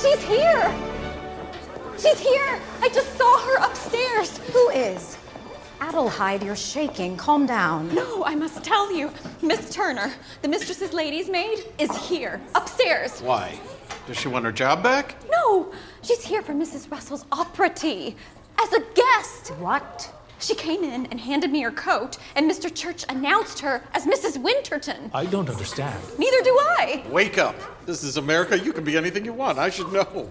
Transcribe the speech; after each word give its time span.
She's 0.00 0.22
here! 0.22 0.74
She's 1.98 2.18
here! 2.18 2.60
I 2.80 2.88
just 2.88 3.16
saw 3.18 3.38
her 3.40 3.56
upstairs! 3.58 4.38
Who 4.52 4.70
is? 4.70 5.18
Adelheid, 5.78 6.44
you're 6.44 6.56
shaking. 6.56 7.16
Calm 7.16 7.44
down. 7.44 7.94
No, 7.94 8.24
I 8.24 8.34
must 8.34 8.64
tell 8.64 8.92
you. 8.92 9.10
Miss 9.42 9.70
Turner, 9.70 10.12
the 10.42 10.48
mistress's 10.48 10.92
lady's 10.92 11.28
maid, 11.28 11.64
is 11.78 11.94
here, 12.08 12.40
upstairs. 12.54 13.20
Why? 13.20 13.58
Does 14.06 14.16
she 14.16 14.28
want 14.28 14.44
her 14.46 14.52
job 14.52 14.82
back? 14.82 15.16
No, 15.30 15.72
she's 16.02 16.24
here 16.24 16.42
for 16.42 16.54
Mrs. 16.54 16.90
Russell's 16.90 17.26
opera 17.30 17.68
tea. 17.68 18.16
As 18.58 18.72
a 18.72 18.80
guest! 18.94 19.48
What? 19.58 20.12
She 20.40 20.54
came 20.54 20.82
in 20.82 21.04
and 21.06 21.20
handed 21.20 21.50
me 21.50 21.60
her 21.60 21.70
coat, 21.70 22.16
and 22.34 22.50
Mr. 22.50 22.74
Church 22.74 23.04
announced 23.10 23.60
her 23.60 23.82
as 23.92 24.06
Mrs. 24.06 24.38
Winterton. 24.42 25.10
I 25.12 25.26
don't 25.26 25.50
understand. 25.50 26.02
Neither 26.18 26.42
do 26.42 26.56
I. 26.58 27.04
Wake 27.10 27.36
up. 27.36 27.54
This 27.84 28.02
is 28.02 28.16
America. 28.16 28.58
You 28.58 28.72
can 28.72 28.82
be 28.82 28.96
anything 28.96 29.26
you 29.26 29.34
want. 29.34 29.58
I 29.58 29.68
should 29.68 29.92
know. 29.92 30.26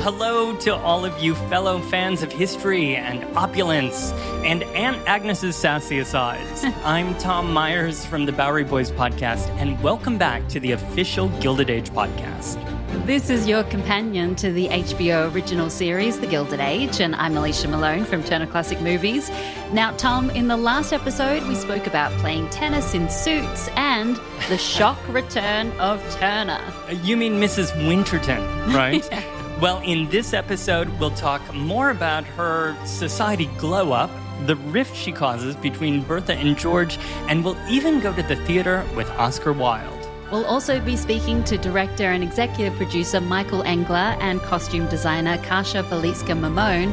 Hello 0.00 0.56
to 0.58 0.74
all 0.74 1.04
of 1.04 1.18
you 1.22 1.34
fellow 1.50 1.80
fans 1.80 2.22
of 2.22 2.32
history 2.32 2.94
and 2.96 3.24
opulence 3.36 4.12
and 4.44 4.62
Aunt 4.62 4.96
Agnes's 5.06 5.56
sassy 5.56 5.98
asides. 5.98 6.64
I'm 6.84 7.14
Tom 7.18 7.52
Meyers 7.52 8.06
from 8.06 8.24
the 8.24 8.32
Bowery 8.32 8.64
Boys 8.64 8.90
podcast, 8.92 9.48
and 9.58 9.82
welcome 9.82 10.16
back 10.16 10.48
to 10.48 10.60
the 10.60 10.72
official 10.72 11.28
Gilded 11.40 11.68
Age 11.68 11.90
podcast. 11.90 12.62
This 12.88 13.30
is 13.30 13.48
your 13.48 13.64
companion 13.64 14.34
to 14.36 14.52
the 14.52 14.68
HBO 14.68 15.32
original 15.32 15.70
series, 15.70 16.20
The 16.20 16.26
Gilded 16.26 16.60
Age, 16.60 17.00
and 17.00 17.16
I'm 17.16 17.36
Alicia 17.36 17.68
Malone 17.68 18.04
from 18.04 18.22
Turner 18.22 18.46
Classic 18.46 18.80
Movies. 18.80 19.28
Now, 19.72 19.90
Tom, 19.96 20.30
in 20.30 20.46
the 20.46 20.56
last 20.56 20.92
episode, 20.92 21.42
we 21.48 21.56
spoke 21.56 21.86
about 21.86 22.12
playing 22.20 22.48
tennis 22.50 22.94
in 22.94 23.08
suits 23.10 23.68
and 23.76 24.16
the 24.48 24.58
shock 24.76 24.98
return 25.08 25.72
of 25.80 26.00
Turner. 26.16 26.60
You 27.02 27.16
mean 27.16 27.40
Mrs. 27.40 27.76
Winterton, 27.86 28.42
right? 28.72 29.08
Well, 29.58 29.80
in 29.80 30.10
this 30.10 30.34
episode, 30.34 30.86
we'll 31.00 31.12
talk 31.12 31.40
more 31.54 31.88
about 31.88 32.24
her 32.24 32.76
society 32.84 33.46
glow 33.56 33.92
up, 33.92 34.10
the 34.44 34.56
rift 34.56 34.94
she 34.94 35.12
causes 35.12 35.56
between 35.56 36.02
Bertha 36.02 36.34
and 36.34 36.58
George, 36.58 36.98
and 37.30 37.42
we'll 37.42 37.56
even 37.66 38.00
go 38.00 38.14
to 38.14 38.22
the 38.22 38.36
theater 38.44 38.84
with 38.94 39.08
Oscar 39.12 39.54
Wilde. 39.54 39.95
We'll 40.32 40.46
also 40.46 40.80
be 40.80 40.96
speaking 40.96 41.44
to 41.44 41.56
director 41.56 42.10
and 42.10 42.24
executive 42.24 42.76
producer 42.76 43.20
Michael 43.20 43.62
Engler 43.62 44.16
and 44.20 44.40
costume 44.42 44.88
designer 44.88 45.38
Kasia 45.38 45.84
Walicka-Maimone. 45.84 46.92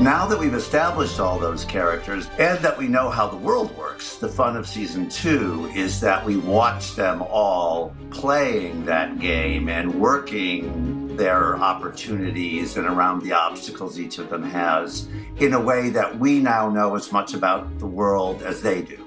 Now 0.00 0.26
that 0.26 0.38
we've 0.38 0.54
established 0.54 1.20
all 1.20 1.38
those 1.38 1.66
characters 1.66 2.26
and 2.38 2.58
that 2.60 2.78
we 2.78 2.88
know 2.88 3.10
how 3.10 3.28
the 3.28 3.36
world 3.36 3.76
works, 3.76 4.16
the 4.16 4.26
fun 4.26 4.56
of 4.56 4.66
season 4.66 5.10
two 5.10 5.70
is 5.74 6.00
that 6.00 6.24
we 6.24 6.38
watch 6.38 6.96
them 6.96 7.20
all 7.20 7.94
playing 8.10 8.86
that 8.86 9.18
game 9.20 9.68
and 9.68 9.94
working 9.94 11.14
their 11.16 11.56
opportunities 11.56 12.78
and 12.78 12.86
around 12.86 13.20
the 13.20 13.32
obstacles 13.32 14.00
each 14.00 14.18
of 14.18 14.30
them 14.30 14.42
has 14.42 15.08
in 15.36 15.52
a 15.52 15.60
way 15.60 15.90
that 15.90 16.18
we 16.18 16.40
now 16.40 16.70
know 16.70 16.96
as 16.96 17.12
much 17.12 17.34
about 17.34 17.78
the 17.78 17.86
world 17.86 18.42
as 18.42 18.62
they 18.62 18.80
do. 18.80 19.01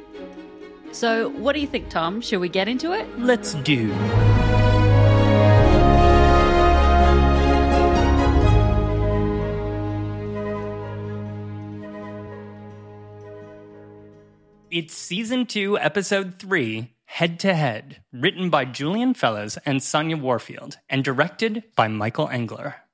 So, 0.96 1.28
what 1.32 1.52
do 1.52 1.60
you 1.60 1.68
think, 1.68 1.90
Tom? 1.90 2.22
Should 2.22 2.40
we 2.40 2.48
get 2.48 2.70
into 2.70 2.94
it? 2.94 3.06
Let's 3.20 3.54
do. 3.56 3.92
It's 14.72 14.94
season 14.94 15.46
two, 15.48 15.78
episode 15.78 16.40
three, 16.40 16.96
Head 17.04 17.42
to 17.42 17.54
Head, 17.54 18.02
written 18.14 18.50
by 18.50 18.64
Julian 18.64 19.14
Fellowes 19.14 19.58
and 19.66 19.84
Sonia 19.84 20.16
Warfield, 20.16 20.78
and 20.90 21.04
directed 21.04 21.64
by 21.76 21.90
Michael 21.90 22.30
Engler. 22.30 22.85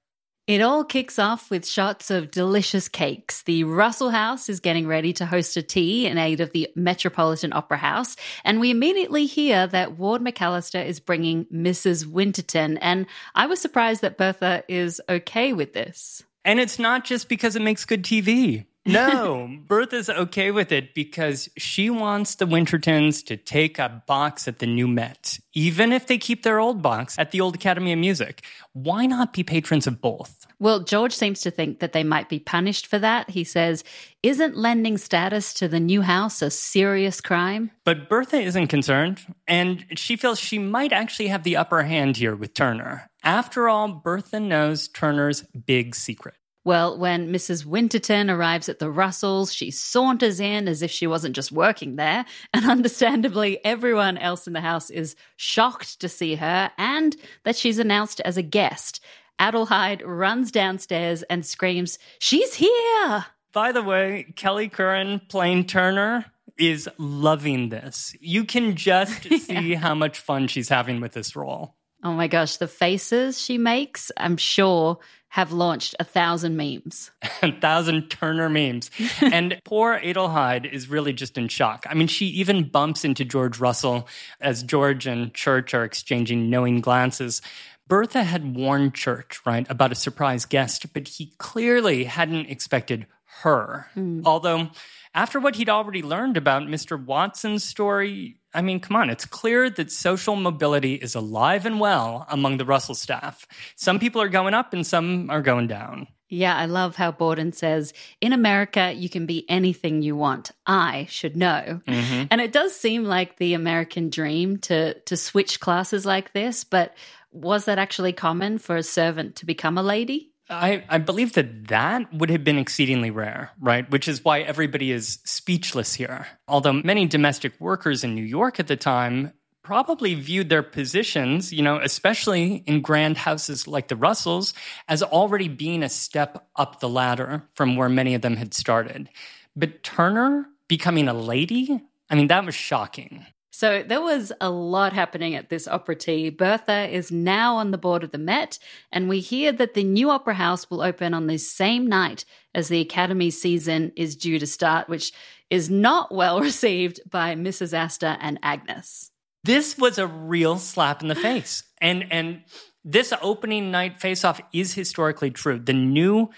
It 0.47 0.62
all 0.62 0.84
kicks 0.84 1.19
off 1.19 1.52
with 1.52 1.68
shots 1.68 2.09
of 2.09 2.31
delicious 2.31 2.90
cakes. 2.90 3.44
The 3.44 3.63
Russell 3.63 4.09
House 4.09 4.50
is 4.50 4.59
getting 4.59 4.88
ready 4.88 5.13
to 5.13 5.25
host 5.28 5.56
a 5.56 5.62
tea 5.62 6.07
in 6.07 6.18
aid 6.18 6.41
of 6.41 6.52
the 6.52 6.68
Metropolitan 6.75 7.53
Opera 7.53 7.78
House, 7.78 8.16
and 8.44 8.59
we 8.59 8.72
immediately 8.72 9.28
hear 9.28 9.68
that 9.68 10.00
Ward 10.00 10.22
McAllister 10.22 10.84
is 10.84 11.00
bringing 11.00 11.46
Mrs. 11.46 12.07
Winterton, 12.07 12.80
and 12.80 13.06
I 13.35 13.46
was 13.46 13.62
surprised 13.62 14.01
that 14.01 14.18
Bertha 14.18 14.63
is 14.68 15.00
okay 15.07 15.53
with 15.53 15.74
this. 15.74 16.24
And 16.44 16.59
it's 16.59 16.80
not 16.80 17.06
just 17.06 17.30
because 17.30 17.56
it 17.56 17.62
makes 17.62 17.85
good 17.85 18.03
TV. 18.03 18.66
No, 18.86 19.59
Bertha's 19.68 20.09
okay 20.09 20.52
with 20.52 20.72
it 20.72 20.94
because 20.94 21.50
she 21.58 21.90
wants 21.90 22.36
the 22.36 22.46
Wintertons 22.46 23.24
to 23.25 23.38
take 23.38 23.78
a 23.78 24.03
box 24.08 24.47
at 24.47 24.59
the 24.59 24.66
new 24.66 24.88
Met, 24.88 25.40
even 25.53 25.92
if 25.92 26.08
they 26.08 26.18
keep 26.18 26.44
their 26.44 26.59
old 26.59 26.81
box 26.81 27.18
at 27.19 27.31
the 27.31 27.42
old 27.42 27.56
Academy 27.56 27.94
of 27.94 28.00
Music. 28.00 28.44
Why 28.74 29.06
not 29.06 29.34
be 29.34 29.44
patrons 29.44 29.86
of 29.86 30.02
both? 30.02 30.47
Well, 30.59 30.81
George 30.81 31.14
seems 31.14 31.42
to 31.42 31.52
think 31.52 31.80
that 31.80 31.94
they 31.94 32.03
might 32.03 32.30
be 32.30 32.40
punished 32.40 32.88
for 32.88 33.00
that. 33.00 33.30
He 33.31 33.44
says, 33.44 33.84
Isn't 34.24 34.58
lending 34.58 34.98
status 34.98 35.53
to 35.56 35.68
the 35.68 35.80
new 35.80 36.02
house 36.02 36.42
a 36.42 36.50
serious 36.50 37.22
crime? 37.22 37.72
But 37.84 38.09
Bertha 38.09 38.38
isn't 38.38 38.68
concerned, 38.68 39.22
and 39.48 39.86
she 39.96 40.16
feels 40.16 40.40
she 40.40 40.59
might 40.59 40.94
actually 40.94 41.28
have 41.28 41.44
the 41.44 41.58
upper 41.58 41.84
hand 41.84 42.18
here 42.18 42.36
with 42.36 42.53
Turner. 42.53 43.09
After 43.24 43.69
all, 43.69 43.88
Bertha 43.90 44.40
knows 44.40 44.88
Turner's 44.88 45.42
big 45.66 45.96
secret. 45.96 46.36
Well, 46.64 46.98
when 46.98 47.34
Mrs. 47.34 47.66
Winterton 47.66 48.30
arrives 48.30 48.70
at 48.70 48.78
the 48.78 48.92
Russells, 48.92 49.52
she 49.52 49.72
saunters 49.72 50.40
in 50.40 50.68
as 50.68 50.84
if 50.84 50.92
she 50.92 51.08
wasn't 51.08 51.36
just 51.36 51.52
working 51.52 51.96
there. 51.96 52.26
And 52.54 52.70
understandably, 52.70 53.64
everyone 53.66 54.18
else 54.18 54.46
in 54.46 54.54
the 54.54 54.62
house 54.62 54.90
is 54.90 55.16
shocked 55.38 56.00
to 56.02 56.10
see 56.10 56.36
her 56.36 56.72
and 56.78 57.16
that 57.44 57.56
she's 57.56 57.80
announced 57.80 58.20
as 58.22 58.38
a 58.38 58.44
guest. 58.44 59.00
Adelheid 59.40 60.04
runs 60.06 60.52
downstairs 60.52 61.24
and 61.24 61.46
screams, 61.46 61.98
She's 62.20 62.56
here! 62.56 63.26
By 63.54 63.72
the 63.72 63.82
way, 63.82 64.32
Kelley 64.36 64.70
Curran 64.70 65.22
Plain 65.28 65.66
Turner 65.66 66.26
is 66.58 66.88
loving 66.98 67.70
this. 67.70 68.16
You 68.20 68.46
can 68.46 68.76
just 68.76 69.24
see 69.40 69.74
how 69.74 69.96
much 69.96 70.20
fun 70.20 70.48
she's 70.48 70.70
having 70.70 71.02
with 71.02 71.14
this 71.14 71.36
role. 71.36 71.76
Oh 72.03 72.13
my 72.13 72.28
gosh, 72.28 72.57
the 72.57 72.67
faces 72.67 73.39
she 73.39 73.57
makes, 73.57 74.12
I'm 74.17 74.38
sure, 74.38 75.00
have 75.29 75.51
launched 75.51 75.95
a 76.00 76.03
thousand 76.03 76.57
memes. 76.57 77.12
a 77.41 77.51
thousand 77.51 78.09
Turner 78.09 78.50
memes. 78.50 78.91
and 79.22 79.62
poor 79.63 80.00
Adelheid 80.00 80.72
is 80.72 80.89
really 80.89 81.13
just 81.13 81.38
in 81.38 81.47
shock. 81.47 81.85
I 81.89 81.94
mean, 81.94 82.07
she 82.07 82.25
even 82.28 82.67
bumps 82.67 83.06
into 83.06 83.23
George 83.23 83.59
Russell 83.59 84.07
as 84.41 84.63
George 84.63 85.07
and 85.07 85.34
Church 85.34 85.73
are 85.73 85.85
exchanging 85.85 86.50
knowing 86.50 86.81
glances. 86.81 87.41
Bertha 87.88 88.23
had 88.23 88.56
warned 88.56 88.94
Church, 88.94 89.39
right, 89.45 89.69
about 89.69 89.91
a 89.91 89.95
surprise 89.95 90.45
guest, 90.45 90.94
but 90.94 91.07
he 91.07 91.33
clearly 91.38 92.06
hadn't 92.06 92.50
expected 92.50 93.06
her. 93.41 93.88
Mm. 93.95 94.23
Although, 94.25 94.69
after 95.13 95.39
what 95.39 95.56
he'd 95.56 95.69
already 95.69 96.01
learned 96.01 96.35
about 96.35 96.63
Mr. 96.63 97.01
Watson's 97.01 97.63
story, 97.63 98.38
I 98.53 98.62
mean, 98.62 98.80
come 98.80 98.98
on, 98.98 99.09
it's 99.09 99.25
clear 99.25 99.69
that 99.69 99.92
social 99.92 100.36
mobility 100.36 100.95
is 100.95 101.15
alive 101.15 101.65
and 101.65 101.80
well 101.80 102.25
among 102.30 102.57
the 102.57 102.65
Russell 102.65 102.95
staff. 102.95 103.48
Some 103.75 104.00
people 104.00 104.21
are 104.21 104.30
going 104.30 104.53
up 104.53 104.74
and 104.74 104.86
some 104.86 105.30
are 105.30 105.42
going 105.42 105.68
down. 105.68 106.07
Yeah, 106.27 106.56
I 106.56 106.65
love 106.65 106.95
how 106.95 107.12
Borden 107.12 107.51
says, 107.51 107.94
in 108.21 108.31
America, 108.31 108.94
you 108.94 109.09
can 109.09 109.25
be 109.25 109.45
anything 109.50 110.01
you 110.01 110.15
want. 110.15 110.51
I 110.65 111.07
should 111.09 111.36
know. 111.36 111.81
Mm-hmm. 111.86 112.27
And 112.31 112.39
it 112.39 112.53
does 112.53 112.74
seem 112.74 113.03
like 113.03 113.38
the 113.38 113.53
American 113.53 114.09
dream 114.09 114.57
to, 114.59 114.94
to 115.01 115.18
switch 115.18 115.59
classes 115.59 116.06
like 116.06 116.31
this, 116.31 116.63
but 116.63 116.95
was 117.33 117.65
that 117.65 117.80
actually 117.80 118.13
common 118.13 118.59
for 118.59 118.77
a 118.77 118.83
servant 118.83 119.38
to 119.38 119.45
become 119.45 119.77
a 119.77 119.83
lady? 119.83 120.31
I, 120.51 120.83
I 120.89 120.98
believe 120.98 121.33
that 121.33 121.69
that 121.69 122.13
would 122.13 122.30
have 122.30 122.44
been 122.44 122.57
exceedingly 122.57 123.09
rare, 123.09 123.51
right? 123.59 123.89
Which 123.89 124.07
is 124.07 124.24
why 124.24 124.42
everybody 124.42 124.92
is 124.92 125.19
speechless 125.24 125.94
here. 125.94 126.27
Although 126.48 126.74
many 126.74 127.06
domestic 127.07 127.53
workers 127.59 128.03
in 128.03 128.13
New 128.13 128.24
York 128.24 128.59
at 128.59 128.68
the 128.68 128.75
time 128.75 129.31
probably 129.63 130.13
viewed 130.15 130.50
their 130.50 130.63
positions, 130.63 131.53
you 131.53 131.62
know, 131.62 131.80
especially 131.80 132.63
in 132.65 132.81
grand 132.81 133.18
houses 133.18 133.68
like 133.68 133.88
the 133.88 133.95
Russells, 133.95 134.53
as 134.88 135.01
already 135.01 135.48
being 135.48 135.83
a 135.83 135.89
step 135.89 136.48
up 136.56 136.80
the 136.80 136.89
ladder 136.89 137.47
from 137.54 137.77
where 137.77 137.89
many 137.89 138.13
of 138.13 138.21
them 138.21 138.36
had 138.36 138.54
started. 138.54 139.09
But 139.56 139.83
Turner 139.83 140.47
becoming 140.68 141.07
a 141.07 141.13
lady? 141.13 141.81
I 142.09 142.15
mean, 142.15 142.27
that 142.27 142.45
was 142.45 142.56
shocking. 142.56 143.25
So 143.51 143.83
there 143.83 144.01
was 144.01 144.31
a 144.39 144.50
lot 144.50 144.94
happening 144.94 145.36
at 145.36 145.50
this 145.50 145.68
opera 145.68 145.95
tea. 145.95 146.30
Bertha 146.30 146.89
is 146.89 147.12
now 147.12 147.57
on 147.57 147.71
the 147.71 147.77
board 147.77 148.03
of 148.03 148.12
the 148.12 148.18
Met, 148.18 148.57
and 148.92 149.09
we 149.09 149.19
hear 149.19 149.51
that 149.51 149.74
the 149.74 149.83
new 149.83 150.09
opera 150.09 150.36
house 150.36 150.69
will 150.69 150.81
open 150.81 151.13
on 151.13 151.27
the 151.27 151.38
same 151.38 151.86
night 151.86 152.24
as 152.56 152.69
the 152.69 152.80
Academy 152.80 153.30
season 153.30 153.92
is 153.98 154.15
due 154.15 154.39
to 154.39 154.48
start, 154.48 154.88
which 154.88 155.12
is 155.50 155.69
not 155.69 156.13
well 156.13 156.39
received 156.42 157.01
by 157.09 157.36
Mrs. 157.36 157.74
Astor 157.74 158.18
and 158.21 158.39
Agnes. 158.42 159.12
This 159.44 159.77
was 159.77 159.97
a 159.97 160.07
real 160.07 160.57
slap 160.57 161.01
in 161.01 161.09
the 161.09 161.15
face. 161.27 161.63
And 161.81 162.07
and 162.12 162.44
this 162.86 163.13
opening 163.21 163.69
night 163.69 164.00
face 164.00 164.24
off 164.24 164.42
is 164.54 164.74
historically 164.74 165.30
true. 165.30 165.59
The 165.59 165.74
new 165.74 166.30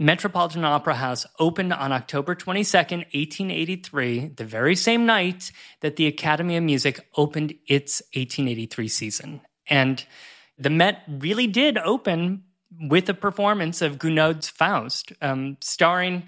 Metropolitan 0.00 0.64
Opera 0.64 0.94
House 0.94 1.26
opened 1.38 1.74
on 1.74 1.92
October 1.92 2.34
22nd, 2.34 3.04
1883, 3.12 4.28
the 4.28 4.46
very 4.46 4.74
same 4.74 5.04
night 5.04 5.52
that 5.80 5.96
the 5.96 6.06
Academy 6.06 6.56
of 6.56 6.62
Music 6.62 7.06
opened 7.18 7.52
its 7.66 8.00
1883 8.14 8.88
season. 8.88 9.40
And 9.68 10.02
the 10.56 10.70
Met 10.70 11.02
really 11.06 11.46
did 11.46 11.76
open 11.76 12.44
with 12.80 13.10
a 13.10 13.14
performance 13.14 13.82
of 13.82 13.98
Gounod's 13.98 14.48
Faust, 14.48 15.12
um, 15.20 15.58
starring 15.60 16.22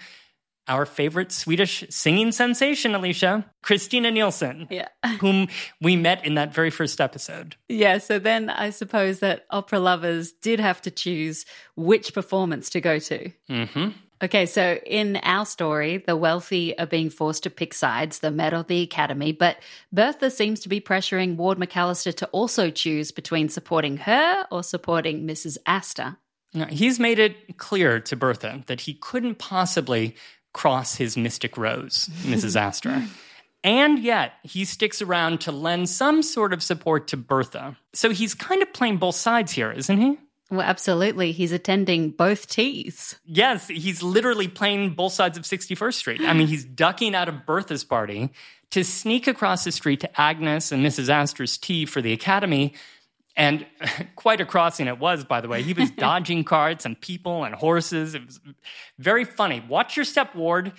our 0.69 0.87
favorite 0.87 1.33
Swedish 1.33 1.85
singing 1.91 2.33
sensation, 2.33 2.95
Alicia, 2.95 3.45
Christina 3.63 4.11
Nilsson, 4.11 4.69
Yeah. 4.71 4.89
whom 5.21 5.49
we 5.81 5.97
met 5.97 6.25
in 6.25 6.35
that 6.37 6.55
very 6.55 6.71
first 6.71 7.01
episode. 7.01 7.57
Yeah, 7.69 7.99
so 7.99 8.19
then 8.19 8.49
I 8.51 8.71
suppose 8.71 9.19
that 9.21 9.45
opera 9.51 9.81
lovers 9.81 10.33
did 10.33 10.61
have 10.61 10.81
to 10.83 10.91
choose 10.91 11.45
which 11.77 12.15
performance 12.15 12.71
to 12.71 12.81
go 12.81 12.99
to. 12.99 13.31
hmm 13.49 13.89
Okay, 14.23 14.47
so 14.47 14.79
in 14.87 15.17
our 15.25 15.45
story, 15.45 15.97
the 15.97 16.15
wealthy 16.15 16.79
are 16.79 16.87
being 16.87 17.11
forced 17.11 17.43
to 17.43 17.51
pick 17.51 17.75
sides, 17.75 18.21
the 18.21 18.31
Met 18.31 18.55
or 18.55 18.63
the 18.63 18.83
Academy, 18.83 19.33
but 19.33 19.57
Bertha 19.93 20.31
seems 20.31 20.61
to 20.61 20.69
be 20.69 20.81
pressuring 20.81 21.35
Ward 21.35 21.59
McAllister 21.59 22.15
to 22.19 22.27
also 22.29 22.71
choose 22.71 23.11
between 23.11 23.49
supporting 23.49 23.97
her 23.97 24.47
or 24.53 24.63
supporting 24.63 25.27
Mrs. 25.27 25.59
Astor. 25.67 26.19
Now, 26.55 26.67
He's 26.67 27.01
made 27.01 27.19
it 27.19 27.57
clear 27.59 27.99
to 27.99 28.15
Bertha 28.15 28.63
that 28.69 28.83
he 28.83 28.95
couldn't 28.95 29.39
possibly 29.41 30.15
cross 30.53 30.97
his 30.97 31.17
mystic 31.17 31.57
rose, 31.57 32.09
Mrs. 32.23 32.57
Astor. 32.57 33.05
And 33.65 33.99
yet, 34.01 34.35
he 34.43 34.65
sticks 34.65 35.01
around 35.01 35.41
to 35.43 35.53
lend 35.53 35.89
some 35.89 36.23
sort 36.23 36.53
of 36.53 36.63
support 36.63 37.09
to 37.09 37.17
Bertha. 37.17 37.77
So 37.93 38.11
he's 38.11 38.35
kind 38.35 38.61
of 38.63 38.73
playing 38.73 38.97
both 38.97 39.15
sides 39.15 39.53
here, 39.53 39.71
isn't 39.71 39.99
he? 39.99 40.19
Well, 40.51 40.61
absolutely. 40.61 41.33
He's 41.33 41.53
attending 41.53 42.11
both 42.11 42.49
teas. 42.49 43.19
Yes, 43.25 43.69
he's 43.69 44.03
literally 44.03 44.49
playing 44.49 44.91
both 44.91 45.13
sides 45.13 45.39
of 45.39 45.45
61st 45.45 45.95
Street. 45.95 46.21
I 46.21 46.35
mean, 46.35 46.47
he's 46.47 46.65
ducking 46.65 47.15
out 47.15 47.29
of 47.29 47.47
Bertha's 47.47 47.85
party 47.85 48.31
to 48.71 48.85
sneak 48.85 49.27
across 49.27 49.65
the 49.65 49.73
street 49.73 50.01
to 50.01 50.21
Agnes 50.21 50.71
and 50.73 50.85
Mrs. 50.85 51.09
Astor's 51.09 51.57
tea 51.57 51.87
for 51.87 52.03
the 52.03 52.13
Academy. 52.13 52.75
And 53.37 53.67
quite 54.17 54.41
a 54.41 54.45
crossing 54.45 54.87
it 54.87 54.99
was, 54.99 55.25
by 55.25 55.41
the 55.41 55.49
way. 55.49 55.63
He 55.63 55.73
was 55.73 55.91
dodging 55.97 56.45
carts 56.45 56.85
and 56.85 57.01
people 57.01 57.45
and 57.45 57.55
horses. 57.55 58.15
It 58.15 58.27
was 58.27 58.41
very 58.99 59.25
funny. 59.25 59.63
Watch 59.69 59.97
your 59.97 60.05
step, 60.05 60.35
Ward. 60.35 60.73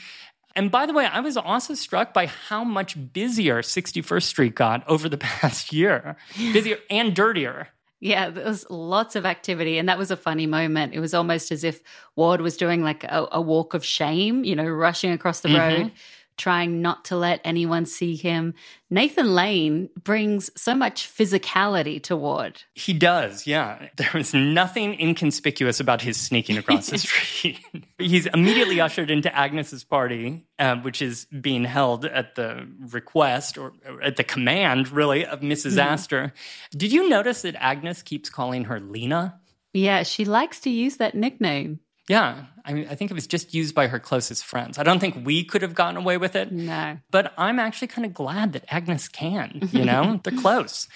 And 0.55 0.69
by 0.69 0.85
the 0.85 0.93
way, 0.93 1.05
I 1.05 1.19
was 1.19 1.35
also 1.35 1.73
struck 1.73 2.13
by 2.13 2.27
how 2.27 2.63
much 2.63 2.95
busier 3.13 3.61
61st 3.61 4.23
Street 4.23 4.55
got 4.55 4.87
over 4.87 5.09
the 5.09 5.17
past 5.41 5.73
year. 5.73 6.15
Busier 6.35 6.77
and 6.89 7.15
dirtier. 7.15 7.69
Yeah, 7.99 8.29
there 8.29 8.43
was 8.43 8.69
lots 8.69 9.15
of 9.15 9.25
activity, 9.25 9.77
and 9.77 9.87
that 9.87 9.97
was 9.97 10.11
a 10.11 10.17
funny 10.17 10.45
moment. 10.45 10.93
It 10.93 10.99
was 10.99 11.13
almost 11.13 11.53
as 11.53 11.63
if 11.63 11.81
Ward 12.17 12.41
was 12.41 12.57
doing 12.57 12.83
like 12.83 13.05
a, 13.05 13.29
a 13.31 13.41
walk 13.41 13.73
of 13.73 13.85
shame, 13.85 14.43
you 14.43 14.57
know, 14.57 14.67
rushing 14.67 15.13
across 15.13 15.39
the 15.39 15.47
mm-hmm. 15.47 15.83
road, 15.83 15.91
trying 16.37 16.81
not 16.81 17.05
to 17.05 17.15
let 17.15 17.41
anyone 17.43 17.85
see 17.85 18.15
him. 18.15 18.53
Nathan 18.89 19.33
Lane 19.33 19.89
brings 20.03 20.49
so 20.55 20.75
much 20.75 21.07
physicality 21.07 22.01
to 22.03 22.15
Ward. 22.15 22.61
He 22.73 22.93
does, 22.93 23.47
yeah. 23.47 23.89
There 23.95 24.15
is 24.15 24.33
nothing 24.33 24.99
inconspicuous 24.99 25.79
about 25.79 26.01
his 26.01 26.17
sneaking 26.17 26.57
across 26.57 26.87
the 26.87 26.97
street. 26.99 27.59
He's 27.97 28.25
immediately 28.27 28.79
ushered 28.79 29.09
into 29.09 29.33
Agnes's 29.35 29.83
party, 29.83 30.45
uh, 30.59 30.77
which 30.77 31.01
is 31.01 31.25
being 31.25 31.63
held 31.63 32.05
at 32.05 32.35
the 32.35 32.67
request 32.91 33.57
or, 33.57 33.73
or 33.87 34.01
at 34.01 34.15
the 34.17 34.23
command, 34.23 34.91
really, 34.91 35.25
of 35.25 35.41
Mrs. 35.41 35.77
Astor. 35.77 36.33
Did 36.71 36.91
you 36.91 37.09
notice 37.09 37.43
that 37.43 37.55
Agnes 37.55 38.01
keeps 38.01 38.29
calling 38.29 38.65
her 38.65 38.79
Lena? 38.79 39.39
Yeah, 39.73 40.03
she 40.03 40.25
likes 40.25 40.59
to 40.61 40.69
use 40.69 40.97
that 40.97 41.15
nickname. 41.15 41.79
Yeah, 42.09 42.45
I 42.65 42.73
mean, 42.73 42.87
I 42.89 42.95
think 42.95 43.11
it 43.11 43.13
was 43.13 43.27
just 43.27 43.53
used 43.53 43.73
by 43.73 43.87
her 43.87 43.99
closest 43.99 44.43
friends. 44.43 44.77
I 44.77 44.83
don't 44.83 44.99
think 44.99 45.25
we 45.25 45.43
could 45.43 45.61
have 45.61 45.73
gotten 45.73 45.97
away 45.97 46.17
with 46.17 46.35
it. 46.35 46.51
No. 46.51 46.97
But 47.11 47.33
I'm 47.37 47.59
actually 47.59 47.87
kind 47.87 48.05
of 48.05 48.13
glad 48.13 48.53
that 48.53 48.65
Agnes 48.67 49.07
can, 49.07 49.67
you 49.71 49.85
know? 49.85 50.19
They're 50.23 50.37
close. 50.37 50.87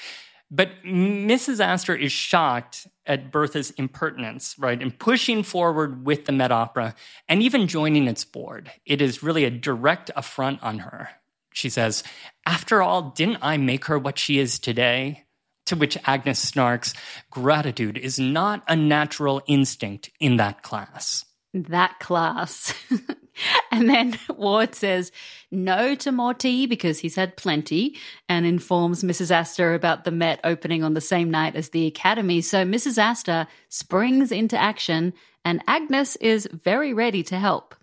But 0.50 0.70
Mrs. 0.86 1.60
Astor 1.60 1.96
is 1.96 2.12
shocked 2.12 2.88
at 3.06 3.32
Bertha's 3.32 3.72
impertinence, 3.72 4.56
right? 4.58 4.82
And 4.82 4.98
pushing 4.98 5.44
forward 5.44 6.06
with 6.06 6.26
the 6.26 6.32
Met 6.32 6.52
Opera 6.52 6.96
and 7.28 7.42
even 7.42 7.68
joining 7.68 8.08
its 8.08 8.24
board. 8.24 8.72
It 8.86 9.02
is 9.02 9.24
really 9.24 9.44
a 9.44 9.50
direct 9.50 10.10
affront 10.16 10.64
on 10.64 10.80
her. 10.80 11.10
She 11.52 11.70
says, 11.70 12.04
After 12.46 12.82
all, 12.82 13.12
didn't 13.12 13.40
I 13.42 13.58
make 13.58 13.86
her 13.86 14.00
what 14.00 14.18
she 14.18 14.40
is 14.40 14.60
today? 14.60 15.26
To 15.68 15.76
which 15.76 15.98
Agnes 16.06 16.52
snarks, 16.52 16.94
Gratitude 17.30 17.98
is 17.98 18.18
not 18.18 18.64
a 18.68 18.76
natural 18.76 19.42
instinct 19.48 20.10
in 20.20 20.38
that 20.38 20.64
class. 20.64 21.26
That 21.54 22.00
class. 22.00 22.74
and 23.72 23.90
then 23.90 24.18
Ward 24.30 24.76
says 24.76 25.12
no 25.52 25.96
to 25.96 26.12
more 26.12 26.34
tea 26.34 26.68
because 26.68 27.00
he's 27.00 27.16
had 27.16 27.36
plenty 27.36 27.98
and 28.30 28.46
informs 28.46 29.04
Mrs. 29.04 29.30
Astor 29.30 29.74
about 29.74 30.06
the 30.06 30.12
Met 30.12 30.40
opening 30.44 30.84
on 30.84 30.94
the 30.94 31.02
same 31.02 31.30
night 31.30 31.56
as 31.56 31.70
the 31.70 31.88
Academy. 31.88 32.42
So 32.42 32.66
Mrs. 32.66 32.98
Astor 32.98 33.48
springs 33.70 34.32
into 34.32 34.58
action 34.58 35.14
and 35.44 35.64
Agnes 35.68 36.16
is 36.18 36.48
very 36.52 36.94
ready 36.94 37.24
to 37.24 37.38
help. 37.38 37.76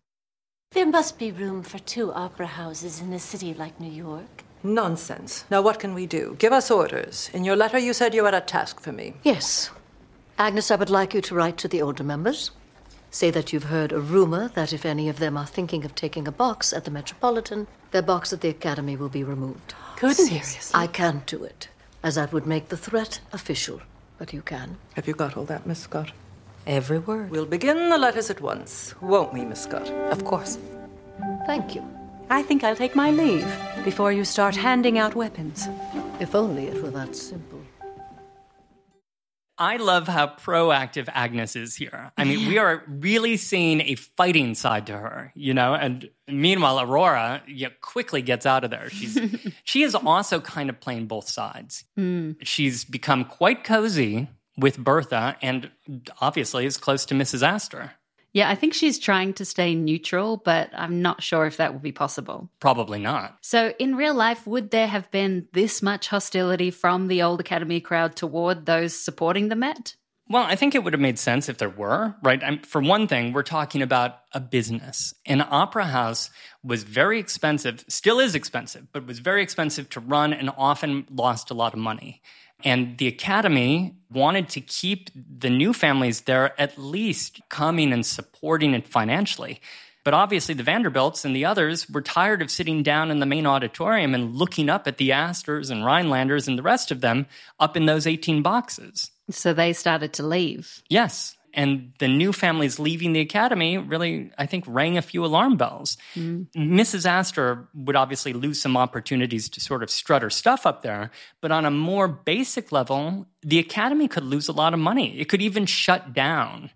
There 0.72 0.87
must 0.87 1.19
be 1.19 1.32
room 1.32 1.62
for 1.62 1.78
two 1.80 2.12
opera 2.12 2.46
houses 2.46 3.00
in 3.00 3.12
a 3.12 3.19
city 3.19 3.54
like 3.54 3.78
New 3.78 3.92
York. 3.92 4.44
Nonsense. 4.64 5.44
Now, 5.50 5.61
what 5.61 5.78
can 5.78 5.94
we 5.94 6.06
do? 6.06 6.37
Give 6.38 6.52
us 6.52 6.70
orders. 6.70 7.31
In 7.34 7.44
your 7.44 7.55
letter, 7.55 7.78
you 7.78 7.93
said 7.93 8.14
you 8.14 8.25
had 8.25 8.34
a 8.34 8.40
task 8.40 8.81
for 8.81 8.93
me. 8.93 9.14
Yes. 9.22 9.70
Agnes, 10.38 10.70
I 10.70 10.76
would 10.76 10.90
like 10.90 11.14
you 11.14 11.20
to 11.20 11.34
write 11.34 11.58
to 11.58 11.69
the 11.69 11.82
older 11.82 12.02
members. 12.02 12.50
Say 13.11 13.31
that 13.31 13.52
you've 13.52 13.64
heard 13.64 13.93
a 13.93 14.00
rumor 14.00 14.49
that 14.55 14.72
if 14.72 14.84
any 14.84 15.08
of 15.08 15.19
them 15.20 15.37
are 15.37 15.46
thinking 15.46 15.84
of 15.84 15.94
taking 15.94 16.26
a 16.26 16.32
box 16.32 16.72
at 16.72 16.84
the 16.84 16.90
Metropolitan, 16.90 17.69
their 17.93 18.02
box 18.02 18.32
at 18.32 18.40
the 18.40 18.49
Academy 18.49 18.96
will 18.96 19.08
be 19.08 19.22
removed. 19.22 19.75
Goodness. 20.00 20.28
Seriously? 20.28 20.73
I 20.75 20.88
can't 20.88 21.25
do 21.26 21.44
it, 21.44 21.68
as 22.02 22.16
that 22.16 22.33
would 22.33 22.47
make 22.47 22.71
the 22.71 22.76
threat 22.76 23.21
official. 23.33 23.80
But 24.18 24.33
you 24.33 24.42
can. 24.42 24.78
Have 24.94 25.06
you 25.06 25.14
got 25.14 25.37
all 25.37 25.44
that, 25.44 25.66
Miss 25.66 25.80
Scott? 25.80 26.11
Every 26.66 26.99
word. 26.99 27.30
We'll 27.30 27.47
begin 27.47 27.90
the 27.90 27.99
letters 27.99 28.30
at 28.30 28.40
once, 28.40 28.94
won't 29.00 29.33
we, 29.33 29.44
Miss 29.44 29.62
Scott? 29.62 29.88
Of 30.11 30.25
course. 30.25 30.59
Thank 31.47 31.75
you. 31.75 31.87
I 32.31 32.43
think 32.43 32.64
I'll 32.64 32.76
take 32.76 32.97
my 32.97 33.11
leave 33.11 33.47
before 33.85 34.12
you 34.12 34.25
start 34.25 34.57
handing 34.57 34.99
out 34.99 35.14
weapons. 35.14 35.69
If 36.21 36.35
only 36.35 36.66
it 36.66 36.83
were 36.83 36.90
that 36.90 37.14
simple. 37.14 37.61
I 39.57 39.76
love 39.76 40.09
how 40.09 40.26
proactive 40.26 41.09
Agnes 41.12 41.54
is 41.54 41.76
here. 41.76 42.11
I 42.19 42.25
mean, 42.25 42.49
we 42.49 42.59
are 42.59 42.83
really 42.88 43.37
seeing 43.37 43.83
a 43.83 43.95
fighting 43.95 44.57
side 44.57 44.88
to 44.88 44.95
her, 44.95 45.33
you 45.37 45.54
know. 45.54 45.75
And 45.75 46.11
meanwhile, 46.26 46.81
Aurora 46.81 47.40
yeah, 47.47 47.69
quickly 47.81 48.21
gets 48.21 48.47
out 48.47 48.64
of 48.64 48.71
there. 48.71 48.90
She's 48.90 49.16
she 49.64 49.85
is 49.85 49.95
also 49.95 50.40
kind 50.40 50.71
of 50.71 50.81
playing 50.81 51.07
both 51.07 51.28
sides. 51.28 51.85
Hmm. 51.95 52.33
She's 52.43 52.85
become 52.85 53.25
quite 53.25 53.62
cozy 53.62 54.28
with 54.57 54.76
Bertha, 54.76 55.37
and 55.40 55.71
obviously 56.21 56.66
is 56.66 56.76
close 56.76 57.04
to 57.07 57.14
Mrs. 57.14 57.47
Astor. 57.47 57.93
Yeah, 58.35 58.50
I 58.50 58.57
think 58.57 58.75
she's 58.75 58.99
trying 58.99 59.33
to 59.35 59.45
stay 59.45 59.76
neutral, 59.76 60.37
but 60.37 60.69
I'm 60.75 61.00
not 61.00 61.23
sure 61.23 61.47
if 61.47 61.57
that 61.59 61.73
will 61.73 61.81
be 61.81 61.93
possible. 61.93 62.50
Probably 62.59 62.99
not. 62.99 63.38
So, 63.41 63.73
in 63.79 63.95
real 63.95 64.14
life, 64.14 64.45
would 64.45 64.73
there 64.73 64.88
have 64.88 65.09
been 65.12 65.47
this 65.53 65.81
much 65.83 66.09
hostility 66.09 66.73
from 66.73 67.07
the 67.07 67.23
old 67.23 67.38
Academy 67.38 67.81
crowd 67.81 68.17
toward 68.17 68.67
those 68.67 68.93
supporting 68.93 69.49
the 69.49 69.57
Met? 69.57 69.95
Well, 70.29 70.43
I 70.43 70.57
think 70.57 70.75
it 70.75 70.83
would 70.83 70.95
have 70.95 71.00
made 71.00 71.19
sense 71.19 71.49
if 71.49 71.59
there 71.59 71.71
were, 71.71 72.17
right? 72.23 72.43
I'm, 72.43 72.59
for 72.61 72.81
one 72.81 73.07
thing, 73.07 73.33
we're 73.33 73.43
talking 73.43 73.83
about 73.83 74.21
a 74.33 74.41
business. 74.41 75.14
An 75.26 75.41
opera 75.43 75.85
house 75.85 76.31
was 76.64 76.83
very 76.83 77.21
expensive, 77.21 77.85
still 77.88 78.19
is 78.19 78.35
expensive, 78.35 78.88
but 78.91 79.07
was 79.07 79.21
very 79.21 79.43
expensive 79.43 79.88
to 79.91 80.00
run 80.00 80.33
and 80.33 80.50
often 80.57 81.07
lost 81.09 81.50
a 81.50 81.55
lot 81.55 81.73
of 81.73 81.79
money. 81.79 82.21
And 82.64 82.97
the 82.99 83.06
Academy 83.06 83.97
wanted 84.11 84.49
to 84.50 84.61
keep 84.61 85.11
the 85.14 85.50
new 85.50 85.73
families 85.73 86.23
there 86.23 86.59
at 86.61 86.78
least 86.78 87.40
coming 87.50 87.92
and 87.92 88.04
supporting 88.04 88.75
it 88.75 88.88
financially. 88.88 89.61
But 90.04 90.14
obviously, 90.14 90.54
the 90.54 90.62
Vanderbilts 90.62 91.25
and 91.25 91.35
the 91.35 91.47
others 91.47 91.88
were 91.88 92.02
tired 92.02 92.42
of 92.42 92.50
sitting 92.50 92.83
down 92.83 93.11
in 93.11 93.21
the 93.21 93.26
main 93.26 93.47
auditorium 93.47 94.14
and 94.14 94.35
looking 94.35 94.68
up 94.68 94.87
at 94.87 94.99
the 94.99 95.12
Astors 95.12 95.71
and 95.71 95.83
Rhinelanders 95.83 96.47
and 96.47 96.59
the 96.59 96.62
rest 96.62 96.90
of 96.90 97.00
them 97.00 97.26
up 97.59 97.76
in 97.76 97.87
those 97.87 98.06
18 98.06 98.42
boxes. 98.42 99.11
So 99.30 99.54
they 99.54 99.73
started 99.73 100.12
to 100.14 100.26
leave. 100.26 100.83
Yes. 100.90 101.37
And 101.54 101.92
the 101.99 102.08
new 102.08 102.32
families 102.32 102.78
leaving 102.78 103.12
the 103.12 103.20
academy 103.20 103.78
really, 103.78 104.30
I 104.37 104.46
think, 104.46 104.64
rang 104.66 104.99
a 104.99 105.02
few 105.02 105.25
alarm 105.25 105.56
bells. 105.56 105.96
Mm. 106.14 106.49
Mrs. 106.54 107.06
Astor 107.06 107.68
would 107.75 107.96
obviously 107.96 108.32
lose 108.32 108.61
some 108.61 108.76
opportunities 108.76 109.49
to 109.50 109.61
sort 109.61 109.82
of 109.82 109.90
strut 109.90 110.23
her 110.23 110.30
stuff 110.30 110.66
up 110.66 110.82
there, 110.82 111.11
but 111.40 111.52
on 111.52 111.64
a 111.64 111.70
more 111.70 112.08
basic 112.08 112.73
level, 112.73 113.26
the 113.42 113.58
academy 113.58 114.08
could 114.08 114.25
lose 114.25 114.49
a 114.49 114.52
lot 114.52 114.75
of 114.75 114.80
money. 114.80 115.18
It 115.18 115.28
could 115.28 115.42
even 115.42 115.66
shut 115.66 116.12
down. 116.12 116.70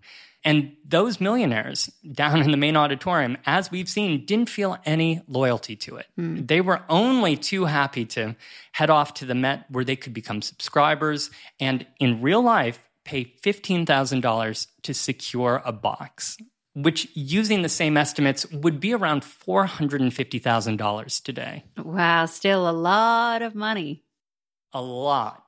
And 0.45 0.77
those 0.87 1.19
millionaires 1.19 1.89
down 2.13 2.41
in 2.41 2.51
the 2.51 2.57
main 2.57 2.77
auditorium, 2.77 3.37
as 3.45 3.69
we've 3.71 3.89
seen, 3.89 4.25
didn't 4.25 4.49
feel 4.49 4.77
any 4.85 5.21
loyalty 5.27 5.75
to 5.75 5.97
it. 5.97 6.07
Mm. 6.17 6.47
They 6.47 6.61
were 6.61 6.81
only 6.87 7.35
too 7.35 7.65
happy 7.65 8.05
to 8.05 8.35
head 8.71 8.89
off 8.89 9.15
to 9.15 9.25
the 9.25 9.35
Met 9.35 9.65
where 9.69 9.83
they 9.83 9.97
could 9.97 10.13
become 10.13 10.41
subscribers 10.41 11.29
and 11.59 11.85
in 11.99 12.21
real 12.21 12.41
life 12.41 12.79
pay 13.09 13.25
$15,000 13.43 14.67
to 14.83 14.93
secure 14.93 15.63
a 15.65 15.71
box, 15.71 16.37
which 16.75 17.07
using 17.15 17.63
the 17.63 17.69
same 17.69 17.97
estimates 17.97 18.45
would 18.51 18.79
be 18.79 18.93
around 18.93 19.23
$450,000 19.23 21.23
today. 21.23 21.63
Wow, 21.83 22.27
still 22.27 22.69
a 22.69 22.71
lot 22.71 23.41
of 23.41 23.55
money. 23.55 24.03
A 24.73 24.81
lot. 24.81 25.43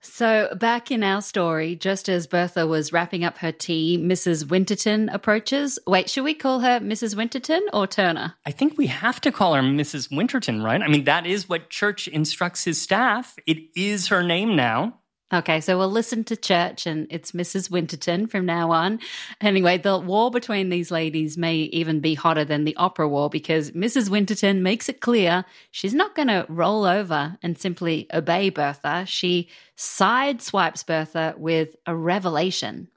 So, 0.00 0.54
back 0.54 0.90
in 0.90 1.02
our 1.02 1.22
story, 1.22 1.74
just 1.74 2.08
as 2.08 2.26
Bertha 2.26 2.66
was 2.66 2.92
wrapping 2.92 3.24
up 3.24 3.38
her 3.38 3.52
tea, 3.52 3.98
Mrs. 3.98 4.48
Winterton 4.48 5.08
approaches. 5.08 5.78
Wait, 5.86 6.08
should 6.08 6.24
we 6.24 6.34
call 6.34 6.60
her 6.60 6.78
Mrs. 6.78 7.16
Winterton 7.16 7.62
or 7.72 7.86
Turner? 7.86 8.34
I 8.46 8.52
think 8.52 8.78
we 8.78 8.86
have 8.86 9.20
to 9.22 9.32
call 9.32 9.54
her 9.54 9.62
Mrs. 9.62 10.14
Winterton, 10.14 10.62
right? 10.62 10.82
I 10.82 10.88
mean, 10.88 11.04
that 11.04 11.26
is 11.26 11.48
what 11.48 11.70
Church 11.70 12.06
instructs 12.06 12.64
his 12.64 12.80
staff. 12.80 13.34
It 13.46 13.58
is 13.74 14.08
her 14.08 14.22
name 14.22 14.54
now. 14.54 14.97
Okay, 15.30 15.60
so 15.60 15.76
we'll 15.76 15.90
listen 15.90 16.24
to 16.24 16.36
Church 16.36 16.86
and 16.86 17.06
it's 17.10 17.32
Mrs. 17.32 17.70
Winterton 17.70 18.28
from 18.28 18.46
now 18.46 18.70
on. 18.70 18.98
Anyway, 19.42 19.76
the 19.76 19.98
war 19.98 20.30
between 20.30 20.70
these 20.70 20.90
ladies 20.90 21.36
may 21.36 21.56
even 21.56 22.00
be 22.00 22.14
hotter 22.14 22.46
than 22.46 22.64
the 22.64 22.76
opera 22.76 23.06
war 23.06 23.28
because 23.28 23.72
Mrs. 23.72 24.08
Winterton 24.08 24.62
makes 24.62 24.88
it 24.88 25.02
clear 25.02 25.44
she's 25.70 25.92
not 25.92 26.14
going 26.14 26.28
to 26.28 26.46
roll 26.48 26.86
over 26.86 27.36
and 27.42 27.58
simply 27.58 28.06
obey 28.12 28.48
Bertha. 28.48 29.04
She 29.06 29.50
sideswipes 29.76 30.86
Bertha 30.86 31.34
with 31.36 31.76
a 31.84 31.94
revelation. 31.94 32.88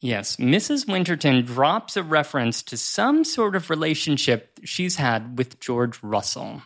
Yes, 0.00 0.36
Mrs. 0.36 0.90
Winterton 0.90 1.44
drops 1.44 1.98
a 1.98 2.02
reference 2.02 2.62
to 2.64 2.78
some 2.78 3.24
sort 3.24 3.54
of 3.54 3.68
relationship 3.68 4.58
she's 4.64 4.96
had 4.96 5.36
with 5.36 5.60
George 5.60 6.02
Russell. 6.02 6.62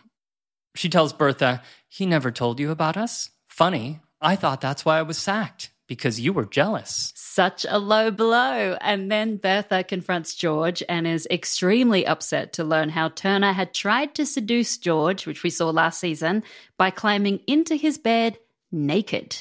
She 0.75 0.87
tells 0.87 1.11
Bertha, 1.11 1.61
He 1.89 2.05
never 2.05 2.31
told 2.31 2.59
you 2.59 2.71
about 2.71 2.95
us? 2.95 3.31
Funny, 3.49 3.99
I 4.21 4.35
thought 4.35 4.59
that's 4.59 4.83
why 4.83 4.99
I 4.99 5.03
was 5.03 5.17
sacked, 5.17 5.71
because 5.87 6.19
you 6.19 6.33
were 6.33 6.45
jealous. 6.45 7.13
Such 7.15 7.65
a 7.69 7.79
low 7.79 8.11
blow. 8.11 8.77
And 8.81 9.09
then 9.09 9.37
Bertha 9.37 9.83
confronts 9.83 10.35
George 10.35 10.83
and 10.89 11.07
is 11.07 11.27
extremely 11.31 12.05
upset 12.05 12.51
to 12.53 12.65
learn 12.65 12.89
how 12.89 13.09
Turner 13.09 13.53
had 13.53 13.73
tried 13.73 14.13
to 14.15 14.25
seduce 14.25 14.77
George, 14.77 15.25
which 15.25 15.43
we 15.43 15.49
saw 15.49 15.69
last 15.69 15.99
season, 15.99 16.43
by 16.77 16.89
climbing 16.89 17.39
into 17.47 17.75
his 17.75 17.97
bed 17.97 18.37
naked. 18.71 19.37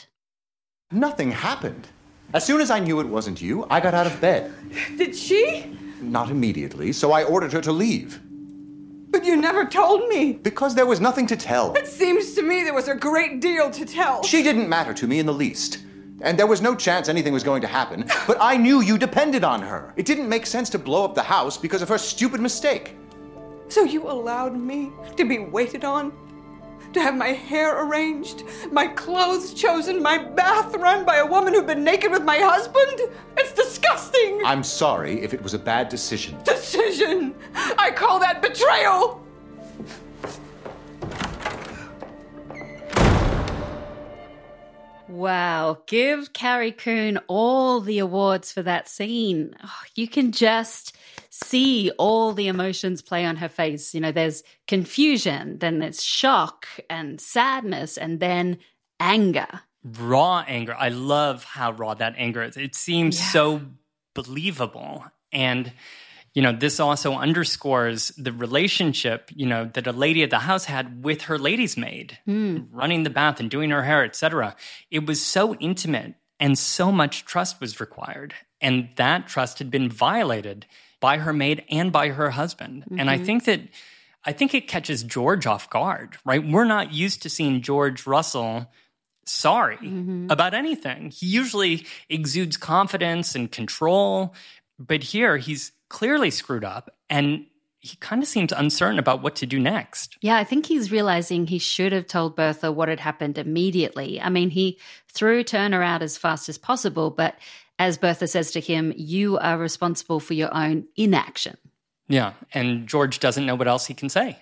Nothing 0.93 1.33
happened. 1.33 1.89
As 2.33 2.47
soon 2.47 2.61
as 2.61 2.71
I 2.71 2.79
knew 2.79 3.01
it 3.01 3.09
wasn't 3.09 3.41
you, 3.41 3.67
I 3.69 3.81
got 3.81 3.95
out 3.95 4.07
of 4.07 4.21
bed. 4.21 4.53
Did 4.97 5.17
she? 5.17 5.77
Not 6.01 6.31
immediately, 6.31 6.93
so 6.93 7.11
I 7.11 7.25
ordered 7.25 7.53
her 7.53 7.61
to 7.63 7.73
leave. 7.73 8.21
But 9.19 9.27
you 9.27 9.35
never 9.35 9.65
told 9.65 10.07
me. 10.07 10.35
Because 10.35 10.77
there 10.77 10.87
was 10.87 11.01
nothing 11.01 11.27
to 11.27 11.37
tell. 11.37 11.75
It 11.75 11.89
seems 11.89 12.35
to 12.35 12.43
me 12.43 12.63
there 12.63 12.73
was 12.73 12.87
a 12.87 12.95
great 12.95 13.41
deal 13.41 13.69
to 13.69 13.85
tell. 13.85 14.23
She 14.23 14.45
didn't 14.45 14.69
matter 14.69 14.95
to 14.95 15.09
me 15.09 15.19
in 15.19 15.27
the 15.27 15.35
least. 15.35 15.79
And 16.21 16.39
there 16.39 16.47
was 16.47 16.63
no 16.63 16.77
chance 16.77 17.09
anything 17.09 17.33
was 17.33 17.43
going 17.43 17.61
to 17.63 17.67
happen, 17.67 18.05
but 18.29 18.37
I 18.41 18.57
knew 18.57 18.81
you 18.81 18.97
depended 18.97 19.43
on 19.43 19.61
her. 19.61 19.93
It 19.97 20.07
didn't 20.07 20.29
make 20.29 20.47
sense 20.47 20.71
to 20.71 20.79
blow 20.79 21.05
up 21.05 21.17
the 21.17 21.23
house 21.25 21.59
because 21.59 21.83
of 21.83 21.89
her 21.89 21.99
stupid 21.99 22.41
mistake. 22.41 22.95
So 23.67 23.83
you 23.83 24.09
allowed 24.09 24.57
me 24.57 24.93
to 25.17 25.25
be 25.25 25.41
waited 25.41 25.85
on? 25.85 26.13
To 26.93 27.01
have 27.01 27.17
my 27.17 27.29
hair 27.29 27.85
arranged, 27.85 28.45
my 28.71 28.87
clothes 28.87 29.55
chosen, 29.55 30.03
my 30.03 30.19
bath 30.19 30.75
run 30.75 31.05
by 31.05 31.17
a 31.17 31.27
woman 31.27 31.55
who'd 31.55 31.67
been 31.67 31.85
naked 31.85 32.11
with 32.11 32.23
my 32.23 32.39
husband? 32.39 33.13
It's 33.37 33.53
disgusting! 33.53 34.43
I'm 34.45 34.63
sorry 34.63 35.23
if 35.23 35.35
it 35.35 35.43
was 35.43 35.55
a 35.55 35.59
bad 35.59 35.89
decision. 35.89 36.39
Decision? 36.45 37.35
I 37.55 37.91
call 37.91 38.19
that 38.21 38.43
betrayal! 38.43 39.25
Wow, 45.09 45.79
give 45.87 46.33
Carrie 46.33 46.71
Coon 46.71 47.19
all 47.29 47.81
the 47.81 47.99
awards 47.99 48.53
for 48.53 48.63
that 48.63 48.89
scene. 48.89 49.55
Oh, 49.65 49.83
you 49.95 50.07
can 50.07 50.33
just 50.33 50.95
see 51.45 51.91
all 51.99 52.33
the 52.33 52.49
emotions 52.49 53.03
play 53.03 53.25
on 53.25 53.37
her 53.37 53.49
face. 53.49 53.95
You 53.95 54.01
know, 54.01 54.13
there's 54.13 54.43
confusion, 54.67 55.59
then 55.59 55.79
there's 55.79 56.03
shock 56.03 56.67
and 56.89 57.21
sadness, 57.21 57.97
and 57.97 58.21
then 58.21 58.59
anger. 59.01 59.49
Raw 59.85 60.45
anger. 60.47 60.75
I 60.79 60.89
love 60.89 61.45
how 61.45 61.73
raw 61.73 61.95
that 61.95 62.15
anger 62.17 62.43
is. 62.43 62.57
It 62.57 62.75
seems 62.75 63.19
yeah. 63.19 63.31
so 63.31 63.61
believable. 64.15 65.05
And, 65.33 65.73
you 66.35 66.43
know, 66.43 66.53
this 66.53 66.81
also 66.81 67.15
underscores 67.15 68.09
the 68.19 68.33
relationship, 68.33 69.31
you 69.35 69.47
know, 69.47 69.67
that 69.75 69.87
a 69.87 69.93
lady 69.93 70.23
at 70.23 70.31
the 70.31 70.41
house 70.41 70.65
had 70.65 71.05
with 71.05 71.23
her 71.23 71.39
lady's 71.39 71.77
maid, 71.77 72.19
mm. 72.27 72.67
running 72.73 73.05
the 73.05 73.11
bath 73.11 73.39
and 73.41 73.51
doing 73.51 73.71
her 73.71 73.85
hair, 73.85 74.05
etc. 74.05 74.57
It 74.91 75.07
was 75.07 75.23
so 75.23 75.55
intimate 75.55 76.15
and 76.41 76.59
so 76.59 76.91
much 76.91 77.25
trust 77.25 77.61
was 77.61 77.81
required. 77.81 78.35
And 78.61 78.89
that 78.97 79.29
trust 79.29 79.59
had 79.59 79.71
been 79.71 79.89
violated 79.89 80.67
by 81.01 81.19
her 81.19 81.33
maid 81.33 81.65
and 81.71 81.93
by 81.93 82.09
her 82.09 82.31
husband. 82.31 82.83
Mm-hmm. 82.83 83.01
And 83.01 83.11
I 83.11 83.17
mm-hmm. 83.17 83.25
think 83.25 83.45
that 83.45 83.61
I 84.25 84.33
think 84.33 84.55
it 84.55 84.69
catches 84.69 85.03
George 85.03 85.47
off 85.47 85.71
guard, 85.71 86.17
right? 86.25 86.47
We're 86.47 86.65
not 86.65 86.93
used 86.93 87.23
to 87.23 87.31
seeing 87.31 87.63
George 87.63 88.07
Russell 88.07 88.71
sorry 89.25 89.77
mm-hmm. 89.77 90.27
about 90.31 90.55
anything. 90.55 91.11
He 91.11 91.27
usually 91.27 91.87
exudes 92.09 92.57
confidence 92.57 93.35
and 93.35 93.51
control, 93.51 94.35
but 94.79 95.03
here 95.03 95.37
he's 95.37 95.73
clearly 95.89 96.31
screwed 96.31 96.65
up 96.65 96.91
and 97.09 97.47
he 97.81 97.97
kind 97.99 98.23
of 98.23 98.29
seems 98.29 98.53
uncertain 98.53 98.99
about 98.99 99.23
what 99.23 99.37
to 99.37 99.47
do 99.47 99.59
next. 99.59 100.19
Yeah, 100.21 100.37
I 100.37 100.45
think 100.45 100.67
he's 100.67 100.91
realizing 100.91 101.47
he 101.47 101.59
should 101.59 101.93
have 101.93 102.09
told 102.09 102.35
Bertha 102.35 102.73
what 102.73 102.89
had 102.89 103.01
happened 103.01 103.39
immediately. 103.39 104.21
I 104.21 104.31
mean, 104.31 104.51
he 104.51 104.79
threw 105.13 105.45
Turner 105.45 105.83
out 105.83 106.03
as 106.03 106.19
fast 106.19 106.49
as 106.49 106.59
possible, 106.59 107.11
but 107.11 107.37
as 107.79 107.99
Bertha 107.99 108.27
says 108.27 108.51
to 108.53 108.61
him, 108.61 108.93
you 108.97 109.39
are 109.39 109.57
responsible 109.57 110.21
for 110.21 110.35
your 110.35 110.55
own 110.55 110.87
inaction. 110.97 111.57
Yeah, 112.09 112.33
and 112.53 112.87
George 112.87 113.21
doesn't 113.21 113.47
know 113.47 113.55
what 113.55 113.69
else 113.69 113.87
he 113.87 113.95
can 113.95 114.09
say. 114.09 114.39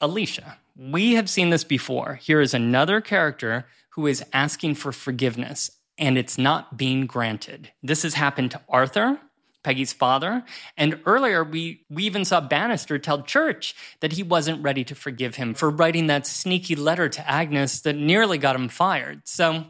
Alicia, 0.00 0.58
we 0.76 1.14
have 1.14 1.28
seen 1.28 1.50
this 1.50 1.64
before. 1.64 2.14
Here 2.14 2.40
is 2.40 2.54
another 2.54 3.00
character 3.00 3.66
who 3.90 4.06
is 4.06 4.24
asking 4.32 4.76
for 4.76 4.92
forgiveness, 4.92 5.70
and 5.98 6.16
it's 6.16 6.38
not 6.38 6.76
being 6.76 7.06
granted. 7.06 7.70
This 7.82 8.02
has 8.02 8.14
happened 8.14 8.52
to 8.52 8.60
Arthur, 8.68 9.18
Peggy's 9.62 9.92
father, 9.92 10.44
and 10.76 11.00
earlier 11.06 11.42
we, 11.42 11.84
we 11.88 12.04
even 12.04 12.24
saw 12.24 12.40
Bannister 12.40 12.98
tell 12.98 13.22
Church 13.22 13.74
that 14.00 14.12
he 14.12 14.22
wasn't 14.22 14.62
ready 14.62 14.84
to 14.84 14.94
forgive 14.94 15.36
him 15.36 15.54
for 15.54 15.70
writing 15.70 16.06
that 16.08 16.26
sneaky 16.26 16.76
letter 16.76 17.08
to 17.08 17.28
Agnes 17.28 17.80
that 17.80 17.96
nearly 17.96 18.38
got 18.38 18.56
him 18.56 18.68
fired. 18.68 19.22
So 19.24 19.64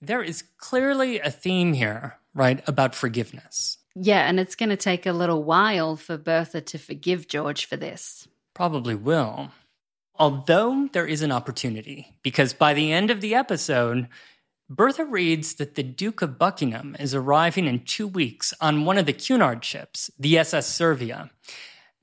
there 0.00 0.22
is 0.22 0.44
clearly 0.58 1.18
a 1.18 1.30
theme 1.30 1.72
here 1.74 2.16
right, 2.36 2.62
about 2.68 2.94
forgiveness. 2.94 3.78
Yeah, 3.96 4.28
and 4.28 4.38
it's 4.38 4.54
going 4.54 4.68
to 4.68 4.76
take 4.76 5.06
a 5.06 5.12
little 5.12 5.42
while 5.42 5.96
for 5.96 6.18
Bertha 6.18 6.60
to 6.60 6.78
forgive 6.78 7.26
George 7.26 7.64
for 7.64 7.76
this. 7.76 8.28
Probably 8.54 8.94
will. 8.94 9.50
Although 10.18 10.88
there 10.92 11.06
is 11.06 11.22
an 11.22 11.32
opportunity, 11.32 12.16
because 12.22 12.52
by 12.52 12.74
the 12.74 12.92
end 12.92 13.10
of 13.10 13.20
the 13.20 13.34
episode, 13.34 14.08
Bertha 14.68 15.04
reads 15.04 15.54
that 15.54 15.76
the 15.76 15.82
Duke 15.82 16.22
of 16.22 16.38
Buckingham 16.38 16.96
is 16.98 17.14
arriving 17.14 17.66
in 17.66 17.84
two 17.84 18.06
weeks 18.06 18.52
on 18.60 18.84
one 18.84 18.98
of 18.98 19.06
the 19.06 19.12
Cunard 19.12 19.64
ships, 19.64 20.10
the 20.18 20.38
SS 20.38 20.66
Servia. 20.66 21.30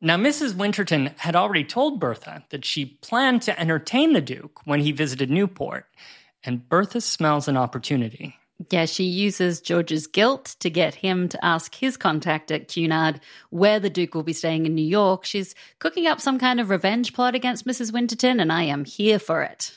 Now, 0.02 0.18
Mrs. 0.18 0.56
Winterton 0.56 1.12
had 1.18 1.36
already 1.36 1.64
told 1.64 2.00
Bertha 2.00 2.44
that 2.50 2.66
she 2.66 2.98
planned 3.02 3.42
to 3.44 3.60
entertain 3.60 4.14
the 4.14 4.22
Duke 4.22 4.66
when 4.66 4.82
he 4.82 4.92
visited 4.92 5.30
Newport, 5.30 5.86
and 6.44 6.68
Bertha 6.68 7.02
smells 7.02 7.48
an 7.48 7.58
opportunity. 7.58 8.36
Yeah, 8.70 8.86
she 8.86 9.04
uses 9.04 9.62
George's 9.62 10.08
guilt 10.08 10.56
to 10.60 10.70
get 10.70 10.96
him 10.96 11.28
to 11.30 11.46
ask 11.46 11.76
his 11.76 11.98
contact 11.98 12.52
at 12.52 12.68
Cunard 12.68 13.20
where 13.50 13.80
the 13.80 13.90
Duke 13.90 14.14
will 14.14 14.24
be 14.24 14.34
staying 14.34 14.66
in 14.66 14.76
New 14.76 14.86
York. 14.86 15.26
She's 15.26 15.56
cooking 15.80 16.08
up 16.08 16.22
some 16.22 16.40
kind 16.40 16.60
of 16.60 16.70
revenge 16.70 17.14
plot 17.14 17.36
against 17.36 17.66
Mrs. 17.66 17.92
Winterton, 17.92 18.40
and 18.40 18.52
I 18.52 18.64
am 18.64 18.86
here 18.86 19.20
for 19.20 19.42
it. 19.44 19.72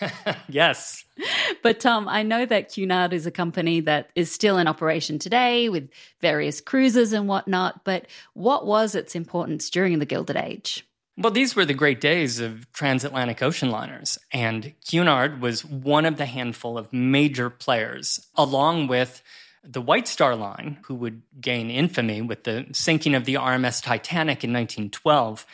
yes. 0.48 1.04
But 1.64 1.80
Tom, 1.80 2.08
I 2.08 2.22
know 2.22 2.46
that 2.46 2.72
Cunard 2.72 3.12
is 3.12 3.26
a 3.26 3.32
company 3.32 3.80
that 3.80 4.10
is 4.14 4.30
still 4.30 4.56
in 4.56 4.68
operation 4.68 5.18
today 5.18 5.68
with 5.68 5.90
various 6.20 6.60
cruises 6.60 7.12
and 7.12 7.26
whatnot, 7.26 7.84
but 7.84 8.06
what 8.34 8.66
was 8.66 8.94
its 8.94 9.16
importance 9.16 9.68
during 9.68 9.98
the 9.98 10.06
Gilded 10.06 10.36
Age? 10.36 10.87
Well, 11.20 11.32
these 11.32 11.56
were 11.56 11.64
the 11.64 11.74
great 11.74 12.00
days 12.00 12.38
of 12.38 12.70
transatlantic 12.72 13.42
ocean 13.42 13.72
liners, 13.72 14.20
and 14.30 14.72
Cunard 14.88 15.40
was 15.40 15.64
one 15.64 16.06
of 16.06 16.16
the 16.16 16.26
handful 16.26 16.78
of 16.78 16.92
major 16.92 17.50
players, 17.50 18.24
along 18.36 18.86
with 18.86 19.20
the 19.64 19.80
White 19.80 20.06
Star 20.06 20.36
Line, 20.36 20.78
who 20.84 20.94
would 20.94 21.22
gain 21.40 21.70
infamy 21.70 22.22
with 22.22 22.44
the 22.44 22.66
sinking 22.70 23.16
of 23.16 23.24
the 23.24 23.34
RMS 23.34 23.82
Titanic 23.82 24.44
in 24.44 24.52
1912, 24.52 25.44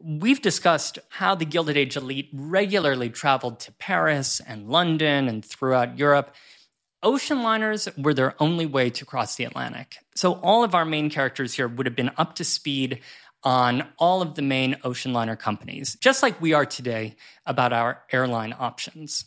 we've 0.00 0.42
discussed 0.42 0.98
how 1.08 1.36
the 1.36 1.44
Gilded 1.44 1.76
Age 1.76 1.96
elite 1.96 2.28
regularly 2.32 3.08
traveled 3.08 3.60
to 3.60 3.70
Paris 3.70 4.40
and 4.44 4.68
London 4.68 5.28
and 5.28 5.44
throughout 5.44 5.96
Europe. 5.96 6.34
Ocean 7.00 7.44
liners 7.44 7.88
were 7.96 8.12
their 8.12 8.34
only 8.42 8.66
way 8.66 8.90
to 8.90 9.04
cross 9.04 9.36
the 9.36 9.44
Atlantic. 9.44 9.98
So 10.16 10.32
all 10.34 10.64
of 10.64 10.74
our 10.74 10.84
main 10.84 11.10
characters 11.10 11.54
here 11.54 11.68
would 11.68 11.86
have 11.86 11.96
been 11.96 12.10
up 12.16 12.34
to 12.36 12.44
speed 12.44 13.00
on 13.44 13.86
all 13.98 14.22
of 14.22 14.34
the 14.34 14.42
main 14.42 14.76
ocean 14.84 15.12
liner 15.12 15.36
companies, 15.36 15.96
just 16.00 16.22
like 16.22 16.40
we 16.40 16.52
are 16.52 16.66
today 16.66 17.16
about 17.46 17.72
our 17.72 18.02
airline 18.12 18.54
options. 18.58 19.24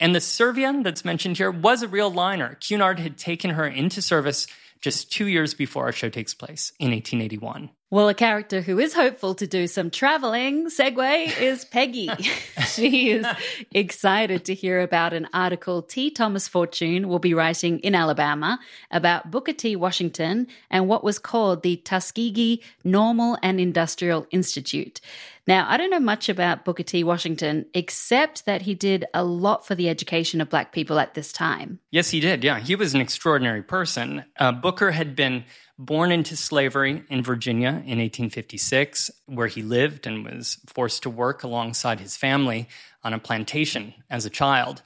And 0.00 0.14
the 0.14 0.20
Servian 0.20 0.82
that's 0.82 1.04
mentioned 1.04 1.38
here 1.38 1.50
was 1.50 1.82
a 1.82 1.88
real 1.88 2.10
liner. 2.10 2.56
Cunard 2.60 3.00
had 3.00 3.18
taken 3.18 3.50
her 3.50 3.66
into 3.66 4.00
service 4.00 4.46
just 4.80 5.10
two 5.10 5.26
years 5.26 5.54
before 5.54 5.84
our 5.84 5.92
show 5.92 6.08
takes 6.08 6.34
place 6.34 6.72
in 6.78 6.92
1881. 6.92 7.70
Well, 7.90 8.10
a 8.10 8.14
character 8.14 8.60
who 8.60 8.78
is 8.78 8.92
hopeful 8.92 9.34
to 9.36 9.46
do 9.46 9.66
some 9.66 9.88
traveling, 9.88 10.66
segue, 10.66 11.40
is 11.40 11.64
Peggy. 11.64 12.10
she 12.66 13.12
is 13.12 13.26
excited 13.72 14.44
to 14.44 14.54
hear 14.54 14.82
about 14.82 15.14
an 15.14 15.26
article 15.32 15.80
T. 15.80 16.10
Thomas 16.10 16.46
Fortune 16.48 17.08
will 17.08 17.18
be 17.18 17.32
writing 17.32 17.78
in 17.78 17.94
Alabama 17.94 18.58
about 18.90 19.30
Booker 19.30 19.54
T. 19.54 19.74
Washington 19.74 20.48
and 20.70 20.86
what 20.86 21.02
was 21.02 21.18
called 21.18 21.62
the 21.62 21.76
Tuskegee 21.76 22.62
Normal 22.84 23.38
and 23.42 23.58
Industrial 23.58 24.26
Institute. 24.30 25.00
Now, 25.46 25.66
I 25.66 25.78
don't 25.78 25.88
know 25.88 25.98
much 25.98 26.28
about 26.28 26.66
Booker 26.66 26.82
T. 26.82 27.02
Washington, 27.02 27.64
except 27.72 28.44
that 28.44 28.60
he 28.60 28.74
did 28.74 29.06
a 29.14 29.24
lot 29.24 29.66
for 29.66 29.74
the 29.74 29.88
education 29.88 30.42
of 30.42 30.50
Black 30.50 30.72
people 30.72 30.98
at 30.98 31.14
this 31.14 31.32
time. 31.32 31.78
Yes, 31.90 32.10
he 32.10 32.20
did. 32.20 32.44
Yeah, 32.44 32.60
he 32.60 32.76
was 32.76 32.92
an 32.92 33.00
extraordinary 33.00 33.62
person. 33.62 34.26
Uh, 34.38 34.52
Booker 34.52 34.90
had 34.90 35.16
been 35.16 35.44
born 35.78 36.10
into 36.10 36.36
slavery 36.36 37.04
in 37.08 37.22
Virginia 37.22 37.68
in 37.68 37.98
1856, 37.98 39.10
where 39.26 39.46
he 39.46 39.62
lived 39.62 40.06
and 40.06 40.24
was 40.24 40.58
forced 40.66 41.04
to 41.04 41.10
work 41.10 41.44
alongside 41.44 42.00
his 42.00 42.16
family 42.16 42.68
on 43.04 43.14
a 43.14 43.18
plantation 43.18 43.94
as 44.10 44.26
a 44.26 44.30
child. 44.30 44.82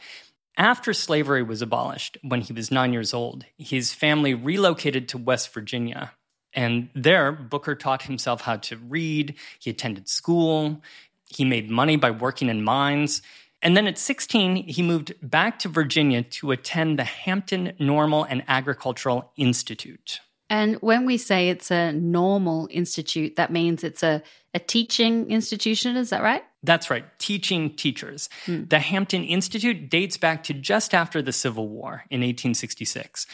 After 0.58 0.92
slavery 0.92 1.42
was 1.42 1.62
abolished, 1.62 2.18
when 2.22 2.42
he 2.42 2.52
was 2.52 2.70
nine 2.70 2.92
years 2.92 3.14
old, 3.14 3.46
his 3.56 3.94
family 3.94 4.34
relocated 4.34 5.08
to 5.08 5.18
West 5.18 5.52
Virginia. 5.54 6.12
And 6.52 6.90
there, 6.94 7.32
Booker 7.32 7.74
taught 7.74 8.02
himself 8.02 8.42
how 8.42 8.56
to 8.56 8.76
read, 8.76 9.34
he 9.58 9.70
attended 9.70 10.08
school, 10.10 10.82
he 11.26 11.46
made 11.46 11.70
money 11.70 11.96
by 11.96 12.10
working 12.10 12.50
in 12.50 12.62
mines. 12.62 13.22
And 13.62 13.74
then 13.74 13.86
at 13.86 13.96
16, 13.96 14.56
he 14.68 14.82
moved 14.82 15.14
back 15.22 15.58
to 15.60 15.68
Virginia 15.68 16.22
to 16.22 16.50
attend 16.50 16.98
the 16.98 17.04
Hampton 17.04 17.72
Normal 17.78 18.24
and 18.24 18.42
Agricultural 18.46 19.32
Institute. 19.36 20.20
And 20.52 20.76
when 20.82 21.06
we 21.06 21.16
say 21.16 21.48
it's 21.48 21.70
a 21.70 21.92
normal 21.92 22.68
institute, 22.70 23.36
that 23.36 23.50
means 23.50 23.82
it's 23.82 24.02
a, 24.02 24.22
a 24.52 24.58
teaching 24.58 25.30
institution, 25.30 25.96
is 25.96 26.10
that 26.10 26.22
right? 26.22 26.44
That's 26.62 26.90
right, 26.90 27.06
teaching 27.18 27.74
teachers. 27.74 28.28
Hmm. 28.44 28.64
The 28.64 28.78
Hampton 28.78 29.24
Institute 29.24 29.88
dates 29.88 30.18
back 30.18 30.42
to 30.44 30.52
just 30.52 30.92
after 30.92 31.22
the 31.22 31.32
Civil 31.32 31.68
War 31.68 32.04
in 32.10 32.20
1866. 32.20 33.26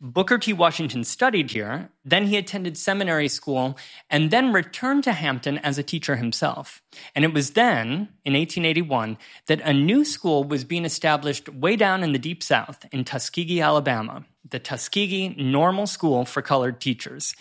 Booker 0.00 0.38
T. 0.38 0.52
Washington 0.52 1.04
studied 1.04 1.50
here, 1.50 1.90
then 2.04 2.26
he 2.26 2.36
attended 2.36 2.76
seminary 2.76 3.28
school, 3.28 3.78
and 4.10 4.30
then 4.30 4.52
returned 4.52 5.04
to 5.04 5.12
Hampton 5.12 5.58
as 5.58 5.78
a 5.78 5.82
teacher 5.82 6.16
himself. 6.16 6.82
And 7.14 7.24
it 7.24 7.32
was 7.32 7.52
then, 7.52 8.08
in 8.24 8.34
1881, 8.34 9.16
that 9.46 9.60
a 9.60 9.72
new 9.72 10.04
school 10.04 10.44
was 10.44 10.64
being 10.64 10.84
established 10.84 11.48
way 11.48 11.76
down 11.76 12.02
in 12.02 12.12
the 12.12 12.18
Deep 12.18 12.42
South 12.42 12.84
in 12.92 13.04
Tuskegee, 13.04 13.60
Alabama, 13.60 14.24
the 14.48 14.58
Tuskegee 14.58 15.30
Normal 15.36 15.86
School 15.86 16.24
for 16.24 16.42
Colored 16.42 16.80
Teachers. 16.80 17.34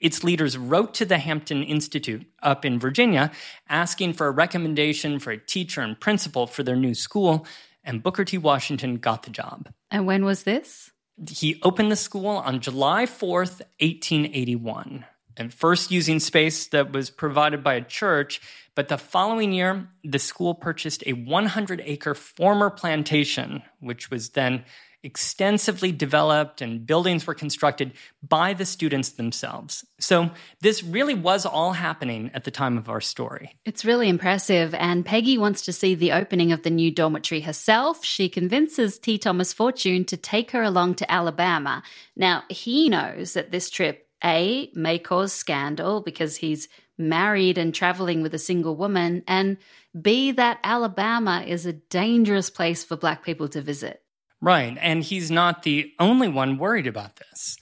Its 0.00 0.22
leaders 0.22 0.56
wrote 0.56 0.94
to 0.94 1.04
the 1.04 1.18
Hampton 1.18 1.62
Institute 1.64 2.24
up 2.42 2.64
in 2.64 2.78
Virginia 2.78 3.32
asking 3.68 4.12
for 4.12 4.28
a 4.28 4.32
recommendation 4.32 5.18
for 5.18 5.32
a 5.32 5.38
teacher 5.38 5.80
and 5.80 5.98
principal 5.98 6.46
for 6.46 6.62
their 6.62 6.76
new 6.76 6.94
school, 6.94 7.46
and 7.82 8.02
Booker 8.02 8.24
T. 8.24 8.38
Washington 8.38 8.98
got 8.98 9.24
the 9.24 9.30
job. 9.30 9.70
And 9.90 10.06
when 10.06 10.24
was 10.24 10.44
this? 10.44 10.92
He 11.26 11.60
opened 11.62 11.90
the 11.90 11.96
school 11.96 12.28
on 12.28 12.60
July 12.60 13.06
4th, 13.06 13.62
1881, 13.80 15.04
and 15.36 15.52
first 15.52 15.90
using 15.90 16.20
space 16.20 16.66
that 16.68 16.92
was 16.92 17.10
provided 17.10 17.62
by 17.62 17.74
a 17.74 17.84
church. 17.84 18.40
But 18.74 18.88
the 18.88 18.98
following 18.98 19.52
year, 19.52 19.88
the 20.04 20.18
school 20.18 20.54
purchased 20.54 21.02
a 21.06 21.12
100 21.12 21.82
acre 21.84 22.14
former 22.14 22.70
plantation, 22.70 23.62
which 23.80 24.10
was 24.10 24.30
then 24.30 24.64
extensively 25.02 25.92
developed 25.92 26.60
and 26.60 26.86
buildings 26.86 27.26
were 27.26 27.34
constructed 27.34 27.92
by 28.26 28.52
the 28.52 28.64
students 28.64 29.10
themselves. 29.10 29.84
So 30.00 30.30
this 30.60 30.82
really 30.82 31.14
was 31.14 31.46
all 31.46 31.72
happening 31.72 32.30
at 32.34 32.44
the 32.44 32.50
time 32.50 32.76
of 32.76 32.88
our 32.88 33.00
story. 33.00 33.56
It's 33.64 33.84
really 33.84 34.08
impressive. 34.08 34.74
And 34.74 35.06
Peggy 35.06 35.38
wants 35.38 35.62
to 35.62 35.72
see 35.72 35.94
the 35.94 36.12
opening 36.12 36.52
of 36.52 36.62
the 36.62 36.70
new 36.70 36.90
dormitory 36.90 37.42
herself. 37.42 38.04
She 38.04 38.28
convinces 38.28 38.98
T. 38.98 39.18
Thomas 39.18 39.52
Fortune 39.52 40.04
to 40.06 40.16
take 40.16 40.50
her 40.50 40.62
along 40.62 40.96
to 40.96 41.10
Alabama. 41.10 41.82
Now, 42.16 42.42
he 42.48 42.88
knows 42.88 43.34
that 43.34 43.52
this 43.52 43.70
trip, 43.70 44.08
A, 44.24 44.70
may 44.74 44.98
cause 44.98 45.32
scandal 45.32 46.00
because 46.00 46.36
he's 46.36 46.68
married 46.98 47.56
and 47.58 47.72
traveling 47.72 48.22
with 48.22 48.34
a 48.34 48.38
single 48.38 48.74
woman, 48.74 49.22
and 49.28 49.56
B, 49.98 50.32
that 50.32 50.58
Alabama 50.64 51.44
is 51.46 51.64
a 51.64 51.72
dangerous 51.72 52.50
place 52.50 52.82
for 52.82 52.96
Black 52.96 53.24
people 53.24 53.48
to 53.50 53.62
visit. 53.62 54.02
Right. 54.40 54.76
And 54.80 55.02
he's 55.02 55.30
not 55.30 55.62
the 55.62 55.92
only 55.98 56.28
one 56.28 56.58
worried 56.58 56.86
about 56.86 57.16
this. 57.16 57.56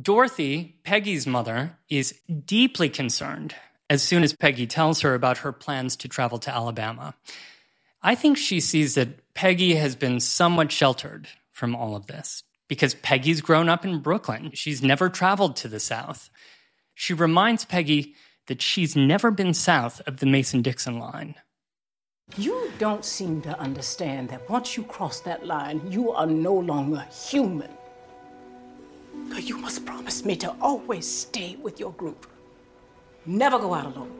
Dorothy, 0.00 0.78
Peggy's 0.84 1.26
mother, 1.26 1.78
is 1.88 2.18
deeply 2.46 2.88
concerned 2.88 3.54
as 3.90 4.02
soon 4.02 4.22
as 4.22 4.32
Peggy 4.32 4.66
tells 4.66 5.02
her 5.02 5.14
about 5.14 5.38
her 5.38 5.52
plans 5.52 5.96
to 5.96 6.08
travel 6.08 6.38
to 6.38 6.54
Alabama. 6.54 7.14
I 8.02 8.14
think 8.14 8.38
she 8.38 8.60
sees 8.60 8.94
that 8.94 9.34
Peggy 9.34 9.74
has 9.74 9.96
been 9.96 10.20
somewhat 10.20 10.72
sheltered 10.72 11.28
from 11.52 11.74
all 11.74 11.96
of 11.96 12.06
this 12.06 12.42
because 12.68 12.94
Peggy's 12.94 13.40
grown 13.40 13.68
up 13.68 13.84
in 13.84 14.00
Brooklyn. 14.00 14.50
She's 14.54 14.82
never 14.82 15.08
traveled 15.08 15.56
to 15.56 15.68
the 15.68 15.80
South. 15.80 16.30
She 16.94 17.12
reminds 17.12 17.64
Peggy 17.64 18.14
that 18.46 18.62
she's 18.62 18.94
never 18.94 19.30
been 19.30 19.54
south 19.54 20.00
of 20.06 20.18
the 20.18 20.26
Mason 20.26 20.62
Dixon 20.62 20.98
line. 20.98 21.34
You 22.36 22.72
don't 22.78 23.04
seem 23.04 23.42
to 23.42 23.56
understand 23.60 24.28
that 24.30 24.50
once 24.50 24.76
you 24.76 24.82
cross 24.82 25.20
that 25.20 25.46
line, 25.46 25.80
you 25.88 26.10
are 26.10 26.26
no 26.26 26.52
longer 26.52 27.06
human. 27.12 27.70
But 29.28 29.44
you 29.44 29.56
must 29.56 29.86
promise 29.86 30.24
me 30.24 30.34
to 30.36 30.52
always 30.60 31.08
stay 31.08 31.56
with 31.62 31.78
your 31.78 31.92
group. 31.92 32.26
Never 33.24 33.56
go 33.60 33.72
out 33.72 33.86
alone. 33.86 34.10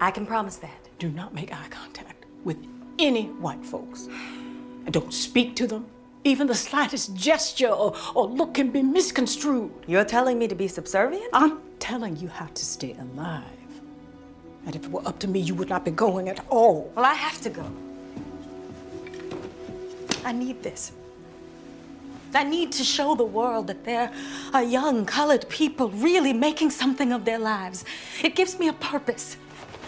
I 0.00 0.10
can 0.10 0.24
promise 0.24 0.56
that. 0.56 0.88
Do 0.98 1.10
not 1.10 1.34
make 1.34 1.52
eye 1.52 1.68
contact 1.68 2.24
with 2.44 2.56
any 2.98 3.26
white 3.26 3.64
folks. 3.66 4.08
And 4.86 4.92
don't 4.94 5.12
speak 5.12 5.54
to 5.56 5.66
them. 5.66 5.84
Even 6.24 6.46
the 6.46 6.54
slightest 6.54 7.14
gesture 7.14 7.68
or, 7.68 7.94
or 8.14 8.26
look 8.26 8.54
can 8.54 8.70
be 8.70 8.82
misconstrued. 8.82 9.70
You're 9.86 10.06
telling 10.06 10.38
me 10.38 10.48
to 10.48 10.54
be 10.54 10.66
subservient? 10.66 11.28
I'm 11.34 11.60
telling 11.78 12.16
you 12.16 12.28
how 12.28 12.46
to 12.46 12.64
stay 12.64 12.96
alive. 12.98 13.44
And 14.66 14.74
if 14.74 14.84
it 14.84 14.90
were 14.90 15.06
up 15.06 15.18
to 15.20 15.28
me, 15.28 15.40
you 15.40 15.54
would 15.54 15.68
not 15.68 15.84
be 15.84 15.90
going 15.90 16.28
at 16.28 16.44
all. 16.48 16.90
Well, 16.94 17.04
I 17.04 17.14
have 17.14 17.40
to 17.42 17.50
go. 17.50 17.70
I 20.24 20.32
need 20.32 20.62
this. 20.62 20.92
I 22.34 22.42
need 22.42 22.72
to 22.72 22.84
show 22.84 23.14
the 23.14 23.24
world 23.24 23.68
that 23.68 23.84
there 23.84 24.10
are 24.52 24.62
young 24.62 25.06
colored 25.06 25.48
people 25.48 25.90
really 25.90 26.32
making 26.32 26.70
something 26.70 27.12
of 27.12 27.24
their 27.24 27.38
lives. 27.38 27.84
It 28.22 28.34
gives 28.34 28.58
me 28.58 28.68
a 28.68 28.72
purpose. 28.72 29.36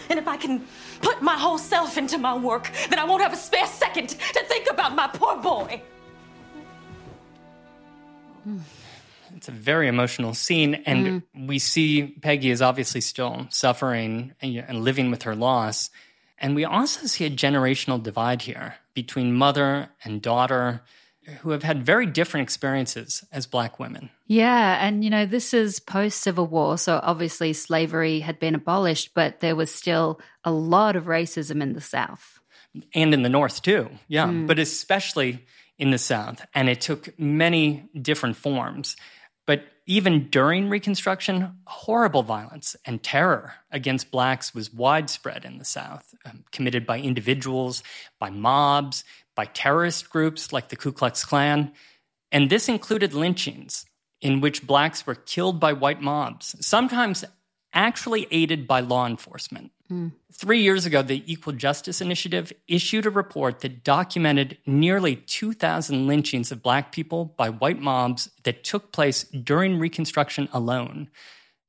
And 0.09 0.17
if 0.17 0.27
I 0.27 0.37
can 0.37 0.65
put 1.01 1.21
my 1.21 1.37
whole 1.37 1.57
self 1.57 1.97
into 1.97 2.17
my 2.17 2.37
work, 2.37 2.71
then 2.89 2.99
I 2.99 3.03
won't 3.03 3.21
have 3.21 3.33
a 3.33 3.37
spare 3.37 3.67
second 3.67 4.09
to 4.09 4.43
think 4.45 4.69
about 4.69 4.95
my 4.95 5.07
poor 5.07 5.35
boy. 5.37 5.81
Hmm. 8.43 8.59
It's 9.37 9.47
a 9.47 9.51
very 9.51 9.87
emotional 9.87 10.33
scene, 10.33 10.75
and 10.85 11.05
mm 11.07 11.23
we 11.47 11.59
see 11.59 12.07
Peggy 12.21 12.49
is 12.49 12.61
obviously 12.61 12.99
still 12.99 13.47
suffering 13.51 14.33
and, 14.41 14.57
and 14.57 14.83
living 14.83 15.11
with 15.11 15.23
her 15.23 15.35
loss. 15.35 15.89
And 16.39 16.55
we 16.55 16.65
also 16.65 17.05
see 17.07 17.25
a 17.25 17.29
generational 17.29 18.01
divide 18.01 18.41
here 18.41 18.75
between 18.93 19.33
mother 19.33 19.89
and 20.03 20.21
daughter 20.21 20.81
who 21.39 21.51
have 21.51 21.63
had 21.63 21.85
very 21.85 22.05
different 22.05 22.43
experiences 22.43 23.23
as 23.31 23.45
black 23.45 23.79
women. 23.79 24.09
Yeah, 24.25 24.85
and 24.85 25.03
you 25.03 25.09
know, 25.09 25.25
this 25.25 25.53
is 25.53 25.79
post 25.79 26.21
Civil 26.21 26.47
War, 26.47 26.77
so 26.77 26.99
obviously 27.03 27.53
slavery 27.53 28.19
had 28.19 28.39
been 28.39 28.55
abolished, 28.55 29.13
but 29.13 29.39
there 29.39 29.55
was 29.55 29.73
still 29.73 30.19
a 30.43 30.51
lot 30.51 30.95
of 30.95 31.05
racism 31.05 31.61
in 31.61 31.73
the 31.73 31.81
South. 31.81 32.39
And 32.93 33.13
in 33.13 33.23
the 33.23 33.29
North 33.29 33.61
too. 33.61 33.89
Yeah, 34.07 34.27
mm. 34.27 34.47
but 34.47 34.59
especially 34.59 35.45
in 35.77 35.91
the 35.91 35.97
South, 35.97 36.45
and 36.53 36.69
it 36.69 36.81
took 36.81 37.17
many 37.19 37.89
different 38.01 38.37
forms. 38.37 38.95
But 39.47 39.63
even 39.87 40.27
during 40.27 40.69
Reconstruction, 40.69 41.53
horrible 41.65 42.21
violence 42.21 42.75
and 42.85 43.01
terror 43.01 43.53
against 43.71 44.11
blacks 44.11 44.53
was 44.53 44.71
widespread 44.71 45.45
in 45.45 45.57
the 45.57 45.65
South, 45.65 46.13
um, 46.25 46.43
committed 46.51 46.85
by 46.85 46.99
individuals, 46.99 47.81
by 48.19 48.29
mobs, 48.29 49.05
by 49.35 49.45
terrorist 49.45 50.09
groups 50.09 50.51
like 50.51 50.67
the 50.67 50.75
Ku 50.75 50.91
Klux 50.91 51.23
Klan. 51.23 51.71
And 52.31 52.49
this 52.49 52.67
included 52.67 53.13
lynchings, 53.13 53.85
in 54.21 54.41
which 54.41 54.67
blacks 54.67 55.07
were 55.07 55.15
killed 55.15 55.59
by 55.59 55.71
white 55.71 56.01
mobs, 56.01 56.55
sometimes 56.59 57.23
actually 57.73 58.27
aided 58.31 58.67
by 58.67 58.81
law 58.81 59.07
enforcement. 59.07 59.71
Mm. 59.91 60.11
Three 60.33 60.61
years 60.61 60.85
ago, 60.85 61.01
the 61.01 61.23
Equal 61.31 61.53
Justice 61.53 62.01
Initiative 62.01 62.51
issued 62.67 63.05
a 63.05 63.09
report 63.09 63.61
that 63.61 63.83
documented 63.83 64.57
nearly 64.65 65.15
2,000 65.15 66.07
lynchings 66.07 66.51
of 66.51 66.61
black 66.61 66.91
people 66.91 67.25
by 67.37 67.49
white 67.49 67.79
mobs 67.79 68.29
that 68.43 68.63
took 68.63 68.91
place 68.91 69.23
during 69.23 69.79
Reconstruction 69.79 70.49
alone. 70.51 71.09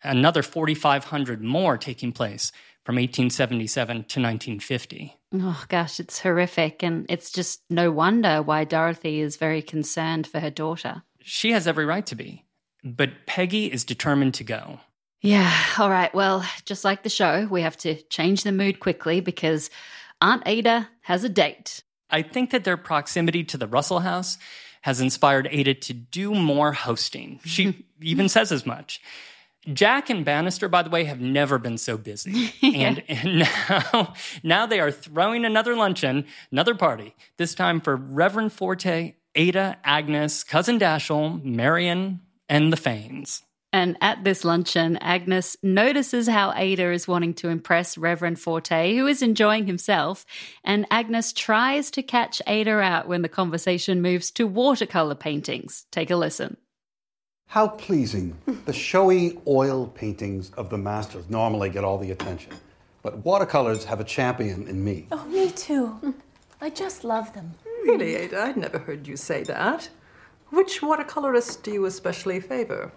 Another 0.02 0.42
4,500 0.42 1.42
more 1.42 1.76
taking 1.76 2.12
place 2.12 2.52
from 2.84 2.96
1877 2.96 3.96
to 3.96 4.00
1950. 4.02 5.14
Oh, 5.34 5.64
gosh, 5.68 6.00
it's 6.00 6.20
horrific. 6.20 6.82
And 6.82 7.06
it's 7.08 7.30
just 7.30 7.60
no 7.68 7.90
wonder 7.90 8.42
why 8.42 8.64
Dorothy 8.64 9.20
is 9.20 9.36
very 9.36 9.60
concerned 9.60 10.26
for 10.26 10.40
her 10.40 10.50
daughter. 10.50 11.02
She 11.20 11.52
has 11.52 11.66
every 11.66 11.84
right 11.84 12.06
to 12.06 12.14
be. 12.14 12.44
But 12.82 13.26
Peggy 13.26 13.70
is 13.70 13.84
determined 13.84 14.34
to 14.34 14.44
go. 14.44 14.80
Yeah, 15.20 15.52
all 15.78 15.90
right. 15.90 16.14
Well, 16.14 16.44
just 16.64 16.84
like 16.84 17.02
the 17.02 17.08
show, 17.08 17.46
we 17.50 17.62
have 17.62 17.76
to 17.78 18.00
change 18.02 18.44
the 18.44 18.52
mood 18.52 18.78
quickly 18.78 19.20
because 19.20 19.68
Aunt 20.20 20.42
Ada 20.46 20.88
has 21.02 21.24
a 21.24 21.28
date. 21.28 21.82
I 22.10 22.22
think 22.22 22.50
that 22.50 22.64
their 22.64 22.76
proximity 22.76 23.44
to 23.44 23.56
the 23.56 23.66
Russell 23.66 24.00
house 24.00 24.38
has 24.82 25.00
inspired 25.00 25.48
Ada 25.50 25.74
to 25.74 25.92
do 25.92 26.34
more 26.34 26.72
hosting. 26.72 27.40
She 27.44 27.84
even 28.00 28.28
says 28.28 28.52
as 28.52 28.64
much. 28.64 29.00
Jack 29.72 30.08
and 30.08 30.24
Bannister, 30.24 30.68
by 30.68 30.82
the 30.82 30.88
way, 30.88 31.04
have 31.04 31.20
never 31.20 31.58
been 31.58 31.78
so 31.78 31.98
busy. 31.98 32.54
and, 32.62 33.02
and 33.08 33.38
now, 33.58 34.14
now 34.42 34.66
they 34.66 34.80
are 34.80 34.92
throwing 34.92 35.44
another 35.44 35.74
luncheon, 35.74 36.26
another 36.50 36.74
party, 36.74 37.14
this 37.36 37.54
time 37.54 37.80
for 37.80 37.96
Reverend 37.96 38.52
Forte, 38.52 39.14
Ada, 39.34 39.76
Agnes, 39.84 40.44
Cousin 40.44 40.78
Dashiell, 40.78 41.42
Marion, 41.44 42.20
and 42.48 42.72
the 42.72 42.76
Fanes. 42.76 43.42
And 43.72 43.98
at 44.00 44.24
this 44.24 44.44
luncheon, 44.44 44.96
Agnes 44.98 45.56
notices 45.62 46.26
how 46.26 46.54
Ada 46.56 46.90
is 46.90 47.06
wanting 47.06 47.34
to 47.34 47.50
impress 47.50 47.98
Reverend 47.98 48.40
Forte, 48.40 48.96
who 48.96 49.06
is 49.06 49.20
enjoying 49.20 49.66
himself. 49.66 50.24
And 50.64 50.86
Agnes 50.90 51.34
tries 51.34 51.90
to 51.90 52.02
catch 52.02 52.40
Ada 52.46 52.78
out 52.80 53.08
when 53.08 53.20
the 53.20 53.28
conversation 53.28 54.00
moves 54.00 54.30
to 54.32 54.46
watercolor 54.46 55.14
paintings. 55.14 55.84
Take 55.90 56.10
a 56.10 56.16
listen. 56.16 56.56
How 57.48 57.68
pleasing. 57.68 58.38
the 58.64 58.72
showy 58.72 59.38
oil 59.46 59.86
paintings 59.86 60.50
of 60.56 60.70
the 60.70 60.78
masters 60.78 61.28
normally 61.28 61.68
get 61.68 61.84
all 61.84 61.98
the 61.98 62.10
attention. 62.10 62.52
But 63.02 63.24
watercolors 63.24 63.84
have 63.84 64.00
a 64.00 64.04
champion 64.04 64.66
in 64.66 64.82
me. 64.82 65.06
Oh, 65.12 65.24
me 65.26 65.50
too. 65.50 66.14
I 66.60 66.70
just 66.70 67.04
love 67.04 67.32
them. 67.34 67.54
Really, 67.84 68.16
Ada? 68.16 68.40
I'd 68.40 68.56
never 68.56 68.78
heard 68.78 69.06
you 69.06 69.16
say 69.16 69.44
that. 69.44 69.88
Which 70.50 70.80
watercolorist 70.80 71.62
do 71.62 71.70
you 71.70 71.84
especially 71.84 72.40
favor? 72.40 72.92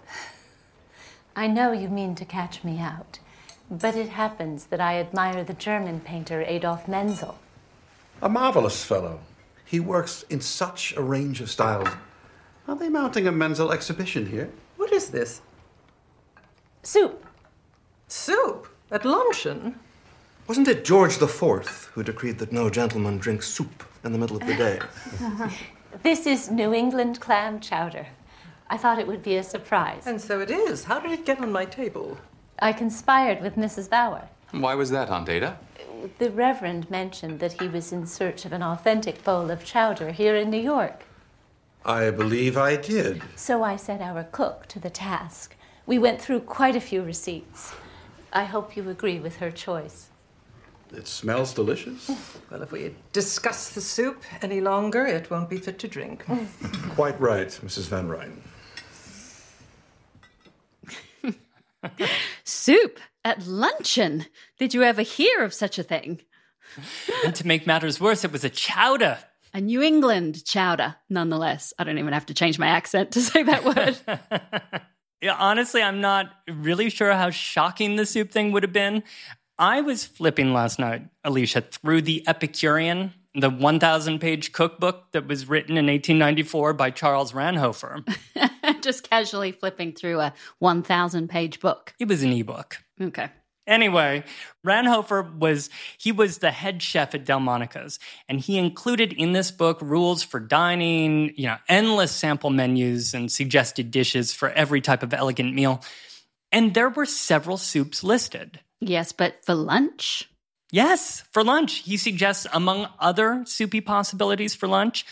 I 1.36 1.48
know 1.48 1.72
you 1.72 1.88
mean 1.88 2.16
to 2.16 2.26
catch 2.26 2.64
me 2.64 2.80
out, 2.80 3.20
but 3.70 3.96
it 3.96 4.10
happens 4.10 4.66
that 4.66 4.82
I 4.82 5.00
admire 5.00 5.44
the 5.44 5.54
German 5.54 6.02
painter 6.02 6.44
Adolf 6.46 6.90
Menzel. 6.90 7.40
A 8.22 8.28
marvelous 8.28 8.84
fellow. 8.84 9.22
He 9.64 9.80
works 9.80 10.26
in 10.30 10.42
such 10.42 10.94
a 10.98 11.02
range 11.02 11.40
of 11.40 11.50
styles. 11.50 11.88
Are 12.68 12.76
they 12.76 12.90
mounting 12.90 13.28
a 13.28 13.32
Menzel 13.32 13.72
exhibition 13.72 14.26
here? 14.28 14.50
What 14.76 14.92
is 14.92 15.10
this? 15.10 15.42
Soup. 16.84 17.26
Soup? 18.10 18.68
At 18.92 19.06
luncheon? 19.06 19.80
Wasn't 20.48 20.68
it 20.68 20.84
George 20.84 21.18
the 21.18 21.30
Fourth 21.30 21.86
who 21.94 22.04
decreed 22.04 22.40
that 22.40 22.52
no 22.52 22.70
gentleman 22.70 23.18
drink 23.18 23.42
soup 23.42 23.86
in 24.04 24.12
the 24.12 24.18
middle 24.18 24.36
of 24.36 24.46
the 24.46 24.56
day? 24.56 24.80
this 26.04 26.28
is 26.28 26.52
New 26.52 26.74
England 26.74 27.22
clam 27.22 27.62
chowder. 27.62 28.08
I 28.72 28.78
thought 28.78 29.00
it 29.00 29.06
would 29.08 29.22
be 29.22 29.36
a 29.36 29.44
surprise. 29.44 30.08
And 30.08 30.20
so 30.22 30.40
it 30.40 30.50
is. 30.50 30.86
How 30.86 31.02
did 31.02 31.12
it 31.12 31.26
get 31.26 31.42
on 31.42 31.52
my 31.52 31.66
table? 31.66 32.18
I 32.60 32.72
conspired 32.72 33.42
with 33.42 33.58
Mrs. 33.58 33.90
Bauer. 33.90 34.30
Why 34.52 34.76
was 34.76 34.90
that, 34.92 35.10
Aunt 35.10 35.28
Ada? 35.28 35.60
The 36.20 36.32
Reverend 36.32 36.90
mentioned 36.90 37.42
that 37.42 37.60
he 37.62 37.68
was 37.68 37.92
in 37.92 38.08
search 38.08 38.46
of 38.46 38.54
an 38.54 38.64
authentic 38.64 39.26
bowl 39.26 39.52
of 39.52 39.66
chowder 39.66 40.14
here 40.14 40.38
in 40.38 40.50
New 40.50 40.62
York. 40.62 41.04
I 41.84 42.12
believe 42.12 42.56
I 42.58 42.78
did. 42.78 43.22
So 43.36 43.62
I 43.62 43.76
set 43.76 44.00
our 44.00 44.24
cook 44.24 44.68
to 44.68 44.80
the 44.80 44.90
task. 44.90 45.54
We 45.86 46.00
went 46.00 46.22
through 46.22 46.42
quite 46.42 46.78
a 46.78 46.82
few 46.82 47.02
receipts. 47.04 47.74
I 48.32 48.46
hope 48.46 48.78
you 48.78 48.90
agree 48.90 49.20
with 49.20 49.36
her 49.38 49.52
choice. 49.52 50.08
It 50.94 51.08
smells 51.08 51.54
delicious. 51.54 52.10
Well, 52.52 52.64
if 52.64 52.74
we 52.74 52.94
discuss 53.14 53.70
the 53.70 53.80
soup 53.80 54.24
any 54.42 54.60
longer, 54.60 55.06
it 55.06 55.32
won't 55.32 55.50
be 55.50 55.58
fit 55.58 55.80
to 55.80 55.88
drink. 55.88 56.26
Quite 56.90 57.18
right, 57.20 57.48
Mrs. 57.48 57.88
Van 57.88 58.10
Rhijn. 58.10 58.34
Soup 62.44 63.00
at 63.24 63.46
luncheon? 63.46 64.26
Did 64.58 64.74
you 64.74 64.84
ever 64.84 65.02
hear 65.02 65.44
of 65.44 65.54
such 65.54 65.80
a 65.80 65.84
thing? 65.84 66.22
and 67.26 67.36
to 67.36 67.48
make 67.48 67.68
matters 67.68 68.00
worse, 68.00 68.24
it 68.24 68.32
was 68.32 68.44
a 68.44 68.50
chowder. 68.50 69.20
A 69.54 69.60
New 69.60 69.82
England 69.82 70.46
chowder, 70.46 70.96
nonetheless. 71.10 71.74
I 71.78 71.84
don't 71.84 71.98
even 71.98 72.14
have 72.14 72.28
to 72.28 72.34
change 72.34 72.58
my 72.58 72.68
accent 72.68 73.12
to 73.12 73.22
say 73.22 73.44
that 73.44 73.66
word. 73.66 73.98
yeah, 75.22 75.36
honestly, 75.38 75.84
I'm 75.84 76.00
not 76.00 76.32
really 76.48 76.90
sure 76.90 77.12
how 77.14 77.30
shocking 77.32 77.98
the 77.98 78.06
soup 78.06 78.32
thing 78.32 78.54
would 78.54 78.64
have 78.64 78.74
been. 78.74 79.04
I 79.58 79.82
was 79.82 80.06
flipping 80.06 80.54
last 80.54 80.80
night, 80.80 81.08
Alicia, 81.24 81.62
through 81.62 82.04
the 82.04 82.24
Epicurean, 82.28 83.14
the 83.34 83.50
1,000 83.50 84.20
page 84.20 84.52
cookbook 84.52 85.12
that 85.12 85.28
was 85.28 85.48
written 85.48 85.78
in 85.78 85.86
1894 85.88 86.74
by 86.74 86.90
Charles 86.92 87.32
Ranhofer. 87.32 88.04
Just 88.82 89.10
casually 89.10 89.52
flipping 89.52 89.94
through 89.94 90.20
a 90.20 90.34
1,000 90.60 91.30
page 91.30 91.60
book. 91.60 91.94
It 92.00 92.08
was 92.08 92.24
an 92.24 92.34
ebook. 92.34 92.78
Okay. 93.00 93.30
Anyway, 93.68 94.24
Ranhofer 94.66 95.38
was 95.38 95.70
he 95.98 96.12
was 96.12 96.40
the 96.40 96.52
head 96.52 96.82
chef 96.82 97.14
at 97.14 97.26
Delmonico's, 97.26 98.00
and 98.28 98.40
he 98.40 98.58
included 98.58 99.14
in 99.14 99.34
this 99.34 99.52
book 99.52 99.80
rules 99.82 100.24
for 100.24 100.40
dining, 100.40 101.34
you 101.38 101.46
know, 101.46 101.58
endless 101.70 102.12
sample 102.12 102.50
menus 102.50 103.14
and 103.14 103.32
suggested 103.32 103.92
dishes 103.92 104.34
for 104.34 104.50
every 104.50 104.82
type 104.82 105.04
of 105.04 105.14
elegant 105.14 105.54
meal. 105.54 105.84
And 106.52 106.74
there 106.74 106.90
were 106.90 107.06
several 107.06 107.58
soups 107.58 108.04
listed. 108.04 108.60
Yes, 108.82 109.12
but 109.12 109.46
for 109.46 109.54
lunch? 109.54 110.28
Yes, 110.72 111.24
for 111.32 111.44
lunch. 111.44 111.80
He 111.80 111.98
suggests, 111.98 112.48
among 112.54 112.88
other 112.98 113.44
soupy 113.46 113.82
possibilities 113.82 114.56
for 114.56 114.68
lunch, 114.68 115.06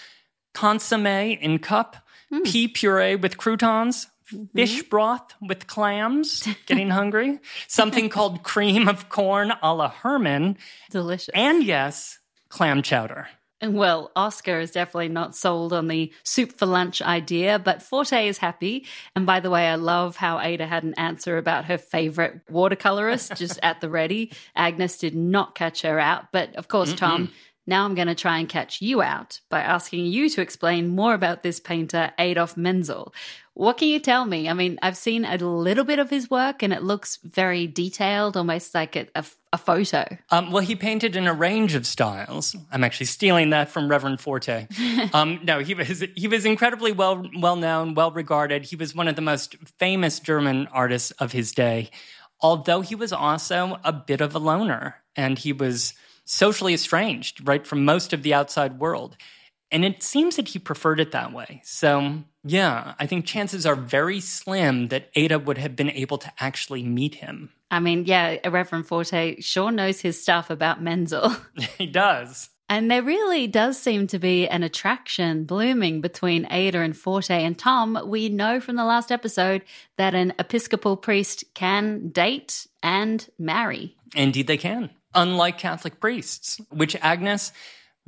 consomme 0.53 1.05
in 1.05 1.59
cup, 1.59 1.97
mm. 2.31 2.45
pea 2.45 2.69
puree 2.69 3.15
with 3.15 3.37
croutons, 3.37 4.07
fish 4.55 4.83
broth 4.83 5.33
with 5.41 5.67
clams, 5.67 6.47
getting 6.65 6.89
hungry, 6.89 7.39
something 7.67 8.09
called 8.09 8.43
cream 8.43 8.87
of 8.87 9.09
corn 9.09 9.51
a 9.61 9.73
la 9.73 9.89
Herman. 9.89 10.57
Delicious. 10.89 11.29
And 11.33 11.63
yes, 11.63 12.19
clam 12.47 12.81
chowder. 12.81 13.27
Well, 13.61 14.11
Oscar 14.15 14.59
is 14.59 14.71
definitely 14.71 15.09
not 15.09 15.35
sold 15.35 15.73
on 15.73 15.89
the 15.89 16.13
soup 16.23 16.57
for 16.57 16.65
lunch 16.65 17.01
idea, 17.01 17.59
but 17.59 17.81
Forte 17.81 18.27
is 18.27 18.37
happy. 18.37 18.85
And 19.17 19.25
by 19.25 19.41
the 19.41 19.49
way, 19.49 19.67
I 19.67 19.75
love 19.75 20.15
how 20.15 20.39
Ada 20.39 20.65
had 20.65 20.83
an 20.83 20.93
answer 20.93 21.37
about 21.37 21.65
her 21.65 21.77
favorite 21.77 22.39
watercolorist 22.49 23.35
just 23.37 23.59
at 23.61 23.81
the 23.81 23.89
ready. 23.89 24.31
Agnes 24.55 24.97
did 24.97 25.13
not 25.13 25.55
catch 25.55 25.81
her 25.81 25.99
out. 25.99 26.31
But 26.31 26.55
of 26.55 26.69
course, 26.69 26.93
Mm-mm. 26.93 26.97
Tom, 26.97 27.31
now 27.69 27.85
I'm 27.85 27.95
going 27.95 28.07
to 28.07 28.15
try 28.15 28.39
and 28.39 28.49
catch 28.49 28.81
you 28.81 29.01
out 29.01 29.39
by 29.49 29.61
asking 29.61 30.05
you 30.05 30.29
to 30.29 30.41
explain 30.41 30.89
more 30.89 31.13
about 31.13 31.43
this 31.43 31.59
painter, 31.59 32.11
Adolf 32.19 32.57
Menzel. 32.57 33.13
What 33.53 33.77
can 33.77 33.89
you 33.89 33.99
tell 33.99 34.25
me? 34.25 34.49
I 34.49 34.53
mean, 34.53 34.79
I've 34.81 34.97
seen 34.97 35.25
a 35.25 35.37
little 35.37 35.83
bit 35.83 35.99
of 35.99 36.09
his 36.09 36.29
work 36.29 36.63
and 36.63 36.71
it 36.71 36.81
looks 36.81 37.19
very 37.23 37.67
detailed, 37.67 38.37
almost 38.37 38.73
like 38.73 38.95
a, 38.95 39.07
a, 39.15 39.25
a 39.51 39.57
photo. 39.57 40.05
Um, 40.31 40.51
well, 40.51 40.63
he 40.63 40.75
painted 40.75 41.15
in 41.15 41.27
a 41.27 41.33
range 41.33 41.75
of 41.75 41.85
styles. 41.85 42.55
I'm 42.71 42.83
actually 42.83 43.07
stealing 43.07 43.49
that 43.49 43.69
from 43.69 43.89
Reverend 43.89 44.21
Forte. 44.21 44.67
um, 45.13 45.41
no, 45.43 45.59
he 45.59 45.73
was 45.73 46.05
he 46.15 46.27
was 46.27 46.45
incredibly 46.45 46.93
well 46.93 47.29
well 47.37 47.57
known, 47.57 47.95
well 47.95 48.11
regarded. 48.11 48.63
He 48.63 48.77
was 48.77 48.95
one 48.95 49.09
of 49.09 49.15
the 49.15 49.21
most 49.21 49.55
famous 49.77 50.19
German 50.19 50.67
artists 50.71 51.11
of 51.11 51.33
his 51.33 51.51
day. 51.51 51.89
Although 52.41 52.79
he 52.79 52.95
was 52.95 53.11
also 53.11 53.79
a 53.83 53.91
bit 53.91 54.21
of 54.21 54.33
a 54.33 54.39
loner, 54.39 54.95
and 55.17 55.37
he 55.37 55.51
was 55.51 55.93
socially 56.29 56.75
estranged, 56.75 57.47
right, 57.47 57.65
from 57.65 57.83
most 57.83 58.13
of 58.13 58.21
the 58.21 58.33
outside 58.33 58.79
world. 58.79 59.17
And 59.71 59.83
it 59.83 60.03
seems 60.03 60.35
that 60.35 60.47
he 60.47 60.59
preferred 60.59 60.99
it 60.99 61.11
that 61.11 61.33
way. 61.33 61.61
So, 61.63 62.23
yeah, 62.43 62.93
I 62.99 63.05
think 63.07 63.25
chances 63.25 63.65
are 63.65 63.75
very 63.75 64.19
slim 64.19 64.87
that 64.89 65.09
Ada 65.15 65.39
would 65.39 65.57
have 65.57 65.75
been 65.75 65.89
able 65.89 66.17
to 66.19 66.31
actually 66.39 66.83
meet 66.83 67.15
him. 67.15 67.49
I 67.71 67.79
mean, 67.79 68.05
yeah, 68.05 68.47
Reverend 68.47 68.87
Forte 68.87 69.41
sure 69.41 69.71
knows 69.71 70.01
his 70.01 70.21
stuff 70.21 70.49
about 70.49 70.81
Menzel. 70.81 71.35
he 71.77 71.87
does. 71.87 72.49
And 72.71 72.91
there 72.91 73.01
really 73.01 73.47
does 73.47 73.79
seem 73.79 74.05
to 74.07 74.19
be 74.19 74.47
an 74.47 74.61
attraction 74.61 75.45
blooming 75.45 76.01
between 76.01 76.47
Ada 76.51 76.79
and 76.79 76.95
Forte. 76.95 77.43
And 77.43 77.57
Tom, 77.57 77.99
we 78.05 78.29
know 78.29 78.59
from 78.59 78.75
the 78.75 78.85
last 78.85 79.11
episode 79.11 79.63
that 79.97 80.13
an 80.13 80.33
Episcopal 80.37 80.95
priest 80.95 81.43
can 81.55 82.09
date 82.09 82.67
and 82.83 83.27
marry. 83.39 83.95
Indeed, 84.15 84.45
they 84.45 84.57
can. 84.57 84.91
Unlike 85.15 85.57
Catholic 85.57 85.99
priests, 85.99 86.61
which 86.69 86.95
Agnes 86.97 87.51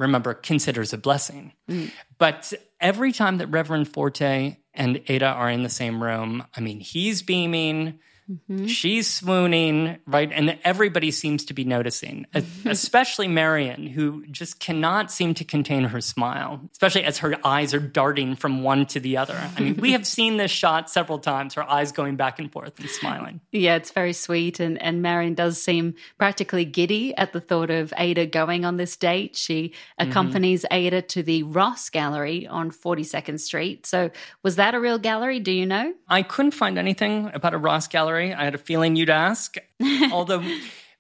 remember, 0.02 0.34
considers 0.34 0.94
a 0.94 0.98
blessing. 0.98 1.54
Mm. 1.70 1.92
But 2.18 2.54
every 2.80 3.12
time 3.12 3.38
that 3.38 3.48
Reverend 3.48 3.88
Forte 3.88 4.58
and 4.74 5.02
Ada 5.08 5.28
are 5.28 5.50
in 5.50 5.64
the 5.64 5.70
same 5.70 6.02
room, 6.04 6.46
I 6.56 6.60
mean, 6.60 6.80
he's 6.80 7.22
beaming. 7.22 8.00
Mm-hmm. 8.32 8.68
She's 8.68 9.12
swooning, 9.12 9.98
right? 10.06 10.32
And 10.32 10.58
everybody 10.64 11.12
seems 11.12 11.46
to 11.46 11.54
be 11.54 11.66
noticing, 11.66 12.28
especially 12.66 13.28
Marion, 13.28 13.88
who 13.88 14.26
just 14.28 14.60
cannot 14.60 15.12
seem 15.12 15.34
to 15.36 15.44
contain 15.44 15.84
her 15.86 16.00
smile, 16.00 16.62
especially 16.72 17.04
as 17.04 17.18
her 17.20 17.36
eyes 17.46 17.74
are 17.74 17.80
darting 17.80 18.36
from 18.36 18.64
one 18.64 18.86
to 18.88 19.00
the 19.00 19.18
other. 19.18 19.38
I 19.58 19.60
mean, 19.60 19.78
we 19.78 19.92
have 19.92 20.08
seen 20.18 20.38
this 20.38 20.52
shot 20.52 20.90
several 20.90 21.20
times, 21.20 21.56
her 21.56 21.70
eyes 21.70 21.92
going 21.92 22.16
back 22.16 22.40
and 22.40 22.52
forth 22.52 22.80
and 22.80 22.90
smiling. 22.90 23.42
Yeah, 23.52 23.76
it's 23.76 23.92
very 23.92 24.14
sweet. 24.14 24.60
And, 24.60 24.82
and 24.82 25.02
Marion 25.02 25.34
does 25.34 25.62
seem 25.62 25.96
practically 26.18 26.64
giddy 26.64 27.16
at 27.18 27.34
the 27.34 27.42
thought 27.42 27.70
of 27.70 27.94
Ada 27.98 28.28
going 28.28 28.64
on 28.64 28.78
this 28.78 28.96
date. 28.96 29.36
She 29.36 29.70
mm-hmm. 29.70 30.10
accompanies 30.10 30.62
mm-hmm. 30.64 30.74
Ada 30.74 31.02
to 31.02 31.24
the 31.24 31.44
Ross 31.44 31.90
Gallery 31.90 32.48
on 32.48 32.72
42nd 32.72 33.40
Street. 33.40 33.86
So, 33.86 34.12
was 34.44 34.56
that 34.56 34.76
a 34.76 34.80
real 34.80 34.98
gallery? 34.98 35.40
Do 35.40 35.52
you 35.52 35.66
know? 35.66 35.94
I 36.08 36.22
couldn't 36.22 36.52
find 36.52 36.78
anything 36.78 37.32
about 37.34 37.54
a 37.54 37.58
Ross 37.58 37.88
Gallery. 37.88 38.21
I 38.30 38.44
had 38.44 38.56
a 38.56 38.60
feeling 38.60 38.96
you'd 38.96 39.10
ask. 39.10 39.56
Although 40.12 40.44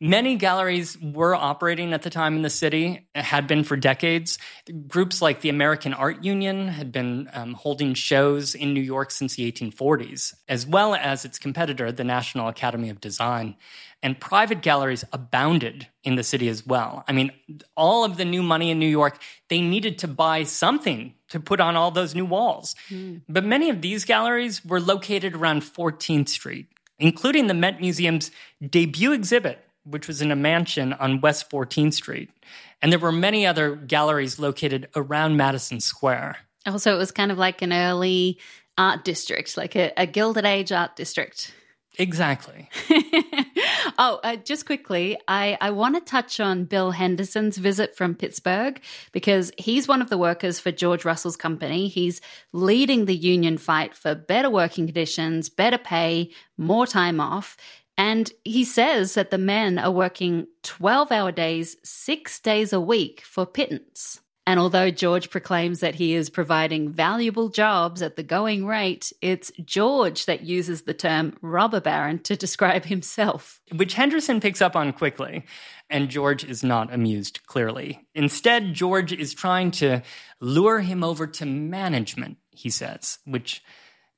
many 0.01 0.35
galleries 0.35 0.97
were 0.99 1.35
operating 1.35 1.93
at 1.93 2.01
the 2.01 2.09
time 2.09 2.35
in 2.35 2.41
the 2.41 2.49
city, 2.49 3.07
had 3.13 3.47
been 3.47 3.63
for 3.63 3.77
decades. 3.77 4.39
Groups 4.87 5.21
like 5.21 5.41
the 5.41 5.49
American 5.49 5.93
Art 5.93 6.23
Union 6.23 6.67
had 6.67 6.91
been 6.91 7.29
um, 7.33 7.53
holding 7.53 7.93
shows 7.93 8.55
in 8.55 8.73
New 8.73 8.81
York 8.81 9.11
since 9.11 9.35
the 9.35 9.49
1840s, 9.49 10.33
as 10.49 10.65
well 10.65 10.95
as 10.95 11.23
its 11.23 11.37
competitor, 11.37 11.91
the 11.91 12.03
National 12.03 12.47
Academy 12.47 12.89
of 12.89 12.99
Design. 12.99 13.55
And 14.03 14.19
private 14.19 14.63
galleries 14.63 15.05
abounded 15.13 15.87
in 16.03 16.15
the 16.15 16.23
city 16.23 16.49
as 16.49 16.65
well. 16.65 17.03
I 17.07 17.11
mean, 17.11 17.31
all 17.77 18.03
of 18.03 18.17
the 18.17 18.25
new 18.25 18.41
money 18.41 18.71
in 18.71 18.79
New 18.79 18.87
York, 18.87 19.21
they 19.47 19.61
needed 19.61 19.99
to 19.99 20.07
buy 20.07 20.41
something 20.43 21.13
to 21.29 21.39
put 21.39 21.59
on 21.59 21.75
all 21.75 21.91
those 21.91 22.15
new 22.15 22.25
walls. 22.25 22.75
Mm. 22.89 23.21
But 23.29 23.45
many 23.45 23.69
of 23.69 23.81
these 23.81 24.03
galleries 24.03 24.65
were 24.65 24.81
located 24.81 25.35
around 25.35 25.61
14th 25.61 26.29
Street, 26.29 26.67
including 27.01 27.47
the 27.47 27.53
Met 27.53 27.81
Museum's 27.81 28.31
debut 28.67 29.11
exhibit, 29.11 29.59
which 29.83 30.07
was 30.07 30.21
in 30.21 30.31
a 30.31 30.35
mansion 30.35 30.93
on 30.93 31.21
West 31.21 31.49
14th 31.49 31.93
Street. 31.93 32.29
And 32.81 32.91
there 32.91 32.99
were 32.99 33.11
many 33.11 33.45
other 33.45 33.75
galleries 33.75 34.39
located 34.39 34.87
around 34.95 35.37
Madison 35.37 35.79
Square. 35.79 36.37
Also, 36.65 36.93
it 36.93 36.97
was 36.97 37.11
kind 37.11 37.31
of 37.31 37.37
like 37.37 37.61
an 37.61 37.73
early 37.73 38.39
art 38.77 39.03
district, 39.03 39.57
like 39.57 39.75
a, 39.75 39.91
a 39.97 40.05
Gilded 40.05 40.45
Age 40.45 40.71
art 40.71 40.95
district. 40.95 41.53
Exactly. 41.97 42.69
oh, 43.97 44.19
uh, 44.23 44.35
just 44.37 44.65
quickly, 44.65 45.17
I, 45.27 45.57
I 45.61 45.71
want 45.71 45.95
to 45.95 46.01
touch 46.01 46.39
on 46.39 46.65
Bill 46.65 46.91
Henderson's 46.91 47.57
visit 47.57 47.95
from 47.95 48.15
Pittsburgh 48.15 48.81
because 49.11 49.51
he's 49.57 49.87
one 49.87 50.01
of 50.01 50.09
the 50.09 50.17
workers 50.17 50.59
for 50.59 50.71
George 50.71 51.05
Russell's 51.05 51.37
company. 51.37 51.87
He's 51.87 52.21
leading 52.53 53.05
the 53.05 53.15
union 53.15 53.57
fight 53.57 53.95
for 53.95 54.15
better 54.15 54.49
working 54.49 54.85
conditions, 54.85 55.49
better 55.49 55.77
pay, 55.77 56.31
more 56.57 56.87
time 56.87 57.19
off. 57.19 57.57
And 57.97 58.31
he 58.43 58.63
says 58.63 59.13
that 59.13 59.31
the 59.31 59.37
men 59.37 59.77
are 59.77 59.91
working 59.91 60.47
12 60.63 61.11
hour 61.11 61.31
days, 61.31 61.77
six 61.83 62.39
days 62.39 62.73
a 62.73 62.79
week 62.79 63.21
for 63.21 63.45
pittance. 63.45 64.21
And 64.47 64.59
although 64.59 64.89
George 64.89 65.29
proclaims 65.29 65.81
that 65.81 65.95
he 65.95 66.15
is 66.15 66.31
providing 66.31 66.89
valuable 66.91 67.49
jobs 67.49 68.01
at 68.01 68.15
the 68.15 68.23
going 68.23 68.65
rate, 68.65 69.13
it's 69.21 69.51
George 69.63 70.25
that 70.25 70.41
uses 70.41 70.81
the 70.81 70.95
term 70.95 71.37
robber 71.41 71.79
baron 71.79 72.19
to 72.23 72.35
describe 72.35 72.85
himself. 72.85 73.61
Which 73.75 73.93
Henderson 73.93 74.39
picks 74.41 74.61
up 74.61 74.75
on 74.75 74.93
quickly, 74.93 75.45
and 75.91 76.09
George 76.09 76.43
is 76.43 76.63
not 76.63 76.91
amused, 76.91 77.45
clearly. 77.45 78.07
Instead, 78.15 78.73
George 78.73 79.13
is 79.13 79.35
trying 79.35 79.71
to 79.71 80.01
lure 80.39 80.79
him 80.79 81.03
over 81.03 81.27
to 81.27 81.45
management, 81.45 82.37
he 82.49 82.71
says, 82.71 83.19
which 83.25 83.63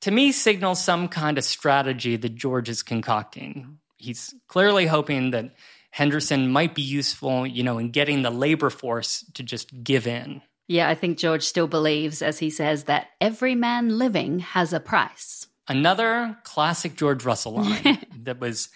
to 0.01 0.11
me 0.11 0.31
signals 0.31 0.81
some 0.83 1.09
kind 1.09 1.37
of 1.37 1.43
strategy 1.43 2.15
that 2.15 2.35
George 2.35 2.69
is 2.69 2.81
concocting. 2.81 3.79
He's 3.97 4.33
clearly 4.47 4.85
hoping 4.85 5.31
that 5.31 5.53
Henderson 5.93 6.51
might 6.51 6.73
be 6.73 6.81
useful, 6.81 7.45
you 7.45 7.61
know, 7.61 7.77
in 7.77 7.91
getting 7.91 8.23
the 8.23 8.31
labor 8.31 8.71
force 8.71 9.23
to 9.35 9.43
just 9.43 9.83
give 9.83 10.07
in. 10.07 10.41
Yeah, 10.67 10.89
I 10.89 10.95
think 10.95 11.19
George 11.19 11.43
still 11.43 11.67
believes, 11.67 12.23
as 12.23 12.39
he 12.39 12.49
says, 12.49 12.85
that 12.85 13.09
every 13.21 13.53
man 13.53 13.99
living 13.99 14.39
has 14.39 14.73
a 14.73 14.79
price. 14.79 15.45
Another 15.67 16.35
classic 16.45 16.95
George 16.95 17.23
Russell 17.23 17.57
line 17.57 18.03
that 18.23 18.39
was, 18.39 18.69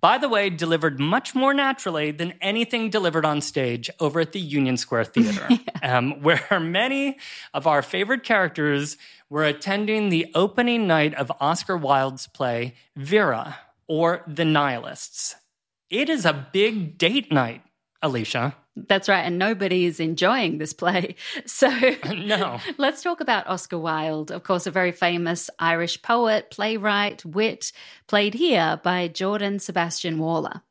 by 0.00 0.16
the 0.16 0.28
way, 0.28 0.48
delivered 0.48 1.00
much 1.00 1.34
more 1.34 1.52
naturally 1.52 2.12
than 2.12 2.34
anything 2.40 2.88
delivered 2.88 3.24
on 3.24 3.40
stage 3.40 3.90
over 3.98 4.20
at 4.20 4.30
the 4.30 4.38
Union 4.38 4.76
Square 4.76 5.06
Theater, 5.06 5.46
yeah. 5.50 5.98
um, 5.98 6.22
where 6.22 6.60
many 6.60 7.18
of 7.52 7.66
our 7.66 7.82
favorite 7.82 8.22
characters 8.22 8.96
were 9.28 9.44
attending 9.44 10.08
the 10.08 10.30
opening 10.36 10.86
night 10.86 11.14
of 11.14 11.32
Oscar 11.40 11.76
Wilde's 11.76 12.28
play 12.28 12.74
Vera, 12.94 13.58
or 13.88 14.22
The 14.28 14.44
Nihilists. 14.44 15.34
It 15.90 16.08
is 16.08 16.24
a 16.24 16.46
big 16.52 16.98
date 16.98 17.32
night, 17.32 17.62
Alicia. 18.00 18.54
That's 18.76 19.08
right. 19.08 19.22
And 19.22 19.38
nobody 19.38 19.84
is 19.84 19.98
enjoying 19.98 20.58
this 20.58 20.72
play. 20.72 21.16
So, 21.46 21.68
no. 22.14 22.60
let's 22.78 23.02
talk 23.02 23.20
about 23.20 23.48
Oscar 23.48 23.78
Wilde. 23.78 24.30
Of 24.30 24.44
course, 24.44 24.66
a 24.66 24.70
very 24.70 24.92
famous 24.92 25.50
Irish 25.58 26.00
poet, 26.00 26.50
playwright, 26.50 27.24
wit, 27.24 27.72
played 28.06 28.34
here 28.34 28.80
by 28.82 29.08
Jordan 29.08 29.58
Sebastian 29.58 30.18
Waller. 30.18 30.62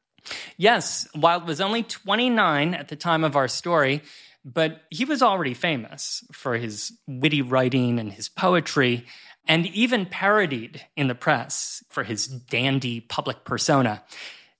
Yes, 0.57 1.07
Wilde 1.15 1.47
was 1.47 1.59
only 1.59 1.83
29 1.83 2.73
at 2.73 2.87
the 2.87 2.95
time 2.95 3.23
of 3.23 3.35
our 3.35 3.47
story, 3.47 4.01
but 4.45 4.81
he 4.89 5.05
was 5.05 5.21
already 5.21 5.53
famous 5.53 6.23
for 6.31 6.55
his 6.55 6.93
witty 7.07 7.41
writing 7.41 7.99
and 7.99 8.11
his 8.11 8.29
poetry, 8.29 9.05
and 9.47 9.65
even 9.67 10.05
parodied 10.05 10.85
in 10.95 11.07
the 11.07 11.15
press 11.15 11.83
for 11.89 12.03
his 12.03 12.27
dandy 12.27 13.01
public 13.01 13.43
persona. 13.43 14.03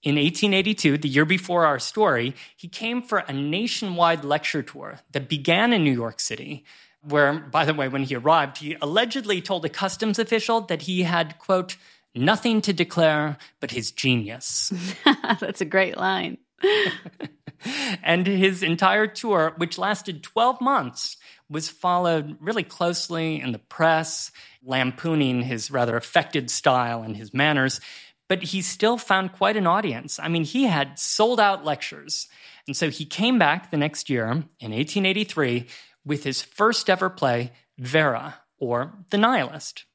In 0.01 0.15
1882, 0.15 0.97
the 0.97 1.09
year 1.09 1.25
before 1.25 1.65
our 1.65 1.77
story, 1.77 2.33
he 2.55 2.69
came 2.69 3.01
for 3.01 3.19
a 3.19 3.33
nationwide 3.33 4.23
lecture 4.23 4.63
tour 4.63 4.99
that 5.11 5.27
began 5.27 5.73
in 5.73 5.83
New 5.83 5.91
York 5.91 6.21
City, 6.21 6.63
where, 7.01 7.33
by 7.33 7.65
the 7.65 7.73
way, 7.73 7.89
when 7.89 8.03
he 8.03 8.15
arrived, 8.15 8.59
he 8.59 8.77
allegedly 8.81 9.41
told 9.41 9.65
a 9.65 9.69
customs 9.69 10.17
official 10.17 10.61
that 10.61 10.83
he 10.83 11.03
had, 11.03 11.37
quote, 11.37 11.75
nothing 12.15 12.61
to 12.61 12.71
declare 12.71 13.37
but 13.59 13.71
his 13.71 13.91
genius. 13.91 14.71
That's 15.39 15.59
a 15.59 15.65
great 15.65 15.97
line. 15.97 16.37
and 18.03 18.25
his 18.25 18.63
entire 18.63 19.07
tour, 19.07 19.53
which 19.57 19.77
lasted 19.77 20.23
12 20.23 20.61
months, 20.61 21.17
was 21.49 21.67
followed 21.67 22.37
really 22.39 22.63
closely 22.63 23.41
in 23.41 23.51
the 23.51 23.59
press, 23.59 24.31
lampooning 24.63 25.41
his 25.41 25.71
rather 25.71 25.97
affected 25.97 26.49
style 26.49 27.01
and 27.01 27.17
his 27.17 27.33
manners 27.33 27.81
but 28.29 28.43
he 28.43 28.61
still 28.61 28.97
found 28.97 29.33
quite 29.33 29.57
an 29.57 29.67
audience. 29.67 30.19
I 30.19 30.29
mean, 30.29 30.45
he 30.45 30.65
had 30.65 30.97
sold 30.97 31.39
out 31.39 31.65
lectures. 31.65 32.29
And 32.67 32.77
so 32.77 32.89
he 32.89 33.03
came 33.03 33.39
back 33.39 33.71
the 33.71 33.77
next 33.77 34.09
year 34.09 34.25
in 34.25 34.71
1883 34.71 35.65
with 36.05 36.23
his 36.23 36.41
first 36.41 36.89
ever 36.89 37.09
play, 37.09 37.51
Vera, 37.77 38.35
or 38.59 38.93
The 39.09 39.17
Nihilist. 39.17 39.85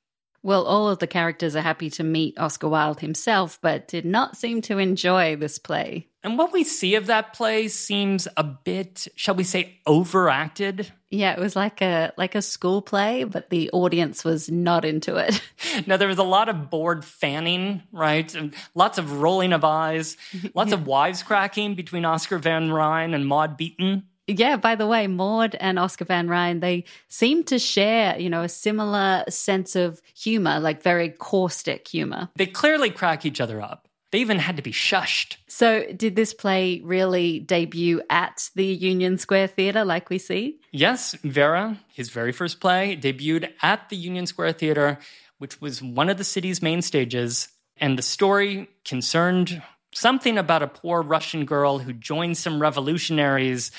Well, 0.44 0.64
all 0.64 0.90
of 0.90 0.98
the 0.98 1.06
characters 1.06 1.56
are 1.56 1.62
happy 1.62 1.88
to 1.88 2.04
meet 2.04 2.38
Oscar 2.38 2.68
Wilde 2.68 3.00
himself, 3.00 3.58
but 3.62 3.88
did 3.88 4.04
not 4.04 4.36
seem 4.36 4.60
to 4.62 4.76
enjoy 4.76 5.36
this 5.36 5.58
play. 5.58 6.08
And 6.22 6.36
what 6.36 6.52
we 6.52 6.64
see 6.64 6.96
of 6.96 7.06
that 7.06 7.32
play 7.32 7.68
seems 7.68 8.28
a 8.36 8.44
bit, 8.44 9.08
shall 9.16 9.34
we 9.34 9.44
say, 9.44 9.80
overacted. 9.86 10.92
Yeah, 11.08 11.32
it 11.32 11.38
was 11.38 11.56
like 11.56 11.80
a 11.80 12.12
like 12.18 12.34
a 12.34 12.42
school 12.42 12.82
play, 12.82 13.24
but 13.24 13.48
the 13.48 13.70
audience 13.70 14.22
was 14.22 14.50
not 14.50 14.84
into 14.84 15.16
it. 15.16 15.40
now 15.86 15.96
there 15.96 16.08
was 16.08 16.18
a 16.18 16.22
lot 16.22 16.50
of 16.50 16.68
bored 16.68 17.06
fanning, 17.06 17.82
right? 17.90 18.34
And 18.34 18.54
lots 18.74 18.98
of 18.98 19.20
rolling 19.22 19.54
of 19.54 19.64
eyes, 19.64 20.18
lots 20.54 20.72
yeah. 20.72 20.76
of 20.76 20.80
wisecracking 20.84 21.74
between 21.74 22.04
Oscar 22.04 22.36
Van 22.36 22.68
Rhijn 22.68 23.14
and 23.14 23.26
Maud 23.26 23.56
Beaton 23.56 24.02
yeah, 24.26 24.56
by 24.56 24.74
the 24.74 24.86
way, 24.86 25.06
Maud 25.06 25.54
and 25.60 25.78
Oscar 25.78 26.04
Van 26.04 26.28
Rhijn, 26.28 26.60
they 26.60 26.84
seem 27.08 27.44
to 27.44 27.58
share, 27.58 28.18
you 28.18 28.30
know, 28.30 28.42
a 28.42 28.48
similar 28.48 29.24
sense 29.28 29.76
of 29.76 30.00
humor, 30.16 30.60
like 30.60 30.82
very 30.82 31.10
caustic 31.10 31.86
humor. 31.88 32.30
They 32.36 32.46
clearly 32.46 32.90
crack 32.90 33.26
each 33.26 33.40
other 33.40 33.60
up. 33.60 33.88
They 34.12 34.20
even 34.20 34.38
had 34.38 34.56
to 34.56 34.62
be 34.62 34.70
shushed. 34.70 35.38
So, 35.48 35.84
did 35.92 36.14
this 36.14 36.32
play 36.32 36.80
really 36.84 37.40
debut 37.40 38.00
at 38.08 38.48
the 38.54 38.64
Union 38.64 39.18
Square 39.18 39.48
Theatre, 39.48 39.84
like 39.84 40.08
we 40.08 40.18
see? 40.18 40.60
Yes, 40.70 41.16
Vera, 41.24 41.80
his 41.92 42.10
very 42.10 42.30
first 42.30 42.60
play, 42.60 42.96
debuted 42.96 43.50
at 43.60 43.88
the 43.88 43.96
Union 43.96 44.26
Square 44.26 44.52
Theatre, 44.52 44.98
which 45.38 45.60
was 45.60 45.82
one 45.82 46.08
of 46.08 46.16
the 46.16 46.22
city's 46.22 46.62
main 46.62 46.80
stages. 46.80 47.48
And 47.76 47.98
the 47.98 48.02
story 48.02 48.68
concerned 48.84 49.60
something 49.92 50.38
about 50.38 50.62
a 50.62 50.68
poor 50.68 51.02
Russian 51.02 51.44
girl 51.44 51.80
who 51.80 51.92
joined 51.92 52.36
some 52.36 52.62
revolutionaries 52.62 53.72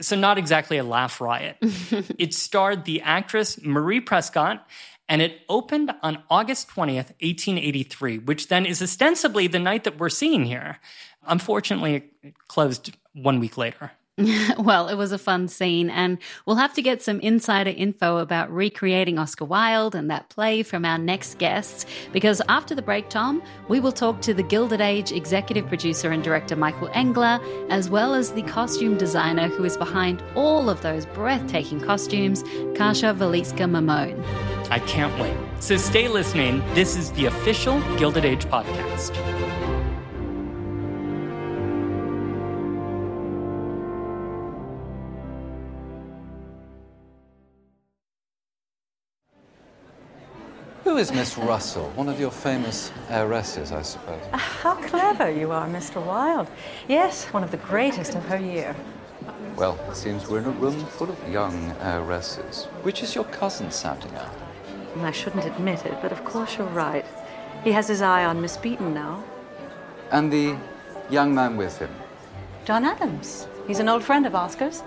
so 0.00 0.16
not 0.16 0.38
exactly 0.38 0.78
a 0.78 0.84
laugh 0.84 1.20
riot. 1.20 1.56
it 1.60 2.34
starred 2.34 2.84
the 2.84 3.02
actress 3.02 3.60
Marie 3.62 4.00
Prescott, 4.00 4.66
and 5.08 5.22
it 5.22 5.40
opened 5.48 5.92
on 6.02 6.22
August 6.30 6.68
20th, 6.68 7.12
1883, 7.20 8.18
which 8.18 8.48
then 8.48 8.66
is 8.66 8.82
ostensibly 8.82 9.46
the 9.46 9.58
night 9.58 9.84
that 9.84 9.98
we're 9.98 10.08
seeing 10.08 10.44
here. 10.44 10.78
Unfortunately, 11.26 12.10
it 12.22 12.34
closed 12.48 12.96
one 13.12 13.40
week 13.40 13.56
later. 13.56 13.92
well, 14.58 14.88
it 14.88 14.94
was 14.94 15.12
a 15.12 15.18
fun 15.18 15.46
scene, 15.46 15.90
and 15.90 16.16
we'll 16.46 16.56
have 16.56 16.72
to 16.74 16.80
get 16.80 17.02
some 17.02 17.20
insider 17.20 17.68
info 17.68 18.16
about 18.16 18.50
recreating 18.50 19.18
Oscar 19.18 19.44
Wilde 19.44 19.94
and 19.94 20.10
that 20.10 20.30
play 20.30 20.62
from 20.62 20.86
our 20.86 20.96
next 20.96 21.36
guests. 21.38 21.84
Because 22.12 22.40
after 22.48 22.74
the 22.74 22.80
break, 22.80 23.10
Tom, 23.10 23.42
we 23.68 23.78
will 23.78 23.92
talk 23.92 24.22
to 24.22 24.32
the 24.32 24.42
Gilded 24.42 24.80
Age 24.80 25.12
executive 25.12 25.68
producer 25.68 26.10
and 26.12 26.24
director 26.24 26.56
Michael 26.56 26.88
Engler, 26.94 27.38
as 27.68 27.90
well 27.90 28.14
as 28.14 28.32
the 28.32 28.42
costume 28.42 28.96
designer 28.96 29.48
who 29.48 29.64
is 29.64 29.76
behind 29.76 30.22
all 30.34 30.70
of 30.70 30.80
those 30.80 31.04
breathtaking 31.04 31.80
costumes, 31.82 32.42
Kasia 32.74 33.12
Walicka-Maimone. 33.12 34.24
I 34.70 34.78
can't 34.78 35.16
wait. 35.20 35.36
So 35.60 35.76
stay 35.76 36.08
listening. 36.08 36.60
This 36.74 36.96
is 36.96 37.12
the 37.12 37.26
official 37.26 37.80
Gilded 37.98 38.24
Age 38.24 38.46
podcast. 38.46 39.75
Who 50.96 51.02
is 51.02 51.12
Miss 51.12 51.36
Russell? 51.36 51.90
One 51.90 52.08
of 52.08 52.18
your 52.18 52.30
famous 52.30 52.90
heiresses, 53.10 53.70
I 53.70 53.82
suppose. 53.82 54.22
Ah, 54.32 54.38
how 54.38 54.74
clever 54.76 55.30
you 55.30 55.52
are, 55.52 55.68
Mr. 55.68 56.02
Wilde. 56.02 56.48
Yes, 56.88 57.26
one 57.34 57.44
of 57.44 57.50
the 57.50 57.58
greatest 57.58 58.14
of 58.14 58.24
her 58.28 58.38
year. 58.38 58.74
Well, 59.56 59.78
it 59.90 59.94
seems 59.94 60.26
we're 60.26 60.38
in 60.38 60.46
a 60.46 60.52
room 60.52 60.86
full 60.86 61.10
of 61.10 61.28
young 61.28 61.70
heiresses. 61.82 62.64
Which 62.80 63.02
is 63.02 63.14
your 63.14 63.24
cousin 63.24 63.70
sounding 63.70 64.14
out? 64.14 64.32
Mm, 64.94 65.02
I 65.02 65.10
shouldn't 65.10 65.44
admit 65.44 65.84
it, 65.84 65.98
but 66.00 66.12
of 66.12 66.24
course 66.24 66.56
you're 66.56 66.66
right. 66.68 67.04
He 67.62 67.72
has 67.72 67.86
his 67.86 68.00
eye 68.00 68.24
on 68.24 68.40
Miss 68.40 68.56
Beaton 68.56 68.94
now. 68.94 69.22
And 70.12 70.32
the 70.32 70.56
young 71.10 71.34
man 71.34 71.58
with 71.58 71.76
him? 71.76 71.94
John 72.64 72.86
Adams. 72.86 73.48
He's 73.66 73.80
an 73.80 73.90
old 73.90 74.02
friend 74.02 74.24
of 74.24 74.34
Oscar's. 74.34 74.82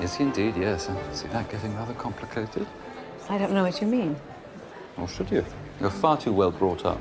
Is 0.00 0.16
he 0.16 0.24
indeed? 0.24 0.56
Yes. 0.56 0.88
I 0.88 1.12
see 1.12 1.28
that 1.28 1.48
getting 1.48 1.76
rather 1.76 1.94
complicated. 1.94 2.66
I 3.30 3.38
don't 3.38 3.52
know 3.52 3.62
what 3.62 3.80
you 3.80 3.86
mean. 3.86 4.16
Or 4.98 5.08
should 5.08 5.30
you? 5.30 5.44
You're 5.80 5.90
far 5.90 6.16
too 6.16 6.32
well 6.32 6.50
brought 6.50 6.84
up. 6.84 7.00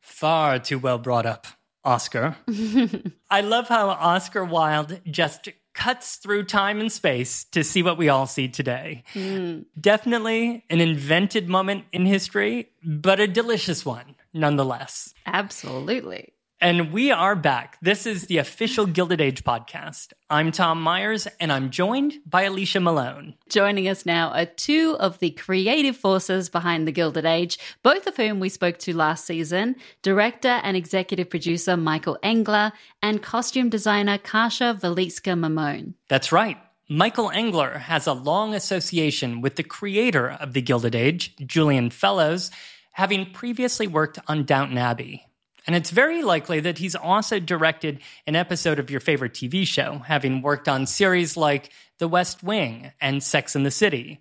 Far 0.00 0.58
too 0.60 0.78
well 0.78 0.98
brought 0.98 1.26
up, 1.26 1.46
Oscar. 1.84 2.36
I 3.30 3.40
love 3.40 3.68
how 3.68 3.88
Oscar 3.88 4.44
Wilde 4.44 5.00
just 5.10 5.48
cuts 5.74 6.16
through 6.16 6.44
time 6.44 6.80
and 6.80 6.90
space 6.90 7.44
to 7.46 7.64
see 7.64 7.82
what 7.82 7.98
we 7.98 8.08
all 8.08 8.26
see 8.26 8.46
today. 8.46 9.02
Mm. 9.14 9.64
Definitely 9.78 10.64
an 10.70 10.80
invented 10.80 11.48
moment 11.48 11.84
in 11.92 12.06
history, 12.06 12.70
but 12.84 13.18
a 13.18 13.26
delicious 13.26 13.84
one 13.84 14.14
nonetheless. 14.32 15.14
Absolutely. 15.26 16.33
And 16.64 16.94
we 16.94 17.10
are 17.10 17.36
back. 17.36 17.76
This 17.82 18.06
is 18.06 18.24
the 18.24 18.38
official 18.38 18.86
Gilded 18.86 19.20
Age 19.20 19.44
podcast. 19.44 20.14
I'm 20.30 20.50
Tom 20.50 20.80
Meyers, 20.80 21.28
and 21.38 21.52
I'm 21.52 21.68
joined 21.68 22.14
by 22.24 22.44
Alicia 22.44 22.80
Malone. 22.80 23.34
Joining 23.50 23.86
us 23.86 24.06
now 24.06 24.30
are 24.30 24.46
two 24.46 24.96
of 24.98 25.18
the 25.18 25.32
creative 25.32 25.94
forces 25.94 26.48
behind 26.48 26.88
the 26.88 26.92
Gilded 26.92 27.26
Age, 27.26 27.58
both 27.82 28.06
of 28.06 28.16
whom 28.16 28.40
we 28.40 28.48
spoke 28.48 28.78
to 28.78 28.96
last 28.96 29.26
season 29.26 29.76
director 30.00 30.48
and 30.48 30.74
executive 30.74 31.28
producer 31.28 31.76
Michael 31.76 32.16
Engler 32.22 32.72
and 33.02 33.22
costume 33.22 33.68
designer 33.68 34.16
Kasia 34.16 34.78
Walicka-Maimone. 34.80 35.92
That's 36.08 36.32
right. 36.32 36.56
Michael 36.88 37.28
Engler 37.28 37.76
has 37.76 38.06
a 38.06 38.14
long 38.14 38.54
association 38.54 39.42
with 39.42 39.56
the 39.56 39.64
creator 39.64 40.30
of 40.30 40.54
the 40.54 40.62
Gilded 40.62 40.94
Age, 40.94 41.36
Julian 41.44 41.90
Fellowes, 41.90 42.50
having 42.92 43.32
previously 43.32 43.86
worked 43.86 44.18
on 44.28 44.44
Downton 44.44 44.78
Abbey. 44.78 45.26
And 45.66 45.74
it's 45.74 45.90
very 45.90 46.22
likely 46.22 46.60
that 46.60 46.78
he's 46.78 46.94
also 46.94 47.40
directed 47.40 48.00
an 48.26 48.36
episode 48.36 48.78
of 48.78 48.90
your 48.90 49.00
favorite 49.00 49.32
TV 49.32 49.66
show, 49.66 50.02
having 50.06 50.42
worked 50.42 50.68
on 50.68 50.86
series 50.86 51.36
like 51.36 51.70
The 51.98 52.08
West 52.08 52.42
Wing 52.42 52.92
and 53.00 53.22
Sex 53.22 53.56
and 53.56 53.64
the 53.64 53.70
City. 53.70 54.20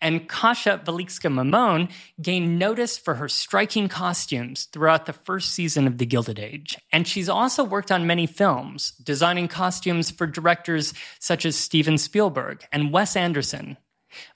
And 0.00 0.28
Kasia 0.28 0.80
Walicka-Maimone 0.84 1.90
gained 2.20 2.58
notice 2.58 2.96
for 2.96 3.14
her 3.16 3.28
striking 3.28 3.88
costumes 3.88 4.64
throughout 4.64 5.06
the 5.06 5.12
first 5.12 5.50
season 5.50 5.86
of 5.86 5.98
The 5.98 6.06
Gilded 6.06 6.38
Age. 6.38 6.78
And 6.90 7.06
she's 7.06 7.28
also 7.28 7.62
worked 7.62 7.92
on 7.92 8.06
many 8.06 8.26
films, 8.26 8.92
designing 8.92 9.46
costumes 9.46 10.10
for 10.10 10.26
directors 10.26 10.94
such 11.18 11.44
as 11.44 11.56
Steven 11.56 11.98
Spielberg 11.98 12.64
and 12.72 12.92
Wes 12.92 13.14
Anderson. 13.14 13.76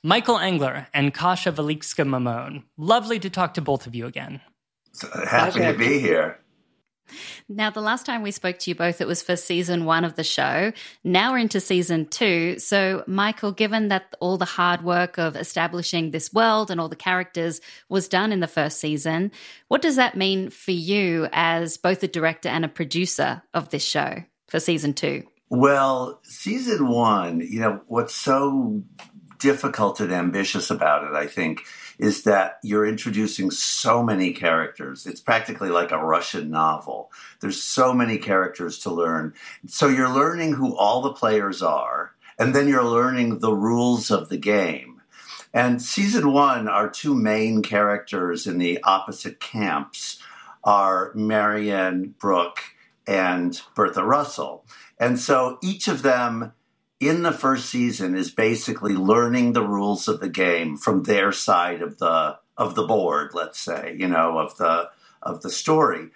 Michael 0.03 0.39
Engler 0.39 0.87
and 0.95 1.13
Kasia 1.13 1.51
Walicka-Maimone, 1.53 2.65
lovely 2.77 3.19
to 3.19 3.31
talk 3.31 3.55
to 3.55 3.63
both 3.63 3.87
of 3.87 3.95
you 3.95 4.07
again. 4.07 4.41
Happy 5.27 5.61
to 5.61 5.73
be 5.73 5.99
here. 5.99 6.39
Now, 7.49 7.71
the 7.71 7.81
last 7.81 8.07
time 8.07 8.23
we 8.23 8.31
spoke 8.31 8.59
to 8.61 8.71
you 8.71 8.75
both, 8.75 9.01
it 9.01 9.07
was 9.07 9.23
for 9.23 9.37
season 9.37 9.85
one 9.85 10.05
of 10.05 10.17
the 10.17 10.25
show. 10.25 10.73
Now 11.03 11.33
we're 11.33 11.39
into 11.39 11.61
season 11.61 12.07
two. 12.07 12.59
So, 12.59 13.05
Michael, 13.07 13.53
given 13.53 13.89
that 13.89 14.15
all 14.21 14.39
the 14.39 14.45
hard 14.45 14.83
work 14.83 15.19
of 15.19 15.37
establishing 15.37 16.11
this 16.11 16.33
world 16.33 16.71
and 16.71 16.81
all 16.81 16.89
the 16.89 16.97
characters 16.97 17.61
was 17.89 18.09
done 18.09 18.33
in 18.33 18.41
the 18.41 18.47
first 18.47 18.81
season, 18.81 19.33
what 19.69 19.83
does 19.83 19.97
that 19.97 20.17
mean 20.17 20.51
for 20.51 20.73
you 20.73 21.29
as 21.33 21.77
both 21.77 22.03
a 22.03 22.09
director 22.09 22.49
and 22.49 22.65
a 22.65 22.69
producer 22.69 23.43
of 23.53 23.71
this 23.71 23.85
show 23.85 24.25
for 24.49 24.61
season 24.61 24.95
two? 24.95 25.25
Well, 25.51 26.21
season 26.25 26.89
one, 26.89 27.41
you 27.41 27.61
know, 27.61 27.81
what's 27.87 28.15
so 28.15 28.83
difficult 29.39 30.01
and 30.01 30.13
ambitious 30.13 30.71
about 30.71 31.05
it, 31.05 31.15
I 31.15 31.27
think, 31.27 31.61
is 31.99 32.23
that 32.25 32.59
you're 32.63 32.87
introducing 32.87 33.51
so 33.51 34.03
many 34.03 34.33
characters. 34.33 35.07
It's 35.07 35.21
practically 35.21 35.69
like 35.69 35.93
a 35.93 36.05
Russian 36.05 36.51
novel. 36.51 37.11
There's 37.41 37.63
so 37.63 37.93
many 37.93 38.19
characters 38.19 38.79
to 38.81 38.91
learn. 38.91 39.35
So 39.67 39.89
you're 39.89 40.13
learning 40.13 40.55
who 40.55 40.77
all 40.77 41.03
the 41.03 41.13
players 41.13 41.63
are, 41.63 42.13
and 42.39 42.55
then 42.55 42.69
you're 42.69 42.85
learning 42.85 43.39
the 43.39 43.55
rules 43.55 44.11
of 44.11 44.29
the 44.29 44.39
game. 44.39 45.03
And 45.53 45.81
season 45.81 46.33
one, 46.33 46.67
our 46.67 46.91
two 46.91 47.15
main 47.15 47.63
characters 47.63 48.47
in 48.47 48.59
the 48.59 48.83
opposite 48.83 49.39
camps 49.39 50.19
are 50.65 51.13
Marian 51.15 52.15
Brook 52.19 52.61
and 53.07 53.61
Bertha 53.77 54.05
Russell. 54.05 54.65
And 54.99 55.19
so 55.19 55.59
each 55.63 55.87
of 55.87 56.03
them 56.03 56.53
in 57.01 57.23
the 57.23 57.33
first 57.33 57.69
season 57.69 58.15
is 58.15 58.31
basically 58.31 58.95
learning 58.95 59.53
the 59.53 59.67
rules 59.67 60.09
of 60.09 60.21
the 60.21 60.29
game 60.29 60.77
from 60.77 61.03
their 61.03 61.33
side 61.33 61.83
of 61.83 61.99
the 61.99 62.39
of 62.57 62.77
the 62.77 62.87
board, 62.87 63.33
let's 63.35 63.59
say, 63.59 63.97
you 63.99 64.09
know, 64.09 64.39
of 64.39 64.57
the 64.57 64.91
of 65.23 65.43
the 65.43 65.51
story. 65.51 66.11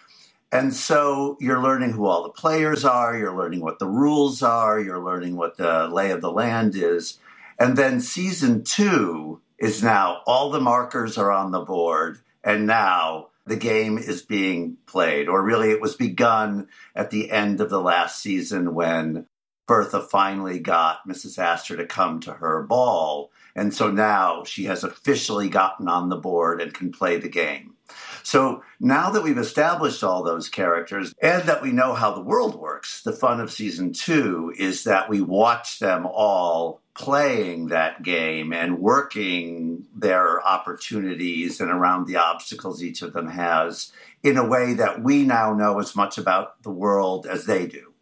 And 0.51 0.73
so 0.73 1.37
you're 1.41 1.63
learning 1.63 1.93
who 1.93 2.07
all 2.07 2.23
the 2.23 2.31
players 2.31 2.85
are, 2.85 3.17
you're 3.17 3.37
learning 3.37 3.61
what 3.61 3.79
the 3.79 3.89
rules 3.89 4.43
are, 4.43 4.81
you're 4.81 5.03
learning 5.03 5.37
what 5.37 5.57
the 5.57 5.89
lay 5.89 6.11
of 6.11 6.23
the 6.23 6.33
land 6.33 6.75
is. 6.75 7.19
And 7.59 7.77
then 7.77 8.01
season 8.01 8.63
2 8.65 9.41
is 9.59 9.83
now 9.83 10.23
all 10.27 10.51
the 10.51 10.61
markers 10.61 11.19
are 11.19 11.33
on 11.33 11.51
the 11.51 11.61
board 11.61 12.21
and 12.43 12.67
now 12.67 13.29
the 13.47 13.57
game 13.57 13.99
is 13.99 14.23
being 14.23 14.77
played 14.87 15.29
or 15.29 15.43
really 15.43 15.71
it 15.71 15.81
was 15.81 15.97
begun 15.97 16.69
at 16.95 17.11
the 17.11 17.31
end 17.31 17.61
of 17.61 17.69
the 17.69 17.81
last 17.81 18.23
season 18.23 18.75
when 18.75 19.27
Bertha 19.69 20.01
finally 20.01 20.59
got 20.59 21.07
Mrs. 21.07 21.39
Astor 21.39 21.77
to 21.77 21.87
come 21.87 22.19
to 22.21 22.33
her 22.33 22.65
ball. 22.65 23.31
And 23.55 23.73
so 23.73 23.91
now 23.91 24.43
she 24.45 24.65
has 24.65 24.83
officially 24.83 25.49
gotten 25.49 25.87
on 25.87 26.09
the 26.09 26.17
board 26.17 26.61
and 26.61 26.75
can 26.75 26.91
play 26.91 27.19
the 27.19 27.29
game. 27.29 27.75
So 28.23 28.63
now 28.81 29.11
that 29.11 29.23
we've 29.23 29.39
established 29.39 30.03
all 30.03 30.23
those 30.23 30.49
characters 30.49 31.15
and 31.23 31.45
that 31.45 31.63
we 31.63 31.73
know 31.73 31.95
how 31.95 32.13
the 32.13 32.21
world 32.21 32.57
works, 32.57 33.03
the 33.03 33.13
fun 33.13 33.41
of 33.41 33.51
season 33.51 33.93
two 33.93 34.53
is 34.59 34.85
that 34.85 35.09
we 35.09 35.21
watch 35.21 35.79
them 35.79 36.07
all 36.07 36.81
playing 36.95 37.69
that 37.69 38.03
game 38.03 38.53
and 38.53 38.81
working 38.81 39.87
their 39.95 40.45
opportunities 40.47 41.61
and 41.61 41.71
around 41.71 42.07
the 42.07 42.17
obstacles 42.17 42.83
each 42.83 43.03
of 43.03 43.13
them 43.13 43.29
has 43.29 43.93
in 44.23 44.37
a 44.37 44.47
way 44.47 44.75
that 44.75 45.03
we 45.03 45.25
now 45.25 45.55
know 45.55 45.79
as 45.79 45.95
much 45.95 46.19
about 46.19 46.63
the 46.63 46.71
world 46.71 47.27
as 47.27 47.47
they 47.47 47.67
do. 47.67 47.93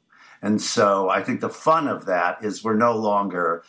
And 0.43 0.61
so 0.61 1.09
I 1.09 1.23
think 1.23 1.41
the 1.41 1.49
fun 1.49 1.89
of 1.89 2.07
that 2.07 2.45
is 2.45 2.63
we're 2.63 2.75
no 2.75 2.97
longer 2.97 3.65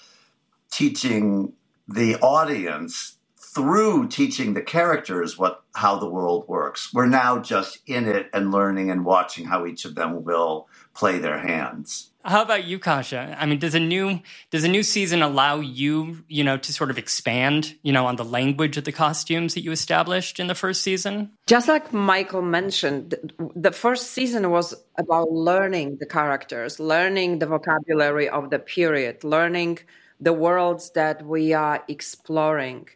teaching 0.72 1.54
the 1.88 2.16
audience 2.18 3.18
through 3.38 4.08
teaching 4.08 4.54
the 4.54 4.62
characters 4.62 5.38
what 5.38 5.64
how 5.76 5.98
the 5.98 6.10
world 6.10 6.48
works. 6.48 6.94
We're 6.94 7.08
now 7.08 7.40
just 7.40 7.80
in 7.88 8.08
it 8.08 8.30
and 8.34 8.52
learning 8.52 8.92
and 8.92 9.06
watching 9.06 9.46
how 9.46 9.66
each 9.66 9.86
of 9.86 9.96
them 9.96 10.24
will 10.24 10.68
play 10.94 11.18
their 11.18 11.40
hands. 11.40 12.12
How 12.28 12.42
about 12.42 12.66
you, 12.66 12.78
Kasia? 12.78 13.38
I 13.40 13.46
mean, 13.46 13.58
does 13.58 13.74
a 13.74 13.80
new 13.80 14.20
does 14.52 14.66
a 14.66 14.68
new 14.68 14.84
season 14.84 15.22
allow 15.22 15.62
you, 15.62 16.26
you 16.28 16.44
know, 16.44 16.58
to 16.58 16.74
sort 16.74 16.90
of 16.90 16.98
expand, 16.98 17.74
you 17.84 17.94
know, 17.94 18.06
on 18.06 18.18
the 18.18 18.26
language 18.26 18.76
of 18.76 18.84
the 18.84 18.92
costumes 18.92 19.54
that 19.54 19.62
you 19.62 19.72
established 19.72 20.38
in 20.38 20.48
the 20.48 20.56
first 20.56 20.84
season? 20.84 21.32
Just 21.48 21.70
like 21.70 21.94
Michael 21.94 22.42
mentioned, 22.42 23.16
the 23.56 23.72
first 23.72 24.12
season 24.12 24.52
was 24.52 24.74
about 24.98 25.32
learning 25.32 25.98
the 26.02 26.06
characters, 26.06 26.82
learning 26.82 27.40
the 27.40 27.46
vocabulary 27.46 28.28
of 28.28 28.50
the 28.50 28.60
period, 28.60 29.24
learning 29.24 29.80
the 30.20 30.34
worlds 30.34 30.92
that 30.92 31.26
we 31.26 31.54
are 31.54 31.82
exploring. 31.88 32.90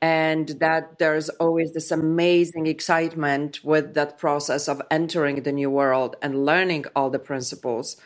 and 0.00 0.50
that 0.60 0.98
there's 0.98 1.28
always 1.28 1.72
this 1.72 1.90
amazing 1.90 2.66
excitement 2.68 3.58
with 3.64 3.94
that 3.94 4.16
process 4.16 4.68
of 4.68 4.80
entering 4.90 5.42
the 5.42 5.50
new 5.52 5.70
world 5.70 6.14
and 6.22 6.44
learning 6.46 6.84
all 6.94 7.10
the 7.10 7.18
principles. 7.18 7.96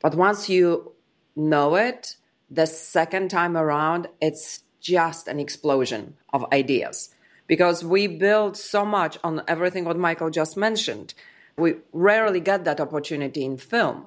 But 0.00 0.14
once 0.14 0.48
you 0.48 0.92
know 1.34 1.76
it, 1.76 2.16
the 2.50 2.66
second 2.66 3.30
time 3.30 3.56
around, 3.56 4.08
it's 4.20 4.62
just 4.80 5.28
an 5.28 5.38
explosion 5.40 6.16
of 6.32 6.46
ideas 6.52 7.14
because 7.46 7.84
we 7.84 8.06
build 8.06 8.56
so 8.56 8.84
much 8.84 9.18
on 9.24 9.42
everything 9.48 9.84
what 9.84 9.98
Michael 9.98 10.30
just 10.30 10.56
mentioned. 10.56 11.14
We 11.56 11.76
rarely 11.92 12.40
get 12.40 12.64
that 12.64 12.80
opportunity 12.80 13.44
in 13.44 13.56
film. 13.56 14.06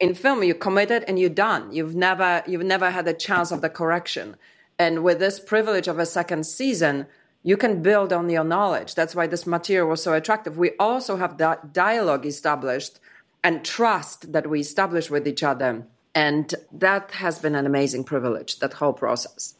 In 0.00 0.14
film, 0.14 0.42
you 0.42 0.54
committed 0.54 1.04
and 1.06 1.18
you're 1.18 1.30
done. 1.30 1.70
You've 1.70 1.94
never 1.94 2.42
you've 2.46 2.64
never 2.64 2.90
had 2.90 3.06
a 3.06 3.14
chance 3.14 3.52
of 3.52 3.60
the 3.60 3.68
correction. 3.70 4.36
And 4.78 5.04
with 5.04 5.20
this 5.20 5.38
privilege 5.38 5.86
of 5.86 5.98
a 6.00 6.06
second 6.06 6.44
season, 6.44 7.06
you 7.44 7.56
can 7.56 7.82
build 7.82 8.12
on 8.12 8.28
your 8.28 8.42
knowledge. 8.42 8.94
That's 8.94 9.14
why 9.14 9.28
this 9.28 9.46
material 9.46 9.88
was 9.88 10.02
so 10.02 10.12
attractive. 10.14 10.58
We 10.58 10.72
also 10.80 11.16
have 11.16 11.38
that 11.38 11.72
dialogue 11.72 12.26
established 12.26 12.98
and 13.44 13.64
trust 13.64 14.32
that 14.32 14.48
we 14.48 14.60
establish 14.60 15.10
with 15.10 15.26
each 15.26 15.42
other. 15.42 15.86
And 16.14 16.54
that 16.72 17.10
has 17.12 17.38
been 17.38 17.54
an 17.54 17.66
amazing 17.66 18.04
privilege, 18.04 18.58
that 18.58 18.74
whole 18.74 18.92
process. 18.92 19.54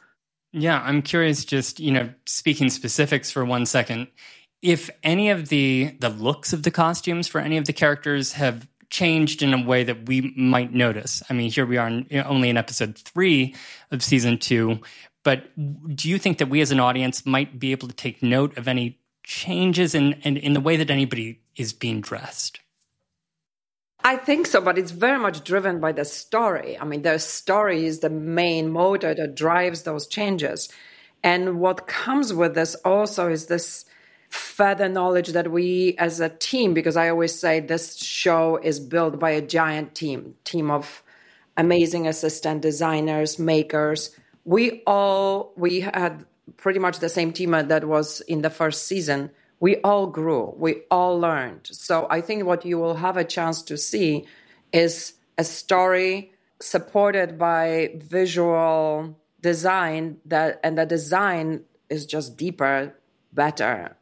Yeah, 0.52 0.82
I'm 0.84 1.00
curious 1.00 1.44
just, 1.44 1.80
you 1.80 1.90
know, 1.90 2.12
speaking 2.26 2.68
specifics 2.68 3.30
for 3.30 3.44
one 3.44 3.64
second, 3.64 4.08
if 4.60 4.90
any 5.02 5.30
of 5.30 5.48
the 5.48 5.96
the 5.98 6.10
looks 6.10 6.52
of 6.52 6.62
the 6.62 6.70
costumes 6.70 7.26
for 7.26 7.40
any 7.40 7.56
of 7.56 7.64
the 7.64 7.72
characters 7.72 8.32
have 8.32 8.68
changed 8.90 9.42
in 9.42 9.54
a 9.54 9.64
way 9.64 9.82
that 9.82 10.06
we 10.06 10.34
might 10.36 10.74
notice. 10.74 11.22
I 11.30 11.32
mean, 11.32 11.50
here 11.50 11.64
we 11.64 11.78
are 11.78 11.88
in, 11.88 12.06
only 12.26 12.50
in 12.50 12.58
episode 12.58 12.98
3 12.98 13.54
of 13.90 14.02
season 14.02 14.36
2, 14.36 14.78
but 15.24 15.44
do 15.96 16.10
you 16.10 16.18
think 16.18 16.36
that 16.36 16.50
we 16.50 16.60
as 16.60 16.70
an 16.70 16.80
audience 16.80 17.24
might 17.24 17.58
be 17.58 17.72
able 17.72 17.88
to 17.88 17.94
take 17.94 18.22
note 18.22 18.58
of 18.58 18.68
any 18.68 18.98
changes 19.24 19.94
in 19.94 20.12
in, 20.24 20.36
in 20.36 20.52
the 20.52 20.60
way 20.60 20.76
that 20.76 20.90
anybody 20.90 21.40
is 21.56 21.72
being 21.72 22.02
dressed? 22.02 22.60
I 24.04 24.16
think 24.16 24.46
so, 24.46 24.60
but 24.60 24.78
it's 24.78 24.90
very 24.90 25.18
much 25.18 25.44
driven 25.44 25.78
by 25.78 25.92
the 25.92 26.04
story. 26.04 26.78
I 26.78 26.84
mean, 26.84 27.02
the 27.02 27.18
story 27.18 27.86
is 27.86 28.00
the 28.00 28.10
main 28.10 28.70
motor 28.70 29.14
that 29.14 29.36
drives 29.36 29.82
those 29.82 30.06
changes. 30.06 30.68
And 31.22 31.60
what 31.60 31.86
comes 31.86 32.34
with 32.34 32.54
this 32.54 32.74
also 32.84 33.30
is 33.30 33.46
this 33.46 33.84
further 34.28 34.88
knowledge 34.88 35.28
that 35.28 35.52
we 35.52 35.94
as 35.98 36.18
a 36.18 36.30
team, 36.30 36.74
because 36.74 36.96
I 36.96 37.10
always 37.10 37.38
say 37.38 37.60
this 37.60 37.96
show 37.96 38.56
is 38.56 38.80
built 38.80 39.18
by 39.18 39.30
a 39.30 39.40
giant 39.40 39.94
team, 39.94 40.34
team 40.44 40.70
of 40.70 41.02
amazing 41.56 42.08
assistant 42.08 42.62
designers, 42.62 43.38
makers. 43.38 44.16
We 44.44 44.82
all, 44.84 45.52
we 45.56 45.80
had 45.80 46.24
pretty 46.56 46.80
much 46.80 46.98
the 46.98 47.08
same 47.08 47.32
team 47.32 47.50
that 47.52 47.84
was 47.84 48.20
in 48.22 48.42
the 48.42 48.50
first 48.50 48.86
season 48.86 49.30
we 49.62 49.76
all 49.76 50.08
grew, 50.08 50.52
we 50.58 50.82
all 50.90 51.20
learned. 51.20 51.68
So 51.70 52.08
I 52.10 52.20
think 52.20 52.44
what 52.44 52.66
you 52.66 52.80
will 52.80 52.96
have 52.96 53.16
a 53.16 53.22
chance 53.22 53.62
to 53.62 53.78
see 53.78 54.26
is 54.72 55.12
a 55.38 55.44
story 55.44 56.32
supported 56.60 57.38
by 57.38 57.94
visual 57.94 59.16
design 59.40 60.16
that 60.26 60.58
and 60.64 60.76
the 60.76 60.84
design 60.84 61.62
is 61.88 62.06
just 62.06 62.36
deeper, 62.36 62.92
better, 63.32 63.96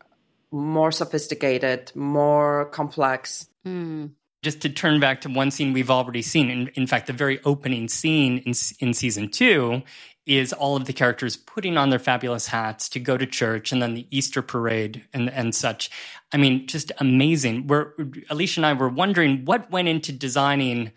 more 0.51 0.91
sophisticated, 0.91 1.93
more 1.95 2.65
complex. 2.73 3.47
Mm. 3.67 4.13
Just 4.43 4.63
to 4.63 4.71
turn 4.71 4.99
back 4.99 5.21
to 5.21 5.29
one 5.29 5.51
scene 5.51 5.75
we've 5.75 5.91
already 5.91 6.23
seen, 6.23 6.49
in, 6.49 6.69
in 6.69 6.87
fact, 6.87 7.07
the 7.07 7.13
very 7.13 7.39
opening 7.45 7.89
scene 7.89 8.39
in, 8.39 8.55
in 8.79 8.95
season 8.95 9.29
two 9.29 9.83
is 10.31 10.53
all 10.53 10.77
of 10.77 10.85
the 10.85 10.93
characters 10.93 11.37
putting 11.37 11.77
on 11.77 11.91
their 11.91 11.99
fabulous 11.99 12.47
hats 12.47 12.89
to 12.91 13.01
go 13.01 13.17
to 13.17 13.27
church 13.27 13.73
and 13.73 13.83
then 13.83 13.95
the 13.95 14.07
Easter 14.13 14.43
parade 14.43 15.03
and, 15.13 15.29
and 15.29 15.53
such. 15.53 15.91
I 16.33 16.37
mean, 16.37 16.69
just 16.69 16.93
amazing. 16.99 17.67
We're, 17.67 17.93
Alicia 18.31 18.61
and 18.61 18.67
I 18.67 18.75
were 18.75 18.89
wondering 18.89 19.45
what 19.45 19.73
went 19.73 19.89
into 19.89 20.13
designing 20.13 20.93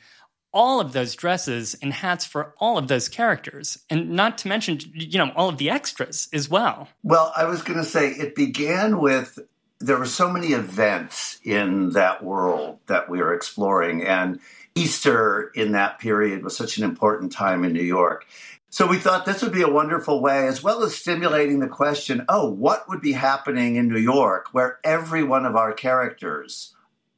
all 0.54 0.80
of 0.80 0.94
those 0.94 1.16
dresses 1.16 1.74
and 1.82 1.92
hats 1.92 2.26
for 2.26 2.54
all 2.60 2.78
of 2.78 2.88
those 2.88 3.10
characters 3.10 3.80
and 3.90 4.12
not 4.12 4.38
to 4.38 4.48
mention 4.48 4.80
you 4.94 5.18
know 5.18 5.32
all 5.36 5.50
of 5.50 5.58
the 5.58 5.72
extras 5.72 6.28
as 6.32 6.48
well 6.48 6.88
well 7.02 7.34
i 7.36 7.44
was 7.44 7.64
going 7.64 7.80
to 7.80 7.84
say 7.84 8.10
it 8.10 8.36
began 8.36 9.00
with 9.00 9.40
there 9.80 9.98
were 9.98 10.06
so 10.06 10.30
many 10.30 10.50
events 10.50 11.40
in 11.44 11.90
that 11.94 12.24
world 12.24 12.78
that 12.86 13.10
we 13.10 13.18
were 13.18 13.34
exploring 13.34 14.06
and 14.06 14.40
easter 14.76 15.52
in 15.56 15.72
that 15.72 15.98
period 15.98 16.44
was 16.44 16.56
such 16.56 16.78
an 16.78 16.84
important 16.84 17.32
time 17.32 17.64
in 17.64 17.74
new 17.74 17.82
york 17.82 18.28
so 18.74 18.88
we 18.88 18.98
thought 18.98 19.28
this 19.28 19.44
would 19.44 19.52
be 19.52 19.62
a 19.62 19.70
wonderful 19.70 20.20
way, 20.20 20.48
as 20.48 20.64
well 20.64 20.82
as 20.82 20.96
stimulating 20.96 21.60
the 21.60 21.68
question 21.68 22.26
oh, 22.28 22.50
what 22.50 22.90
would 22.90 23.02
be 23.02 23.12
happening 23.12 23.76
in 23.76 23.88
New 23.88 24.00
York 24.00 24.48
where 24.52 24.80
every 24.84 25.24
one 25.24 25.46
of 25.46 25.56
our 25.56 25.74
characters 25.74 26.74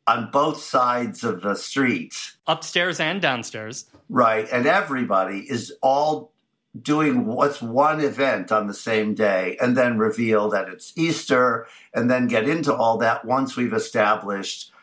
on 0.05 0.29
both 0.31 0.61
sides 0.61 1.23
of 1.23 1.41
the 1.41 1.55
street, 1.55 2.33
upstairs 2.45 2.99
and 2.99 3.21
downstairs, 3.21 3.85
right, 4.09 4.49
and 4.51 4.65
everybody 4.65 5.49
is 5.49 5.71
all 5.81 6.33
doing 6.81 7.25
what's 7.25 7.61
one 7.61 8.01
event 8.01 8.51
on 8.51 8.67
the 8.67 8.73
same 8.73 9.13
day 9.13 9.55
and 9.61 9.77
then 9.77 9.97
reveal 9.97 10.49
that 10.49 10.67
it's 10.67 10.91
Easter 10.97 11.67
and 11.93 12.11
then 12.11 12.27
get 12.27 12.49
into 12.49 12.75
all 12.75 12.97
that 12.97 13.23
once 13.23 13.55
we've 13.55 13.73
established 13.73 14.73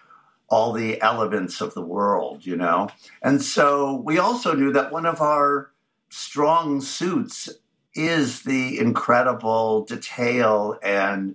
all 0.49 0.73
the 0.73 0.99
elements 1.03 1.61
of 1.61 1.75
the 1.75 1.83
world, 1.83 2.47
you 2.47 2.57
know? 2.57 2.89
And 3.23 3.43
so 3.43 3.97
we 4.07 4.19
also 4.19 4.55
knew 4.55 4.73
that 4.73 4.91
one 4.91 5.05
of 5.05 5.21
our 5.21 5.72
strong 6.13 6.81
suits 6.81 7.49
is 7.95 8.43
the 8.43 8.79
incredible 8.79 9.85
detail 9.85 10.79
and 10.83 11.35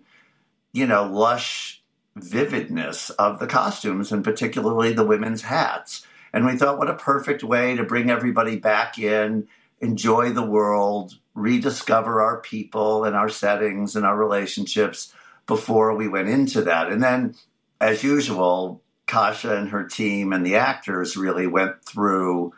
you 0.72 0.88
know 0.88 1.06
lush 1.06 1.84
vividness 2.16 3.10
of 3.12 3.40
the 3.40 3.48
costumes 3.48 4.12
and 4.12 4.24
particularly 4.24 4.94
the 4.94 5.06
women's 5.06 5.44
hats. 5.44 6.06
And 6.34 6.46
we 6.46 6.58
thought 6.58 6.78
what 6.78 6.90
a 6.90 6.96
perfect 6.96 7.44
way 7.44 7.76
to 7.76 7.84
bring 7.84 8.10
everybody 8.10 8.58
back 8.58 8.98
in 8.98 9.48
enjoy 9.80 10.32
the 10.32 10.46
world 10.46 11.14
rediscover 11.36 12.22
our 12.22 12.42
people 12.42 13.04
and 13.04 13.16
our 13.16 13.30
settings 13.30 13.96
and 13.96 14.06
our 14.06 14.18
relationships 14.18 15.14
before 15.46 15.96
we 15.96 16.08
went 16.08 16.28
into 16.28 16.64
that. 16.64 16.92
And 16.92 17.02
then 17.02 17.36
as 17.80 18.04
usual 18.04 18.82
Kasia 19.06 19.56
and 19.56 19.70
her 19.70 19.84
team 19.84 20.34
and 20.34 20.46
the 20.46 20.56
actors 20.56 21.16
really 21.16 21.48
went 21.48 21.86
through 21.86 22.54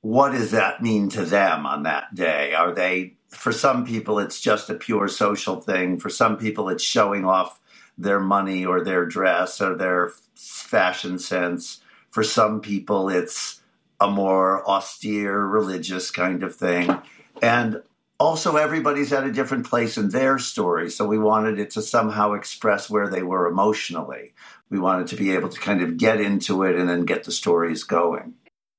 what 0.00 0.32
does 0.32 0.52
that 0.52 0.82
mean 0.82 1.08
to 1.10 1.24
them 1.24 1.66
on 1.66 1.82
that 1.82 2.14
day? 2.14 2.54
Are 2.54 2.72
they, 2.72 3.14
for 3.28 3.52
some 3.52 3.84
people, 3.84 4.18
it's 4.18 4.40
just 4.40 4.70
a 4.70 4.74
pure 4.74 5.08
social 5.08 5.60
thing. 5.60 5.98
For 5.98 6.10
some 6.10 6.36
people, 6.36 6.68
it's 6.68 6.84
showing 6.84 7.24
off 7.24 7.60
their 7.98 8.20
money 8.20 8.64
or 8.64 8.84
their 8.84 9.06
dress 9.06 9.60
or 9.60 9.76
their 9.76 10.12
fashion 10.34 11.18
sense. 11.18 11.80
For 12.10 12.22
some 12.22 12.60
people, 12.60 13.08
it's 13.08 13.60
a 14.00 14.10
more 14.10 14.68
austere 14.68 15.40
religious 15.40 16.10
kind 16.10 16.42
of 16.42 16.54
thing. 16.54 16.98
And 17.42 17.82
also, 18.18 18.56
everybody's 18.56 19.12
at 19.12 19.26
a 19.26 19.32
different 19.32 19.66
place 19.66 19.98
in 19.98 20.08
their 20.08 20.38
story. 20.38 20.90
So 20.90 21.06
we 21.06 21.18
wanted 21.18 21.58
it 21.58 21.70
to 21.72 21.82
somehow 21.82 22.32
express 22.32 22.88
where 22.88 23.08
they 23.08 23.22
were 23.22 23.46
emotionally. 23.46 24.32
We 24.70 24.78
wanted 24.78 25.08
to 25.08 25.16
be 25.16 25.32
able 25.32 25.50
to 25.50 25.60
kind 25.60 25.82
of 25.82 25.98
get 25.98 26.20
into 26.20 26.62
it 26.62 26.76
and 26.76 26.88
then 26.88 27.04
get 27.04 27.24
the 27.24 27.32
stories 27.32 27.84
going. 27.84 28.34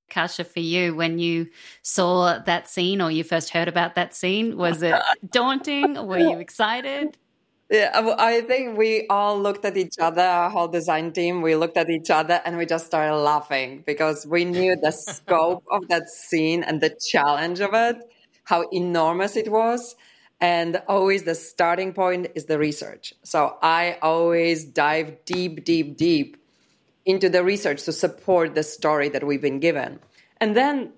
Kasia, 0.09 0.43
for 0.43 0.59
you, 0.59 0.95
when 0.95 1.19
you 1.19 1.47
saw 1.81 2.39
that 2.39 2.69
scene 2.69 3.01
or 3.01 3.11
you 3.11 3.23
first 3.23 3.49
heard 3.49 3.67
about 3.67 3.95
that 3.95 4.15
scene, 4.15 4.57
was 4.57 4.81
it 4.81 4.95
daunting? 5.31 5.95
Were 6.07 6.19
you 6.19 6.39
excited? 6.39 7.17
Yeah, 7.69 8.15
I 8.17 8.41
think 8.41 8.77
we 8.77 9.07
all 9.09 9.37
looked 9.37 9.65
at 9.65 9.75
each 9.75 9.95
other, 9.99 10.21
our 10.21 10.49
whole 10.49 10.69
design 10.69 11.11
team, 11.11 11.41
we 11.41 11.55
looked 11.55 11.75
at 11.75 11.89
each 11.89 12.09
other 12.09 12.41
and 12.45 12.57
we 12.57 12.65
just 12.65 12.85
started 12.85 13.17
laughing 13.17 13.83
because 13.85 14.25
we 14.25 14.45
knew 14.45 14.77
the 14.81 14.91
scope 14.91 15.65
of 15.69 15.85
that 15.89 16.07
scene 16.07 16.63
and 16.63 16.79
the 16.79 16.97
challenge 17.11 17.59
of 17.59 17.71
it, 17.73 17.97
how 18.45 18.63
enormous 18.71 19.35
it 19.35 19.51
was. 19.51 19.97
And 20.39 20.81
always 20.87 21.23
the 21.23 21.35
starting 21.35 21.91
point 21.91 22.27
is 22.35 22.45
the 22.45 22.57
research. 22.57 23.13
So 23.23 23.57
I 23.61 23.97
always 24.01 24.63
dive 24.63 25.25
deep, 25.25 25.65
deep, 25.65 25.97
deep 25.97 26.37
into 27.07 27.29
the 27.29 27.43
research 27.43 27.83
to 27.83 27.93
support 27.93 28.53
the 28.53 28.63
story 28.63 29.09
that 29.09 29.25
we've 29.25 29.41
been 29.41 29.59
given. 29.59 29.99
And 30.39 30.55
then 30.55 30.91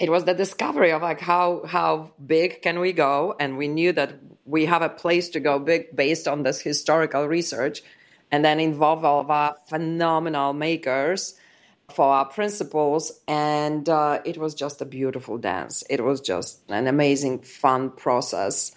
it 0.00 0.10
was 0.10 0.24
the 0.24 0.34
discovery 0.34 0.90
of 0.90 1.00
like 1.00 1.20
how 1.20 1.64
how 1.64 2.10
big 2.26 2.60
can 2.60 2.80
we 2.80 2.92
go? 2.92 3.34
And 3.38 3.56
we 3.56 3.68
knew 3.68 3.92
that 3.92 4.18
we 4.44 4.66
have 4.66 4.82
a 4.82 4.88
place 4.88 5.30
to 5.30 5.40
go 5.40 5.58
big 5.58 5.94
based 5.94 6.26
on 6.28 6.42
this 6.42 6.60
historical 6.60 7.26
research 7.26 7.82
and 8.30 8.44
then 8.44 8.58
involve 8.58 9.04
all 9.04 9.20
of 9.20 9.30
our 9.30 9.54
phenomenal 9.68 10.52
makers 10.52 11.38
for 11.94 12.06
our 12.06 12.24
principles. 12.24 13.12
And 13.28 13.88
uh, 13.88 14.20
it 14.24 14.36
was 14.36 14.54
just 14.54 14.82
a 14.82 14.84
beautiful 14.84 15.38
dance. 15.38 15.84
It 15.88 16.02
was 16.02 16.20
just 16.20 16.60
an 16.68 16.88
amazing 16.88 17.40
fun 17.42 17.90
process 17.90 18.72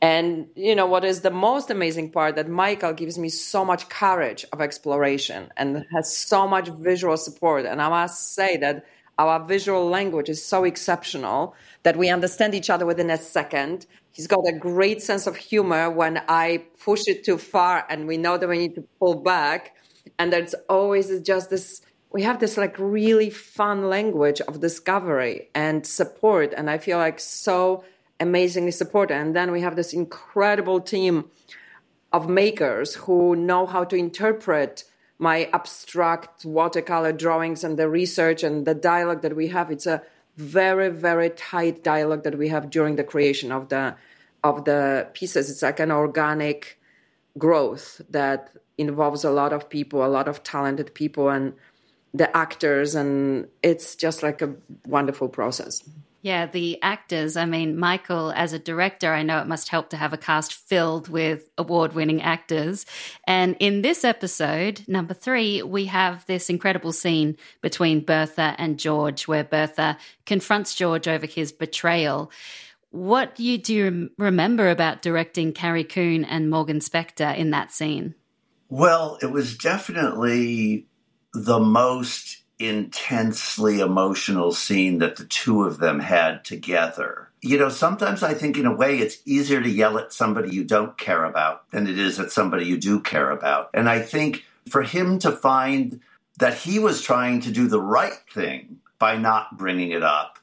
and 0.00 0.46
you 0.54 0.76
know 0.76 0.86
what 0.86 1.04
is 1.04 1.22
the 1.22 1.30
most 1.30 1.70
amazing 1.70 2.12
part 2.12 2.36
that 2.36 2.48
Michael 2.48 2.92
gives 2.92 3.18
me 3.18 3.28
so 3.28 3.64
much 3.64 3.88
courage 3.88 4.44
of 4.52 4.60
exploration 4.60 5.50
and 5.56 5.84
has 5.92 6.16
so 6.16 6.46
much 6.46 6.68
visual 6.68 7.16
support. 7.16 7.66
And 7.66 7.82
I 7.82 7.88
must 7.88 8.34
say 8.34 8.56
that 8.58 8.84
our 9.18 9.44
visual 9.44 9.88
language 9.88 10.28
is 10.28 10.44
so 10.44 10.62
exceptional 10.62 11.56
that 11.82 11.96
we 11.96 12.08
understand 12.08 12.54
each 12.54 12.70
other 12.70 12.86
within 12.86 13.10
a 13.10 13.18
second. 13.18 13.86
He's 14.12 14.28
got 14.28 14.46
a 14.46 14.52
great 14.52 15.02
sense 15.02 15.26
of 15.26 15.36
humor 15.36 15.90
when 15.90 16.22
I 16.28 16.64
push 16.84 17.02
it 17.08 17.24
too 17.24 17.38
far 17.38 17.84
and 17.90 18.06
we 18.06 18.16
know 18.16 18.38
that 18.38 18.48
we 18.48 18.58
need 18.58 18.76
to 18.76 18.84
pull 19.00 19.16
back. 19.16 19.74
And 20.20 20.32
there's 20.32 20.54
always 20.68 21.20
just 21.20 21.50
this 21.50 21.82
we 22.10 22.22
have 22.22 22.40
this 22.40 22.56
like 22.56 22.76
really 22.78 23.28
fun 23.28 23.90
language 23.90 24.40
of 24.42 24.60
discovery 24.60 25.50
and 25.54 25.86
support. 25.86 26.54
And 26.56 26.70
I 26.70 26.78
feel 26.78 26.96
like 26.96 27.20
so 27.20 27.84
amazingly 28.20 28.70
supported. 28.70 29.14
And 29.14 29.34
then 29.34 29.50
we 29.50 29.60
have 29.60 29.76
this 29.76 29.92
incredible 29.92 30.80
team 30.80 31.30
of 32.12 32.28
makers 32.28 32.94
who 32.94 33.36
know 33.36 33.66
how 33.66 33.84
to 33.84 33.96
interpret 33.96 34.84
my 35.18 35.48
abstract 35.52 36.44
watercolor 36.44 37.12
drawings 37.12 37.64
and 37.64 37.78
the 37.78 37.88
research 37.88 38.42
and 38.42 38.66
the 38.66 38.74
dialogue 38.74 39.22
that 39.22 39.34
we 39.36 39.48
have. 39.48 39.70
It's 39.70 39.86
a 39.86 40.02
very, 40.36 40.88
very 40.88 41.30
tight 41.30 41.82
dialogue 41.82 42.22
that 42.22 42.38
we 42.38 42.48
have 42.48 42.70
during 42.70 42.96
the 42.96 43.04
creation 43.04 43.50
of 43.50 43.68
the 43.68 43.96
of 44.44 44.64
the 44.64 45.08
pieces. 45.14 45.50
It's 45.50 45.62
like 45.62 45.80
an 45.80 45.90
organic 45.90 46.80
growth 47.36 48.00
that 48.10 48.50
involves 48.78 49.24
a 49.24 49.30
lot 49.30 49.52
of 49.52 49.68
people, 49.68 50.04
a 50.04 50.06
lot 50.06 50.28
of 50.28 50.44
talented 50.44 50.94
people 50.94 51.28
and 51.28 51.54
the 52.14 52.34
actors 52.36 52.94
and 52.94 53.48
it's 53.62 53.96
just 53.96 54.22
like 54.22 54.40
a 54.40 54.54
wonderful 54.86 55.28
process. 55.28 55.82
Yeah, 56.28 56.44
the 56.44 56.78
actors. 56.82 57.38
I 57.38 57.46
mean, 57.46 57.78
Michael, 57.78 58.32
as 58.32 58.52
a 58.52 58.58
director, 58.58 59.14
I 59.14 59.22
know 59.22 59.40
it 59.40 59.46
must 59.46 59.70
help 59.70 59.88
to 59.88 59.96
have 59.96 60.12
a 60.12 60.18
cast 60.18 60.52
filled 60.52 61.08
with 61.08 61.48
award 61.56 61.94
winning 61.94 62.20
actors. 62.20 62.84
And 63.26 63.56
in 63.60 63.80
this 63.80 64.04
episode, 64.04 64.84
number 64.86 65.14
three, 65.14 65.62
we 65.62 65.86
have 65.86 66.26
this 66.26 66.50
incredible 66.50 66.92
scene 66.92 67.38
between 67.62 68.04
Bertha 68.04 68.54
and 68.58 68.78
George, 68.78 69.26
where 69.26 69.42
Bertha 69.42 69.96
confronts 70.26 70.74
George 70.74 71.08
over 71.08 71.24
his 71.24 71.50
betrayal. 71.50 72.30
What 72.90 73.36
do 73.36 73.42
you, 73.42 73.56
do 73.56 73.74
you 73.74 74.10
remember 74.18 74.68
about 74.68 75.00
directing 75.00 75.54
Carrie 75.54 75.82
Coon 75.82 76.26
and 76.26 76.50
Morgan 76.50 76.80
Spector 76.80 77.34
in 77.34 77.52
that 77.52 77.72
scene? 77.72 78.14
Well, 78.68 79.16
it 79.22 79.30
was 79.30 79.56
definitely 79.56 80.88
the 81.32 81.58
most 81.58 82.42
intensely 82.58 83.80
emotional 83.80 84.52
scene 84.52 84.98
that 84.98 85.16
the 85.16 85.24
two 85.24 85.64
of 85.64 85.78
them 85.78 86.00
had 86.00 86.44
together. 86.44 87.30
You 87.40 87.58
know, 87.58 87.68
sometimes 87.68 88.22
I 88.22 88.34
think 88.34 88.56
in 88.56 88.66
a 88.66 88.74
way 88.74 88.98
it's 88.98 89.18
easier 89.24 89.62
to 89.62 89.68
yell 89.68 89.98
at 89.98 90.12
somebody 90.12 90.54
you 90.54 90.64
don't 90.64 90.98
care 90.98 91.24
about 91.24 91.70
than 91.70 91.86
it 91.86 91.98
is 91.98 92.18
at 92.18 92.32
somebody 92.32 92.66
you 92.66 92.76
do 92.76 93.00
care 93.00 93.30
about. 93.30 93.70
And 93.74 93.88
I 93.88 94.00
think 94.00 94.44
for 94.68 94.82
him 94.82 95.18
to 95.20 95.30
find 95.30 96.00
that 96.38 96.54
he 96.54 96.78
was 96.78 97.02
trying 97.02 97.40
to 97.40 97.50
do 97.50 97.68
the 97.68 97.80
right 97.80 98.18
thing 98.32 98.78
by 98.98 99.16
not 99.16 99.56
bringing 99.56 99.92
it 99.92 100.02
up 100.02 100.38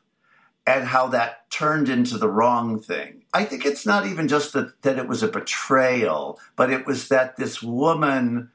and 0.66 0.86
how 0.86 1.08
that 1.08 1.50
turned 1.52 1.90
into 1.90 2.18
the 2.18 2.30
wrong 2.30 2.80
thing. 2.80 3.24
I 3.34 3.46
think 3.46 3.66
it's 3.66 3.86
not 3.86 4.08
even 4.08 4.28
just 4.28 4.54
that, 4.54 4.82
that 4.82 4.98
it 4.98 5.08
was 5.08 5.22
a 5.22 5.28
betrayal, 5.28 6.40
but 6.56 6.72
it 6.72 6.86
was 6.86 7.10
that 7.10 7.38
this 7.38 7.62
woman 7.62 8.50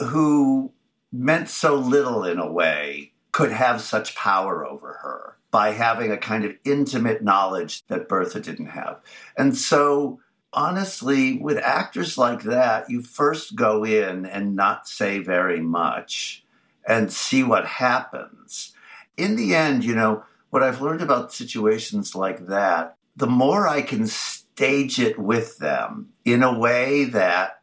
who 0.00 0.71
meant 1.12 1.48
so 1.48 1.74
little 1.74 2.24
in 2.24 2.38
a 2.38 2.50
way 2.50 3.12
could 3.32 3.52
have 3.52 3.80
such 3.80 4.16
power 4.16 4.66
over 4.66 4.94
her 5.02 5.36
by 5.50 5.70
having 5.70 6.10
a 6.10 6.16
kind 6.16 6.44
of 6.44 6.56
intimate 6.64 7.22
knowledge 7.22 7.84
that 7.86 8.08
Bertha 8.08 8.40
didn't 8.40 8.66
have. 8.66 9.00
And 9.36 9.56
so, 9.56 10.20
honestly, 10.52 11.38
with 11.38 11.58
actors 11.58 12.16
like 12.16 12.42
that, 12.44 12.88
you 12.88 13.02
first 13.02 13.54
go 13.54 13.84
in 13.84 14.24
and 14.24 14.56
not 14.56 14.88
say 14.88 15.18
very 15.18 15.60
much 15.60 16.44
and 16.86 17.12
see 17.12 17.42
what 17.42 17.66
happens. 17.66 18.72
In 19.16 19.36
the 19.36 19.54
end, 19.54 19.84
you 19.84 19.94
know, 19.94 20.24
what 20.50 20.62
I've 20.62 20.82
learned 20.82 21.02
about 21.02 21.32
situations 21.32 22.14
like 22.14 22.46
that, 22.46 22.96
the 23.14 23.26
more 23.26 23.68
I 23.68 23.82
can 23.82 24.06
stage 24.06 24.98
it 24.98 25.18
with 25.18 25.58
them 25.58 26.10
in 26.24 26.42
a 26.42 26.58
way 26.58 27.04
that 27.04 27.60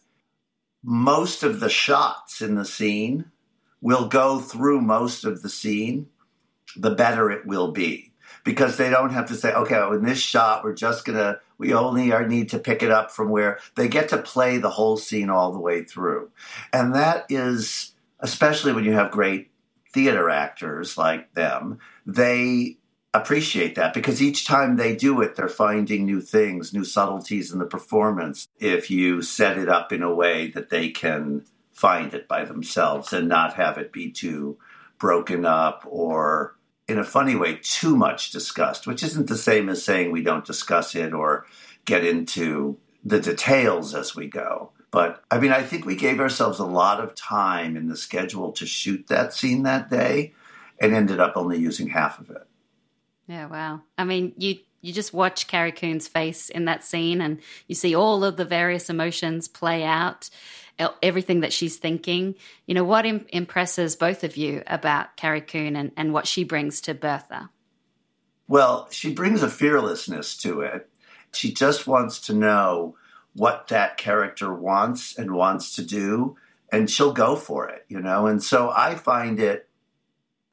most 0.83 1.43
of 1.43 1.59
the 1.59 1.69
shots 1.69 2.41
in 2.41 2.55
the 2.55 2.65
scene 2.65 3.31
will 3.81 4.07
go 4.07 4.39
through 4.39 4.81
most 4.81 5.23
of 5.23 5.41
the 5.41 5.49
scene, 5.49 6.07
the 6.75 6.91
better 6.91 7.31
it 7.31 7.45
will 7.45 7.71
be. 7.71 8.11
Because 8.43 8.77
they 8.77 8.89
don't 8.89 9.11
have 9.11 9.27
to 9.27 9.35
say, 9.35 9.53
okay, 9.53 9.75
well, 9.75 9.93
in 9.93 10.03
this 10.03 10.19
shot, 10.19 10.63
we're 10.63 10.73
just 10.73 11.05
gonna, 11.05 11.39
we 11.57 11.73
only 11.73 12.11
are 12.11 12.27
need 12.27 12.49
to 12.49 12.59
pick 12.59 12.81
it 12.81 12.91
up 12.91 13.11
from 13.11 13.29
where 13.29 13.59
they 13.75 13.87
get 13.87 14.09
to 14.09 14.17
play 14.17 14.57
the 14.57 14.69
whole 14.69 14.97
scene 14.97 15.29
all 15.29 15.51
the 15.51 15.59
way 15.59 15.83
through. 15.83 16.29
And 16.71 16.95
that 16.95 17.25
is, 17.29 17.93
especially 18.19 18.71
when 18.71 18.85
you 18.85 18.93
have 18.93 19.11
great 19.11 19.51
theater 19.93 20.29
actors 20.29 20.97
like 20.97 21.33
them, 21.33 21.79
they 22.05 22.77
appreciate 23.13 23.75
that 23.75 23.93
because 23.93 24.21
each 24.21 24.45
time 24.45 24.75
they 24.75 24.95
do 24.95 25.19
it, 25.21 25.35
they're 25.35 25.49
finding 25.49 26.05
new 26.05 26.21
things, 26.21 26.73
new 26.73 26.83
subtleties 26.83 27.51
in 27.51 27.59
the 27.59 27.65
performance. 27.65 28.47
If 28.59 28.91
you 28.91 29.21
set 29.21 29.57
it 29.57 29.67
up 29.67 29.91
in 29.91 30.03
a 30.03 30.13
way 30.13 30.49
that 30.51 30.69
they 30.69 30.89
can 30.89 31.45
find 31.79 32.13
it 32.13 32.27
by 32.27 32.43
themselves 32.43 33.13
and 33.13 33.29
not 33.29 33.53
have 33.53 33.77
it 33.77 33.93
be 33.93 34.11
too 34.11 34.57
broken 34.97 35.45
up 35.45 35.85
or 35.87 36.57
in 36.89 36.99
a 36.99 37.05
funny 37.05 37.37
way 37.37 37.57
too 37.63 37.95
much 37.95 38.31
discussed 38.31 38.85
which 38.85 39.01
isn't 39.01 39.27
the 39.27 39.37
same 39.37 39.69
as 39.69 39.81
saying 39.81 40.11
we 40.11 40.21
don't 40.21 40.43
discuss 40.43 40.93
it 40.93 41.13
or 41.13 41.45
get 41.85 42.03
into 42.03 42.77
the 43.05 43.21
details 43.21 43.95
as 43.95 44.13
we 44.13 44.27
go. 44.27 44.73
But 44.91 45.23
i 45.31 45.39
mean 45.39 45.53
i 45.53 45.63
think 45.63 45.85
we 45.85 45.95
gave 45.95 46.19
ourselves 46.19 46.59
a 46.59 46.65
lot 46.65 46.99
of 46.99 47.15
time 47.15 47.77
in 47.77 47.87
the 47.87 47.95
schedule 47.95 48.51
to 48.53 48.65
shoot 48.65 49.07
that 49.07 49.33
scene 49.33 49.63
that 49.63 49.89
day 49.89 50.33
and 50.81 50.93
ended 50.93 51.21
up 51.21 51.33
only 51.37 51.59
using 51.59 51.87
half 51.87 52.19
of 52.19 52.29
it. 52.29 52.45
Yeah 53.27 53.45
wow. 53.45 53.83
I 53.97 54.03
mean 54.03 54.33
you 54.37 54.57
you 54.81 54.91
just 54.91 55.13
watch 55.13 55.47
Carrie 55.47 55.71
Coon's 55.71 56.09
face 56.09 56.49
in 56.49 56.65
that 56.65 56.83
scene 56.83 57.21
and 57.21 57.39
you 57.67 57.75
see 57.75 57.95
all 57.95 58.23
of 58.25 58.35
the 58.35 58.45
various 58.45 58.89
emotions 58.89 59.47
play 59.47 59.83
out 59.83 60.29
everything 61.01 61.41
that 61.41 61.53
she's 61.53 61.77
thinking. 61.77 62.35
You 62.65 62.75
know, 62.75 62.83
what 62.83 63.05
Im- 63.05 63.25
impresses 63.29 63.95
both 63.95 64.23
of 64.23 64.37
you 64.37 64.63
about 64.67 65.17
Carrie 65.17 65.41
Coon 65.41 65.75
and, 65.75 65.91
and 65.97 66.13
what 66.13 66.27
she 66.27 66.43
brings 66.43 66.81
to 66.81 66.93
Bertha? 66.93 67.49
Well, 68.47 68.87
she 68.91 69.13
brings 69.13 69.43
a 69.43 69.49
fearlessness 69.49 70.35
to 70.37 70.61
it. 70.61 70.89
She 71.33 71.53
just 71.53 71.85
wants 71.85 72.19
to 72.21 72.33
know 72.33 72.95
what 73.33 73.67
that 73.67 73.97
character 73.97 74.53
wants 74.53 75.17
and 75.17 75.31
wants 75.31 75.75
to 75.75 75.83
do, 75.83 76.35
and 76.71 76.89
she'll 76.89 77.13
go 77.13 77.35
for 77.35 77.69
it, 77.69 77.85
you 77.87 77.99
know? 78.01 78.25
And 78.25 78.43
so 78.43 78.71
I 78.75 78.95
find 78.95 79.39
it 79.39 79.69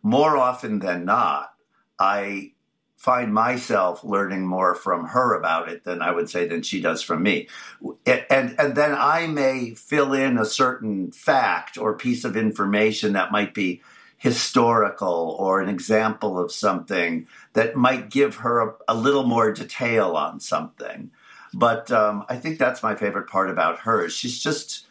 more 0.02 0.36
often 0.36 0.78
than 0.78 1.04
not, 1.04 1.54
I 1.98 2.52
find 2.96 3.32
myself 3.32 4.02
learning 4.02 4.46
more 4.46 4.74
from 4.74 5.06
her 5.08 5.34
about 5.34 5.68
it 5.68 5.84
than 5.84 6.02
I 6.02 6.10
would 6.10 6.30
say 6.30 6.48
than 6.48 6.62
she 6.62 6.80
does 6.80 7.02
from 7.02 7.22
me. 7.22 7.48
And, 8.06 8.54
and 8.58 8.74
then 8.74 8.94
I 8.96 9.26
may 9.26 9.74
fill 9.74 10.12
in 10.12 10.38
a 10.38 10.46
certain 10.46 11.12
fact 11.12 11.76
or 11.76 11.96
piece 11.96 12.24
of 12.24 12.36
information 12.36 13.12
that 13.12 13.30
might 13.30 13.54
be 13.54 13.82
historical 14.16 15.36
or 15.38 15.60
an 15.60 15.68
example 15.68 16.38
of 16.38 16.50
something 16.50 17.26
that 17.52 17.76
might 17.76 18.10
give 18.10 18.36
her 18.36 18.60
a, 18.60 18.74
a 18.88 18.94
little 18.94 19.24
more 19.24 19.52
detail 19.52 20.16
on 20.16 20.40
something. 20.40 21.10
But 21.52 21.92
um, 21.92 22.24
I 22.28 22.36
think 22.36 22.58
that's 22.58 22.82
my 22.82 22.94
favorite 22.94 23.28
part 23.28 23.50
about 23.50 23.80
her. 23.80 24.08
She's 24.08 24.42
just 24.42 24.86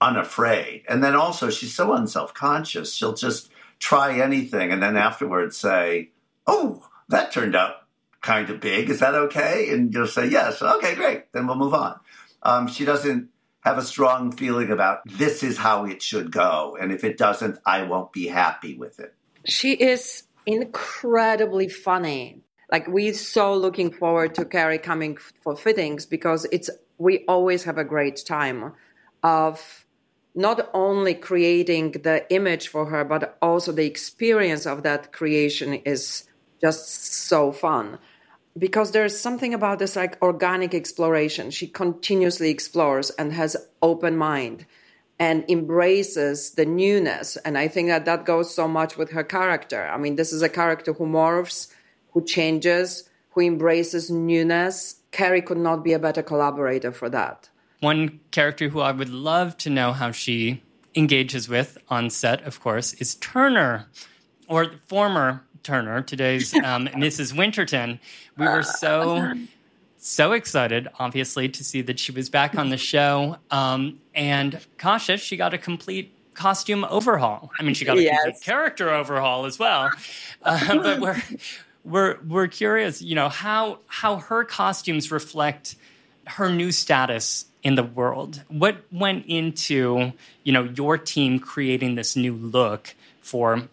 unafraid. 0.00 0.84
And 0.88 1.04
then 1.04 1.14
also, 1.14 1.50
she's 1.50 1.74
so 1.74 1.92
unself 1.92 2.32
conscious. 2.32 2.94
She'll 2.94 3.14
just 3.14 3.50
try 3.78 4.18
anything 4.18 4.72
and 4.72 4.82
then 4.82 4.96
afterwards 4.96 5.56
say, 5.56 6.10
Oh, 6.46 6.89
that 7.10 7.32
turned 7.32 7.54
out 7.54 7.76
kind 8.20 8.50
of 8.50 8.60
big. 8.60 8.90
Is 8.90 9.00
that 9.00 9.14
okay? 9.14 9.70
And 9.70 9.92
you'll 9.92 10.06
say, 10.06 10.28
yes. 10.28 10.60
Okay, 10.60 10.94
great. 10.94 11.32
Then 11.32 11.46
we'll 11.46 11.56
move 11.56 11.74
on. 11.74 11.98
Um, 12.42 12.68
she 12.68 12.84
doesn't 12.84 13.28
have 13.60 13.78
a 13.78 13.82
strong 13.82 14.32
feeling 14.32 14.70
about 14.70 15.00
this 15.06 15.42
is 15.42 15.58
how 15.58 15.84
it 15.84 16.02
should 16.02 16.30
go. 16.32 16.76
And 16.80 16.92
if 16.92 17.04
it 17.04 17.18
doesn't, 17.18 17.58
I 17.66 17.82
won't 17.82 18.12
be 18.12 18.26
happy 18.26 18.76
with 18.76 19.00
it. 19.00 19.14
She 19.44 19.72
is 19.72 20.24
incredibly 20.46 21.68
funny. 21.68 22.40
Like 22.70 22.88
we're 22.88 23.14
so 23.14 23.54
looking 23.54 23.90
forward 23.90 24.34
to 24.36 24.44
Carrie 24.44 24.78
coming 24.78 25.18
for 25.42 25.56
fittings 25.56 26.06
because 26.06 26.46
it's 26.52 26.70
we 26.98 27.24
always 27.26 27.64
have 27.64 27.78
a 27.78 27.84
great 27.84 28.24
time 28.24 28.72
of 29.22 29.86
not 30.34 30.70
only 30.72 31.14
creating 31.14 31.92
the 31.92 32.24
image 32.32 32.68
for 32.68 32.86
her, 32.86 33.04
but 33.04 33.36
also 33.42 33.72
the 33.72 33.86
experience 33.86 34.66
of 34.66 34.84
that 34.84 35.12
creation 35.12 35.74
is 35.74 36.24
just 36.60 37.14
so 37.28 37.52
fun. 37.52 37.98
Because 38.58 38.90
there's 38.90 39.18
something 39.18 39.54
about 39.54 39.78
this 39.78 39.96
like 39.96 40.20
organic 40.22 40.74
exploration. 40.74 41.50
She 41.50 41.66
continuously 41.66 42.50
explores 42.50 43.10
and 43.10 43.32
has 43.32 43.56
open 43.80 44.16
mind 44.16 44.66
and 45.20 45.44
embraces 45.48 46.52
the 46.52 46.64
newness. 46.64 47.36
And 47.44 47.56
i 47.56 47.68
think 47.68 47.88
that 47.88 48.06
that 48.06 48.24
goes 48.24 48.52
so 48.52 48.66
much 48.66 48.96
with 48.96 49.10
her 49.10 49.22
character. 49.22 49.86
I 49.86 49.98
mean 49.98 50.16
this 50.16 50.32
is 50.32 50.42
a 50.42 50.48
character 50.48 50.92
who 50.92 51.06
morphs 51.06 51.68
who 52.12 52.24
changes 52.24 53.08
who 53.30 53.42
embraces 53.42 54.10
newness. 54.10 54.96
Carrie 55.12 55.42
could 55.42 55.58
not 55.58 55.84
be 55.84 55.92
a 55.92 55.98
better 55.98 56.22
collaborator 56.22 56.90
for 56.90 57.08
that. 57.10 57.48
One 57.80 58.20
character 58.32 58.68
who 58.68 58.80
i 58.80 58.92
would 58.92 59.10
love 59.10 59.56
to 59.58 59.70
know 59.70 59.92
how 59.92 60.10
she 60.10 60.62
engages 60.96 61.48
with 61.48 61.78
on 61.88 62.10
set 62.10 62.42
of 62.42 62.60
course 62.60 62.94
is 62.94 63.14
turner 63.16 63.86
or 64.48 64.72
former 64.88 65.44
Turner, 65.62 66.02
today's 66.02 66.54
um, 66.54 66.86
Mrs. 66.94 67.36
Winterton, 67.36 68.00
we 68.36 68.46
were 68.46 68.62
so 68.62 69.34
so 69.98 70.32
excited, 70.32 70.88
obviously, 70.98 71.48
to 71.50 71.62
see 71.62 71.82
that 71.82 71.98
she 71.98 72.10
was 72.12 72.30
back 72.30 72.56
on 72.56 72.70
the 72.70 72.76
show. 72.92 73.36
Um, 73.50 74.00
and 74.14 74.58
Kasia, 74.78 75.18
she 75.18 75.36
got 75.36 75.52
a 75.52 75.58
complete 75.58 76.12
costume 76.32 76.84
overhaul. 76.88 77.50
I 77.58 77.62
mean, 77.62 77.74
she 77.74 77.84
got 77.84 77.98
a 77.98 78.02
Yes. 78.02 78.22
complete 78.22 78.42
character 78.42 78.90
overhaul 78.90 79.44
as 79.46 79.58
well. 79.58 79.90
Uh, 80.42 80.76
but 80.82 81.00
we're 81.00 81.22
we're 81.84 82.18
we're 82.26 82.46
curious, 82.48 83.02
you 83.02 83.14
know, 83.14 83.28
how 83.28 83.78
how 83.86 84.16
her 84.16 84.42
costumes 84.42 85.10
reflect 85.12 85.76
her 86.26 86.50
new 86.50 86.72
status 86.72 87.44
in 87.62 87.74
the 87.74 87.82
world. 87.82 88.42
What 88.48 88.78
went 88.90 89.26
into 89.26 90.12
you 90.42 90.52
know 90.52 90.64
your 90.64 90.96
team 90.96 91.38
creating 91.38 91.96
this 91.96 92.16
new 92.16 92.32
look 92.34 92.94
for 93.20 93.64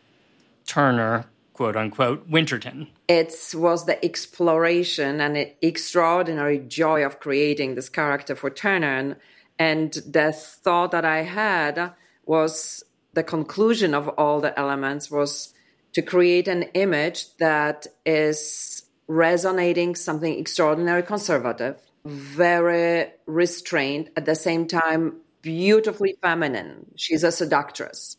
Turner, 0.66 1.26
quote 1.58 1.76
unquote, 1.76 2.28
Winterton? 2.30 2.88
it 3.08 3.34
was 3.56 3.88
the 3.88 4.04
exploration 4.06 5.20
and 5.20 5.36
the 5.36 5.66
extraordinary 5.66 6.60
joy 6.60 7.04
of 7.04 7.20
creating 7.20 7.74
this 7.74 7.90
character 7.90 8.36
for 8.36 8.52
Turner. 8.52 9.18
And, 9.58 9.92
the 9.92 10.32
thought 10.34 10.92
that 10.92 11.04
I 11.04 11.24
had 11.24 11.94
was 12.26 12.84
the 13.14 13.24
conclusion 13.24 13.96
of 13.96 14.08
all 14.10 14.40
the 14.40 14.58
elements 14.58 15.10
was 15.10 15.52
to 15.94 16.04
create 16.04 16.48
an 16.48 16.64
image 16.76 17.36
that 17.38 17.88
is 18.06 18.84
resonating 19.08 19.96
something 19.96 20.38
extraordinary 20.38 21.02
conservative, 21.02 21.82
very 22.06 23.12
restrained, 23.26 24.12
at 24.16 24.26
the 24.26 24.36
same 24.36 24.68
time, 24.68 25.16
beautifully 25.42 26.18
feminine. 26.22 26.86
She's 26.96 27.24
a 27.24 27.32
seductress 27.32 28.18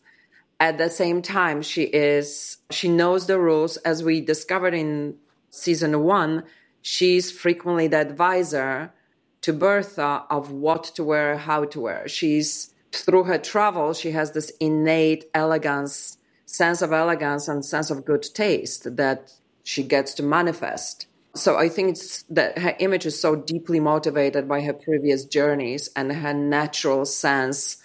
at 0.61 0.78
the 0.78 0.90
same 0.90 1.22
time 1.22 1.62
she 1.62 1.82
is 1.84 2.59
she 2.70 2.88
knows 2.88 3.26
the 3.26 3.38
rules. 3.38 3.76
As 3.78 4.02
we 4.02 4.20
discovered 4.20 4.74
in 4.74 5.16
season 5.50 6.02
one 6.02 6.44
she's 6.82 7.30
frequently 7.30 7.88
the 7.88 7.98
advisor 7.98 8.92
to 9.40 9.52
bertha 9.52 10.24
of 10.30 10.50
what 10.50 10.84
to 10.84 11.04
wear 11.04 11.36
how 11.36 11.64
to 11.64 11.80
wear. 11.80 12.09
She's 12.09 12.74
through 12.92 13.24
her 13.24 13.38
travel 13.38 13.92
she 13.92 14.11
has 14.12 14.32
this 14.32 14.50
innate 14.61 15.24
elegance 15.34 16.16
sense 16.46 16.80
of 16.82 16.92
elegance 16.92 17.46
and 17.46 17.64
sense 17.64 17.90
of 17.90 18.04
good 18.04 18.22
taste 18.34 18.96
that 18.96 19.32
she 19.62 19.82
gets 19.82 20.14
to 20.14 20.22
manifest. 20.22 21.06
So 21.34 21.56
i 21.56 21.68
think 21.68 21.90
it's 21.90 22.24
that 22.30 22.59
her 22.59 22.74
image 22.80 23.06
is 23.06 23.20
so 23.20 23.36
deeply 23.36 23.78
motivated 23.78 24.48
by 24.48 24.62
her 24.62 24.72
previous 24.72 25.24
journeys 25.24 25.88
and 25.94 26.12
her 26.12 26.34
natural 26.34 27.04
sense 27.04 27.76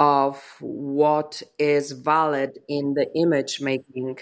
of 0.00 0.42
what 0.60 1.42
is 1.58 1.92
valid 1.92 2.58
in 2.68 2.94
the 2.94 3.12
image 3.14 3.60
making 3.60 4.18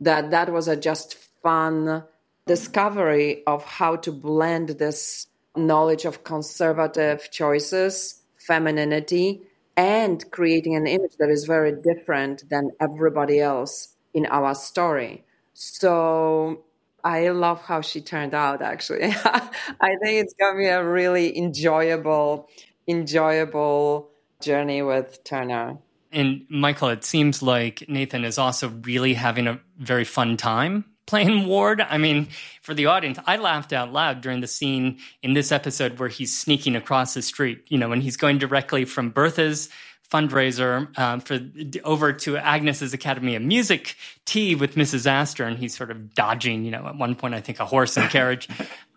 that 0.00 0.30
that 0.30 0.52
was 0.52 0.68
a 0.68 0.76
just 0.76 1.14
fun 1.42 2.04
discovery 2.46 3.42
of 3.46 3.64
how 3.64 3.96
to 3.96 4.12
blend 4.12 4.70
this 4.70 5.26
knowledge 5.56 6.04
of 6.04 6.24
conservative 6.24 7.30
choices 7.30 8.22
femininity 8.38 9.42
and 9.76 10.30
creating 10.30 10.76
an 10.76 10.86
image 10.86 11.16
that 11.18 11.28
is 11.28 11.44
very 11.44 11.72
different 11.72 12.48
than 12.48 12.70
everybody 12.80 13.40
else 13.40 13.96
in 14.14 14.26
our 14.26 14.54
story 14.54 15.24
so 15.54 16.64
I 17.04 17.28
love 17.30 17.62
how 17.62 17.80
she 17.80 18.00
turned 18.00 18.34
out 18.34 18.62
actually. 18.62 19.04
I 19.24 19.96
think 20.02 20.22
it's 20.24 20.34
gonna 20.34 20.58
be 20.58 20.66
a 20.66 20.84
really 20.84 21.36
enjoyable, 21.36 22.48
enjoyable 22.88 24.10
journey 24.40 24.82
with 24.82 25.22
Turner. 25.24 25.78
And 26.12 26.44
Michael, 26.48 26.88
it 26.88 27.04
seems 27.04 27.42
like 27.42 27.84
Nathan 27.88 28.24
is 28.24 28.38
also 28.38 28.68
really 28.68 29.14
having 29.14 29.46
a 29.46 29.60
very 29.78 30.04
fun 30.04 30.36
time 30.36 30.84
playing 31.06 31.46
Ward. 31.46 31.80
I 31.80 31.98
mean, 31.98 32.28
for 32.62 32.74
the 32.74 32.86
audience, 32.86 33.18
I 33.26 33.36
laughed 33.36 33.72
out 33.72 33.92
loud 33.92 34.20
during 34.20 34.40
the 34.40 34.46
scene 34.46 34.98
in 35.22 35.34
this 35.34 35.52
episode 35.52 35.98
where 35.98 36.08
he's 36.08 36.36
sneaking 36.36 36.76
across 36.76 37.14
the 37.14 37.22
street, 37.22 37.64
you 37.68 37.78
know, 37.78 37.92
and 37.92 38.02
he's 38.02 38.16
going 38.16 38.38
directly 38.38 38.84
from 38.84 39.10
Bertha's 39.10 39.68
fundraiser 40.10 40.96
um, 40.98 41.20
for 41.20 41.38
over 41.84 42.12
to 42.12 42.36
Agnes's 42.36 42.92
Academy 42.92 43.36
of 43.36 43.42
Music 43.42 43.94
tea 44.24 44.54
with 44.54 44.74
Mrs. 44.74 45.06
Astor, 45.06 45.44
and 45.44 45.56
he's 45.56 45.76
sort 45.76 45.90
of 45.90 46.14
dodging, 46.14 46.64
you 46.64 46.70
know, 46.70 46.86
at 46.86 46.96
one 46.96 47.14
point 47.14 47.34
I 47.34 47.40
think 47.40 47.60
a 47.60 47.64
horse 47.64 47.96
and 47.96 48.10
carriage. 48.10 48.48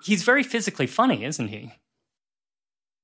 he's 0.04 0.24
very 0.24 0.44
physically 0.44 0.88
funny, 0.88 1.24
isn't 1.24 1.48
he? 1.48 1.72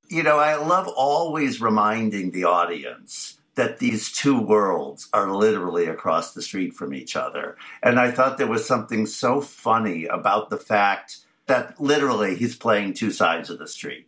You 0.10 0.24
know, 0.24 0.40
I 0.40 0.56
love 0.56 0.88
always 0.88 1.62
reminding 1.62 2.32
the 2.32 2.46
audience 2.46 3.38
that 3.54 3.78
these 3.78 4.12
two 4.12 4.40
worlds 4.40 5.08
are 5.14 5.32
literally 5.32 5.86
across 5.86 6.34
the 6.34 6.42
street 6.42 6.74
from 6.74 6.94
each 6.94 7.16
other. 7.16 7.58
And 7.84 8.00
I 8.00 8.10
thought 8.10 8.38
there 8.38 8.48
was 8.48 8.66
something 8.66 9.06
so 9.06 9.42
funny 9.42 10.06
about 10.06 10.50
the 10.50 10.58
fact 10.58 11.18
that 11.48 11.80
literally 11.80 12.36
he's 12.36 12.56
playing 12.56 12.94
two 12.94 13.12
sides 13.12 13.50
of 13.50 13.60
the 13.60 13.68
street 13.68 14.08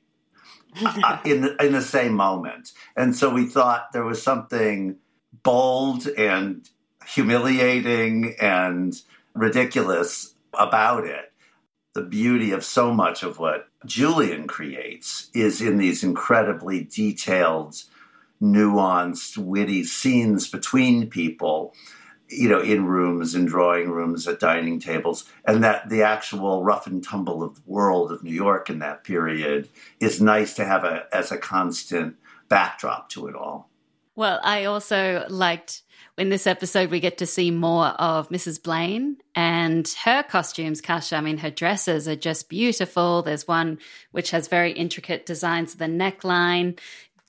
uh, 0.84 1.20
in, 1.26 1.42
the, 1.42 1.64
in 1.64 1.74
the 1.74 1.82
same 1.82 2.14
moment. 2.14 2.72
And 2.96 3.16
so 3.16 3.30
we 3.32 3.46
thought 3.46 3.92
there 3.92 4.06
was 4.06 4.24
something 4.24 4.98
bold 5.44 6.08
and 6.08 6.68
humiliating 7.06 8.36
and 8.40 9.00
ridiculous 9.34 10.34
about 10.54 11.06
it. 11.06 11.31
The 11.94 12.02
beauty 12.02 12.52
of 12.52 12.64
so 12.64 12.94
much 12.94 13.22
of 13.22 13.38
what 13.38 13.68
Julian 13.86 14.48
creates 14.48 15.30
is 15.34 15.62
in 15.62 15.78
these 15.78 16.04
incredibly 16.04 16.86
detailed, 16.86 17.84
nuanced, 18.42 19.38
witty 19.38 19.84
scenes 19.84 20.50
between 20.50 21.10
people, 21.10 21.74
you 22.30 22.48
know, 22.48 22.62
in 22.62 22.86
rooms, 22.86 23.36
in 23.36 23.46
drawing 23.46 23.90
rooms, 23.90 24.26
at 24.26 24.40
dining 24.40 24.80
tables, 24.80 25.26
and 25.46 25.64
that 25.66 25.90
the 25.90 26.02
actual 26.02 26.64
rough 26.64 26.88
and 26.88 27.04
tumble 27.04 27.44
of 27.44 27.56
the 27.56 27.62
world 27.66 28.12
of 28.12 28.24
New 28.24 28.34
York 28.34 28.70
in 28.70 28.80
that 28.80 29.04
period 29.04 29.68
is 30.00 30.22
nice 30.22 30.54
to 30.54 30.64
have 30.64 30.86
a, 30.86 31.08
as 31.14 31.30
a 31.30 31.38
constant 31.38 32.16
backdrop 32.48 33.10
to 33.10 33.28
it 33.28 33.36
all. 33.36 33.70
Well, 34.16 34.40
I 34.44 34.66
also 34.66 35.26
liked 35.30 35.82
in 36.18 36.30
this 36.30 36.48
episode 36.48 36.92
we 36.92 37.00
get 37.00 37.18
to 37.20 37.26
see 37.26 37.52
more 37.52 37.88
of 37.88 38.30
Mrs. 38.30 38.62
Blaine 38.62 39.18
and 39.36 39.88
her 40.04 40.24
costumes, 40.24 40.82
Kasia. 40.82 41.16
I 41.18 41.22
mean, 41.22 41.38
her 41.38 41.52
dresses 41.52 42.08
are 42.08 42.16
just 42.16 42.50
beautiful. 42.50 43.22
There's 43.22 43.48
one 43.48 43.80
which 44.12 44.32
has 44.32 44.48
very 44.48 44.72
intricate 44.72 45.26
designs 45.26 45.74
of 45.74 45.80
the 45.80 45.86
neckline. 45.86 46.78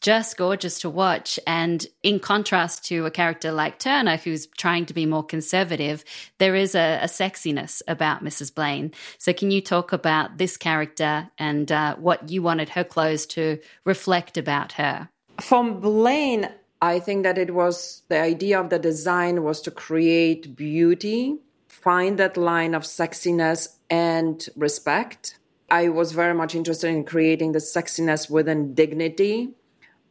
Just 0.01 0.37
gorgeous 0.37 0.81
to 0.81 0.91
watch. 0.91 1.39
And 1.47 1.87
in 2.03 2.19
contrast 2.19 2.85
to 2.87 3.07
a 3.07 3.11
character 3.11 3.53
like 3.53 3.79
Turner, 3.79 4.17
who's 4.17 4.47
trying 4.47 4.87
to 4.87 4.95
be 4.95 5.07
more 5.07 5.23
conservative, 5.23 6.05
there 6.39 6.57
is 6.57 6.75
a, 6.75 6.99
a 7.03 7.07
sexiness 7.07 7.83
about 7.87 8.25
Mrs. 8.25 8.53
Blaine. 8.53 8.91
So, 9.19 9.33
can 9.33 9.53
you 9.53 9.61
talk 9.61 9.93
about 9.93 10.39
this 10.39 10.57
character 10.57 11.31
and 11.39 11.71
uh, 11.71 11.95
what 11.97 12.31
you 12.31 12.43
wanted 12.43 12.71
her 12.71 12.83
clothes 12.83 13.27
to 13.27 13.61
reflect 13.85 14.37
about 14.37 14.73
her? 14.73 15.09
From 15.41 15.81
Blaine, 15.81 16.51
I 16.83 16.99
think 16.99 17.23
that 17.23 17.39
it 17.39 17.55
was 17.55 18.03
the 18.09 18.21
idea 18.21 18.61
of 18.61 18.69
the 18.69 18.79
design 18.79 19.45
was 19.45 19.61
to 19.63 19.71
create 19.71 20.57
beauty, 20.57 21.39
find 21.69 22.19
that 22.19 22.37
line 22.37 22.75
of 22.75 22.83
sexiness 22.83 23.69
and 23.89 24.45
respect. 24.57 25.39
I 25.71 25.91
was 25.91 26.11
very 26.11 26.35
much 26.35 26.57
interested 26.57 26.89
in 26.89 27.05
creating 27.05 27.53
the 27.53 27.61
sexiness 27.61 28.29
within 28.29 28.75
dignity 28.75 29.51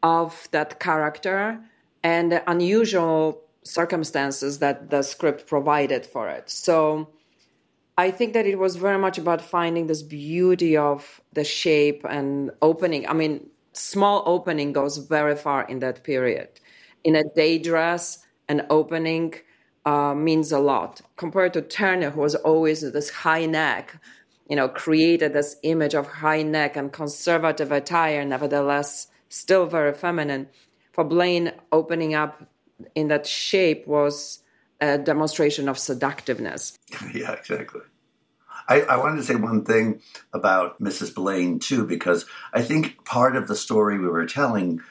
of 0.01 0.47
that 0.51 0.79
character 0.79 1.59
and 2.03 2.31
the 2.31 2.49
unusual 2.49 3.41
circumstances 3.63 4.59
that 4.59 4.89
the 4.89 5.01
script 5.01 5.47
provided 5.47 6.05
for 6.05 6.29
it. 6.29 6.49
So 6.49 7.09
I 7.97 8.11
think 8.11 8.31
that 8.31 8.45
it 8.45 8.57
was 8.57 8.77
very 8.77 8.97
much 8.97 9.17
about 9.17 9.41
finding 9.41 9.87
this 9.87 10.03
beauty 10.03 10.77
of 10.77 11.19
the 11.33 11.43
shape 11.43 12.05
and 12.09 12.49
opening. 12.61 13.09
I 13.09 13.13
mean, 13.13 13.49
small 13.73 14.23
opening 14.25 14.73
goes 14.73 14.97
very 14.97 15.35
far 15.35 15.63
in 15.67 15.79
that 15.79 16.03
period. 16.03 16.60
In 17.03 17.15
a 17.15 17.23
day 17.23 17.57
dress, 17.57 18.25
an 18.47 18.65
opening 18.69 19.33
uh, 19.85 20.13
means 20.13 20.51
a 20.51 20.59
lot 20.59 21.01
compared 21.17 21.53
to 21.53 21.61
Turner, 21.61 22.11
who 22.11 22.21
was 22.21 22.35
always 22.35 22.81
this 22.91 23.09
high 23.09 23.45
neck. 23.45 23.99
You 24.49 24.57
know, 24.57 24.67
created 24.67 25.33
this 25.33 25.55
image 25.63 25.95
of 25.95 26.07
high 26.07 26.43
neck 26.43 26.75
and 26.75 26.91
conservative 26.91 27.71
attire, 27.71 28.25
nevertheless 28.25 29.07
still 29.29 29.65
very 29.65 29.93
feminine. 29.93 30.49
For 30.91 31.03
Blaine, 31.03 31.53
opening 31.71 32.13
up 32.13 32.43
in 32.95 33.07
that 33.07 33.25
shape 33.25 33.87
was 33.87 34.43
a 34.81 34.97
demonstration 34.97 35.69
of 35.69 35.79
seductiveness. 35.79 36.77
yeah, 37.13 37.31
exactly. 37.31 37.81
I, 38.67 38.81
I, 38.81 38.97
wanted 38.97 39.17
to 39.17 39.23
say 39.23 39.35
one 39.35 39.63
thing 39.63 40.01
about 40.33 40.81
Mrs. 40.81 41.13
Blaine, 41.15 41.59
too, 41.59 41.85
because 41.85 42.25
I 42.53 42.61
think 42.61 43.03
part 43.05 43.35
of 43.35 43.47
the 43.47 43.55
story 43.55 43.97
we 43.97 44.07
were 44.07 44.25
telling, 44.25 44.81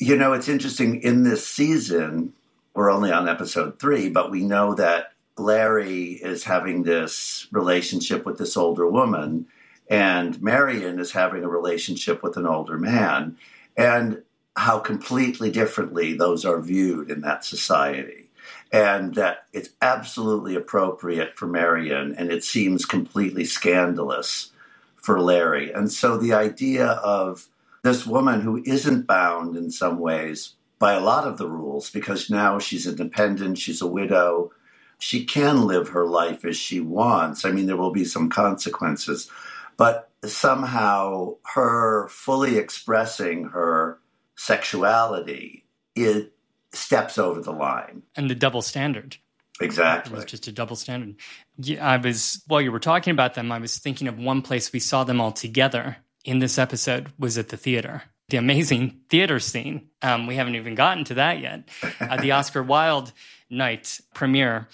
you 0.00 0.16
know, 0.16 0.32
it's 0.32 0.48
interesting 0.48 1.02
in 1.02 1.22
this 1.24 1.46
season, 1.46 2.32
we're 2.74 2.90
only 2.90 3.12
on 3.12 3.28
episode 3.28 3.78
three, 3.78 4.08
but 4.08 4.30
we 4.30 4.42
know 4.42 4.74
that 4.74 5.12
Larry 5.36 6.12
is 6.12 6.44
having 6.44 6.82
this 6.82 7.46
relationship 7.52 8.24
with 8.24 8.38
this 8.38 8.56
older 8.56 8.88
woman, 8.88 9.46
and 9.90 10.40
Marian 10.42 10.98
is 10.98 11.12
having 11.12 11.44
a 11.44 11.48
relationship 11.48 12.22
with 12.22 12.38
an 12.38 12.46
older 12.46 12.78
man, 12.78 13.36
and 13.76 14.22
how 14.56 14.78
completely 14.78 15.50
differently 15.50 16.14
those 16.14 16.46
are 16.46 16.60
viewed 16.60 17.10
in 17.10 17.20
that 17.20 17.44
society 17.44 18.30
and 18.72 19.14
that 19.16 19.46
it's 19.52 19.70
absolutely 19.82 20.54
appropriate 20.54 21.34
for 21.34 21.46
Marian, 21.46 22.14
and 22.14 22.32
it 22.32 22.42
seems 22.42 22.84
completely 22.86 23.44
scandalous 23.44 24.52
for 24.96 25.20
Larry. 25.20 25.72
And 25.72 25.90
so 25.92 26.16
the 26.16 26.32
idea 26.32 26.86
of 26.86 27.48
this 27.82 28.06
woman 28.06 28.40
who 28.40 28.62
isn't 28.64 29.06
bound 29.06 29.56
in 29.56 29.70
some 29.70 29.98
ways 29.98 30.54
by 30.78 30.92
a 30.94 31.00
lot 31.00 31.26
of 31.26 31.38
the 31.38 31.48
rules 31.48 31.90
because 31.90 32.30
now 32.30 32.58
she's 32.58 32.86
independent, 32.86 33.58
she's 33.58 33.82
a 33.82 33.86
widow, 33.86 34.50
she 34.98 35.24
can 35.24 35.66
live 35.66 35.88
her 35.88 36.06
life 36.06 36.44
as 36.44 36.56
she 36.56 36.80
wants. 36.80 37.44
I 37.44 37.52
mean, 37.52 37.66
there 37.66 37.76
will 37.76 37.92
be 37.92 38.04
some 38.04 38.28
consequences, 38.28 39.30
but 39.76 40.10
somehow 40.24 41.36
her 41.54 42.08
fully 42.08 42.58
expressing 42.58 43.44
her 43.44 43.98
sexuality 44.36 45.64
it 45.96 46.32
steps 46.72 47.18
over 47.18 47.40
the 47.40 47.52
line. 47.52 48.02
And 48.16 48.30
the 48.30 48.34
double 48.34 48.62
standard. 48.62 49.16
Exactly. 49.60 50.12
It 50.12 50.16
was 50.16 50.24
just 50.24 50.46
a 50.46 50.52
double 50.52 50.76
standard. 50.76 51.16
Yeah, 51.58 51.86
i 51.86 51.98
was 51.98 52.42
while 52.46 52.62
you 52.62 52.72
were 52.72 52.80
talking 52.80 53.10
about 53.10 53.34
them 53.34 53.52
i 53.52 53.58
was 53.58 53.76
thinking 53.78 54.08
of 54.08 54.18
one 54.18 54.40
place 54.40 54.72
we 54.72 54.80
saw 54.80 55.04
them 55.04 55.20
all 55.20 55.32
together 55.32 55.98
in 56.24 56.38
this 56.38 56.58
episode 56.58 57.12
was 57.18 57.38
at 57.38 57.48
the 57.48 57.56
theater 57.56 58.02
the 58.28 58.36
amazing 58.36 59.00
theater 59.08 59.40
scene 59.40 59.88
um, 60.02 60.26
we 60.26 60.36
haven't 60.36 60.54
even 60.54 60.74
gotten 60.74 61.04
to 61.04 61.14
that 61.14 61.40
yet 61.40 61.68
uh, 62.00 62.16
the 62.20 62.32
oscar 62.38 62.62
wilde 62.62 63.12
night 63.50 64.00
premiere 64.14 64.68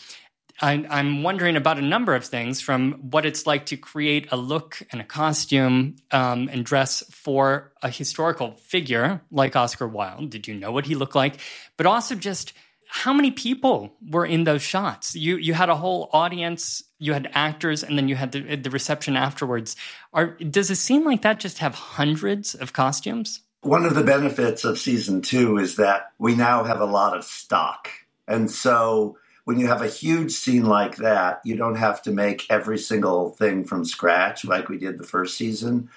I, 0.61 0.87
I'm 0.89 1.23
wondering 1.23 1.57
about 1.57 1.79
a 1.79 1.83
number 1.83 2.15
of 2.15 2.25
things 2.25 2.61
from 2.61 2.93
what 3.11 3.27
it's 3.27 3.47
like 3.47 3.67
to 3.67 3.77
create 3.77 4.29
a 4.33 4.37
look 4.37 4.81
and 4.91 5.01
a 5.01 5.05
costume 5.05 5.97
um, 6.11 6.49
and 6.51 6.65
dress 6.65 7.03
for 7.11 7.73
a 7.83 7.91
historical 7.91 8.53
figure 8.57 9.21
like 9.31 9.55
Oscar 9.55 9.87
Wilde. 9.87 10.31
Did 10.31 10.49
you 10.49 10.55
know 10.55 10.73
what 10.73 10.87
he 10.87 10.95
looked 10.95 11.15
like? 11.15 11.41
But 11.77 11.87
also 11.87 12.15
just 12.15 12.55
how 12.89 13.13
many 13.13 13.31
people 13.31 13.97
were 14.09 14.25
in 14.25 14.45
those 14.45 14.63
shots? 14.63 15.15
You 15.15 15.37
you 15.37 15.53
had 15.53 15.69
a 15.69 15.77
whole 15.77 16.09
audience, 16.13 16.83
you 16.99 17.13
had 17.13 17.31
actors, 17.33 17.83
and 17.83 17.99
then 17.99 18.09
you 18.09 18.17
had 18.17 18.33
the, 18.33 18.57
the 18.57 18.71
reception 18.71 19.17
afterwards. 19.17 19.77
Are, 20.13 20.37
does 20.37 20.71
a 20.71 20.77
scene 20.77 21.05
like 21.05 21.23
that 21.23 21.41
just 21.41 21.59
have 21.59 21.75
hundreds 21.75 22.55
of 22.55 22.73
costumes? 22.73 23.41
One 23.63 23.85
of 23.85 23.95
the 23.95 24.05
benefits 24.05 24.65
of 24.65 24.79
season 24.79 25.23
two 25.23 25.59
is 25.59 25.77
that 25.77 26.13
we 26.19 26.35
now 26.35 26.65
have 26.65 26.81
a 26.81 26.87
lot 26.87 27.17
of 27.17 27.25
stock, 27.25 27.91
and 28.27 28.51
so 28.51 29.19
when 29.45 29.61
you 29.61 29.69
have 29.69 29.81
a 29.81 29.89
huge 29.89 30.33
scene 30.33 30.65
like 30.65 30.97
that, 30.97 31.41
you 31.45 31.57
don't 31.57 31.77
have 31.77 32.03
to 32.03 32.11
make 32.11 32.47
every 32.51 32.79
single 32.79 33.31
thing 33.31 33.65
from 33.65 33.85
scratch 33.85 34.45
like 34.45 34.69
we 34.69 34.77
did 34.77 34.99
the 34.99 35.05
first 35.07 35.37
season. 35.37 35.89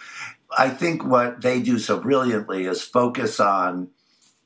I 0.56 0.70
think 0.70 1.04
what 1.04 1.42
they 1.42 1.60
do 1.60 1.80
so 1.80 2.00
brilliantly 2.00 2.66
is 2.66 2.84
focus 2.84 3.40
on 3.40 3.90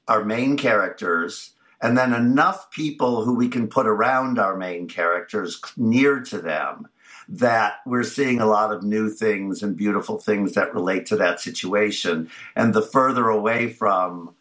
our 0.07 0.23
main 0.23 0.55
characters 0.55 1.52
and 1.83 1.95
then 1.95 2.13
enough 2.13 2.71
people 2.71 3.23
who 3.23 3.35
we 3.35 3.49
can 3.49 3.67
put 3.67 3.85
around 3.85 4.39
our 4.39 4.57
main 4.57 4.87
characters 4.87 5.61
near 5.77 6.21
to 6.21 6.39
them 6.39 6.87
that 7.29 7.75
we're 7.85 8.03
seeing 8.03 8.41
a 8.41 8.45
lot 8.47 8.73
of 8.73 8.83
new 8.83 9.09
things 9.09 9.61
and 9.61 9.77
beautiful 9.77 10.17
things 10.17 10.53
that 10.53 10.73
relate 10.73 11.05
to 11.05 11.17
that 11.17 11.39
situation. 11.39 12.29
And 12.55 12.73
the 12.73 12.81
further 12.81 13.29
away 13.29 13.69
from 13.69 14.33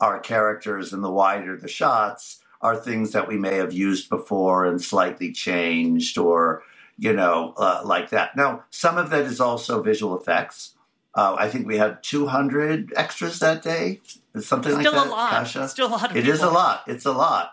our 0.00 0.20
characters 0.20 0.92
and 0.92 1.02
the 1.02 1.10
wider 1.10 1.56
the 1.56 1.68
shots, 1.68 2.42
are 2.62 2.76
things 2.76 3.12
that 3.12 3.28
we 3.28 3.36
may 3.36 3.56
have 3.56 3.72
used 3.72 4.08
before 4.08 4.64
and 4.64 4.80
slightly 4.80 5.32
changed 5.32 6.16
or, 6.16 6.62
you 6.96 7.12
know, 7.12 7.54
uh, 7.56 7.82
like 7.84 8.10
that. 8.10 8.36
Now, 8.36 8.64
some 8.70 8.98
of 8.98 9.10
that 9.10 9.24
is 9.24 9.40
also 9.40 9.82
visual 9.82 10.16
effects. 10.16 10.74
Uh, 11.14 11.36
I 11.38 11.48
think 11.48 11.66
we 11.66 11.76
had 11.76 12.02
200 12.02 12.92
extras 12.96 13.38
that 13.40 13.62
day. 13.62 14.00
Something 14.40 14.72
Still 14.72 14.92
like 14.92 14.92
that. 14.92 15.06
a 15.06 15.10
lot. 15.10 15.30
Kasia? 15.30 15.68
Still 15.68 15.88
a 15.88 15.90
lot 15.90 16.10
of 16.10 16.16
It 16.16 16.26
is 16.26 16.40
a 16.40 16.50
lot. 16.50 16.84
It's 16.86 17.04
a 17.04 17.12
lot. 17.12 17.52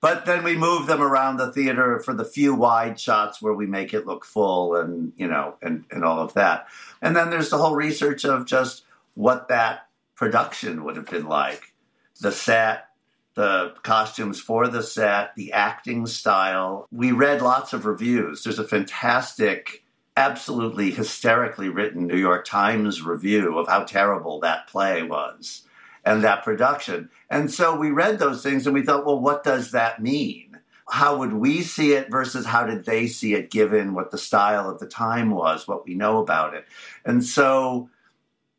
But 0.00 0.24
then 0.24 0.44
we 0.44 0.56
move 0.56 0.86
them 0.86 1.02
around 1.02 1.36
the 1.36 1.52
theater 1.52 1.98
for 1.98 2.14
the 2.14 2.24
few 2.24 2.54
wide 2.54 2.98
shots 2.98 3.42
where 3.42 3.52
we 3.52 3.66
make 3.66 3.92
it 3.92 4.06
look 4.06 4.24
full 4.24 4.74
and, 4.74 5.12
you 5.16 5.28
know, 5.28 5.56
and, 5.60 5.84
and 5.90 6.04
all 6.04 6.20
of 6.20 6.32
that. 6.34 6.68
And 7.02 7.14
then 7.14 7.30
there's 7.30 7.50
the 7.50 7.58
whole 7.58 7.74
research 7.74 8.24
of 8.24 8.46
just 8.46 8.84
what 9.14 9.48
that 9.48 9.88
production 10.14 10.84
would 10.84 10.96
have 10.96 11.06
been 11.06 11.26
like. 11.26 11.74
The 12.20 12.32
set, 12.32 12.88
the 13.34 13.74
costumes 13.82 14.40
for 14.40 14.68
the 14.68 14.82
set, 14.82 15.34
the 15.36 15.52
acting 15.52 16.06
style. 16.06 16.86
We 16.90 17.12
read 17.12 17.42
lots 17.42 17.72
of 17.72 17.84
reviews. 17.84 18.42
There's 18.44 18.58
a 18.58 18.64
fantastic, 18.64 19.84
absolutely 20.16 20.90
hysterically 20.90 21.68
written 21.68 22.06
New 22.06 22.16
York 22.16 22.44
Times 22.44 23.02
review 23.02 23.58
of 23.58 23.68
how 23.68 23.84
terrible 23.84 24.40
that 24.40 24.66
play 24.66 25.02
was 25.02 25.62
and 26.04 26.24
that 26.24 26.44
production. 26.44 27.10
And 27.28 27.50
so 27.50 27.76
we 27.76 27.90
read 27.90 28.18
those 28.18 28.42
things 28.42 28.66
and 28.66 28.74
we 28.74 28.82
thought, 28.82 29.06
well, 29.06 29.20
what 29.20 29.44
does 29.44 29.70
that 29.72 30.02
mean? 30.02 30.58
How 30.88 31.16
would 31.18 31.34
we 31.34 31.62
see 31.62 31.92
it 31.92 32.10
versus 32.10 32.46
how 32.46 32.66
did 32.66 32.84
they 32.84 33.06
see 33.06 33.34
it 33.34 33.50
given 33.50 33.94
what 33.94 34.10
the 34.10 34.18
style 34.18 34.68
of 34.68 34.80
the 34.80 34.88
time 34.88 35.30
was, 35.30 35.68
what 35.68 35.86
we 35.86 35.94
know 35.94 36.18
about 36.18 36.54
it? 36.54 36.66
And 37.04 37.24
so 37.24 37.88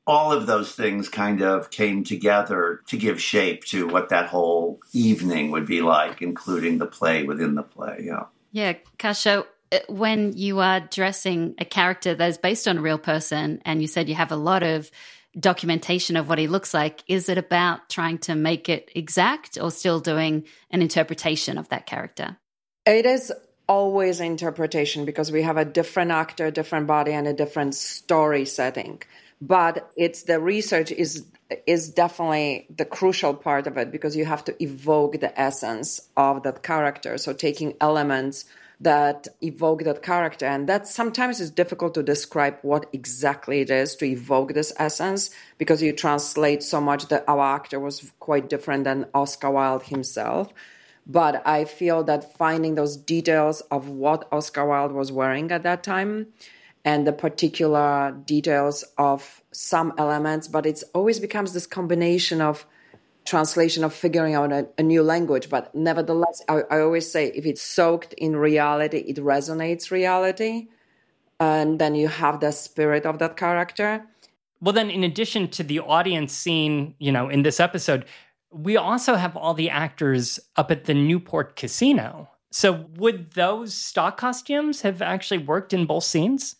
all 0.07 0.31
of 0.31 0.45
those 0.45 0.73
things 0.73 1.09
kind 1.09 1.41
of 1.41 1.69
came 1.69 2.03
together 2.03 2.81
to 2.87 2.97
give 2.97 3.21
shape 3.21 3.65
to 3.65 3.87
what 3.87 4.09
that 4.09 4.27
whole 4.27 4.79
evening 4.93 5.51
would 5.51 5.65
be 5.65 5.81
like, 5.81 6.21
including 6.21 6.77
the 6.77 6.87
play 6.87 7.23
within 7.23 7.55
the 7.55 7.63
play. 7.63 8.03
Yeah. 8.03 8.25
Yeah, 8.53 8.73
Kasia, 8.97 9.45
when 9.87 10.33
you 10.33 10.59
are 10.59 10.79
dressing 10.79 11.55
a 11.57 11.65
character 11.65 12.13
that 12.13 12.29
is 12.29 12.37
based 12.37 12.67
on 12.67 12.77
a 12.77 12.81
real 12.81 12.97
person, 12.97 13.61
and 13.65 13.81
you 13.81 13.87
said 13.87 14.09
you 14.09 14.15
have 14.15 14.31
a 14.31 14.37
lot 14.37 14.63
of 14.63 14.91
documentation 15.39 16.17
of 16.17 16.27
what 16.27 16.39
he 16.39 16.47
looks 16.47 16.73
like, 16.73 17.03
is 17.07 17.29
it 17.29 17.37
about 17.37 17.89
trying 17.89 18.17
to 18.17 18.35
make 18.35 18.67
it 18.67 18.91
exact 18.95 19.57
or 19.59 19.71
still 19.71 19.99
doing 19.99 20.43
an 20.71 20.81
interpretation 20.81 21.57
of 21.57 21.69
that 21.69 21.85
character? 21.85 22.37
It 22.85 23.05
is 23.05 23.31
always 23.67 24.19
interpretation 24.19 25.05
because 25.05 25.31
we 25.31 25.43
have 25.43 25.57
a 25.57 25.63
different 25.63 26.11
actor, 26.11 26.47
a 26.47 26.51
different 26.51 26.87
body, 26.87 27.13
and 27.13 27.27
a 27.27 27.33
different 27.33 27.75
story 27.75 28.45
setting. 28.45 29.01
But 29.41 29.89
it's 29.95 30.23
the 30.23 30.39
research 30.39 30.91
is 30.91 31.25
is 31.67 31.89
definitely 31.89 32.65
the 32.75 32.85
crucial 32.85 33.33
part 33.33 33.67
of 33.67 33.77
it 33.77 33.91
because 33.91 34.15
you 34.15 34.25
have 34.25 34.43
to 34.45 34.63
evoke 34.63 35.19
the 35.19 35.37
essence 35.39 36.07
of 36.15 36.43
that 36.43 36.63
character. 36.63 37.17
So 37.17 37.33
taking 37.33 37.75
elements 37.81 38.45
that 38.81 39.27
evoke 39.41 39.83
that 39.83 40.01
character, 40.01 40.45
and 40.45 40.67
that 40.67 40.87
sometimes 40.87 41.39
is 41.39 41.51
difficult 41.51 41.93
to 41.93 42.03
describe 42.03 42.57
what 42.63 42.87
exactly 42.91 43.61
it 43.61 43.69
is 43.69 43.95
to 43.95 44.05
evoke 44.05 44.53
this 44.53 44.73
essence 44.77 45.29
because 45.59 45.83
you 45.83 45.93
translate 45.93 46.63
so 46.63 46.81
much 46.81 47.07
that 47.07 47.23
our 47.27 47.55
actor 47.55 47.79
was 47.79 48.11
quite 48.19 48.49
different 48.49 48.83
than 48.83 49.05
Oscar 49.13 49.51
Wilde 49.51 49.83
himself. 49.83 50.51
But 51.05 51.45
I 51.45 51.65
feel 51.65 52.03
that 52.05 52.35
finding 52.37 52.75
those 52.75 52.97
details 52.97 53.61
of 53.71 53.89
what 53.89 54.27
Oscar 54.31 54.65
Wilde 54.65 54.93
was 54.93 55.11
wearing 55.11 55.51
at 55.51 55.63
that 55.63 55.83
time 55.83 56.27
and 56.83 57.05
the 57.05 57.13
particular 57.13 58.11
details 58.25 58.83
of 58.97 59.43
some 59.51 59.93
elements, 59.99 60.47
but 60.47 60.65
it 60.65 60.83
always 60.93 61.19
becomes 61.19 61.53
this 61.53 61.67
combination 61.67 62.41
of 62.41 62.65
translation 63.25 63.83
of 63.83 63.93
figuring 63.93 64.35
out 64.35 64.51
a, 64.51 64.67
a 64.77 64.83
new 64.83 65.03
language. 65.03 65.49
But 65.49 65.73
nevertheless, 65.75 66.41
I, 66.49 66.61
I, 66.71 66.81
always 66.81 67.09
say 67.09 67.27
if 67.27 67.45
it's 67.45 67.61
soaked 67.61 68.13
in 68.13 68.35
reality, 68.35 68.97
it 68.97 69.17
resonates 69.17 69.91
reality, 69.91 70.67
and 71.39 71.79
then 71.79 71.95
you 71.95 72.07
have 72.07 72.39
the 72.39 72.51
spirit 72.51 73.05
of 73.05 73.19
that 73.19 73.37
character. 73.37 74.03
Well, 74.61 74.73
then, 74.73 74.89
in 74.89 75.03
addition 75.03 75.47
to 75.49 75.63
the 75.63 75.79
audience 75.79 76.33
scene, 76.33 76.95
you 76.99 77.11
know, 77.11 77.29
in 77.29 77.43
this 77.43 77.59
episode, 77.59 78.05
we 78.51 78.77
also 78.77 79.15
have 79.15 79.35
all 79.35 79.53
the 79.53 79.69
actors 79.69 80.39
up 80.55 80.69
at 80.69 80.85
the 80.85 80.93
Newport 80.93 81.55
Casino. 81.55 82.29
So, 82.51 82.85
would 82.97 83.31
those 83.31 83.73
stock 83.73 84.17
costumes 84.17 84.81
have 84.81 85.01
actually 85.01 85.39
worked 85.39 85.73
in 85.73 85.85
both 85.85 86.03
scenes? 86.03 86.55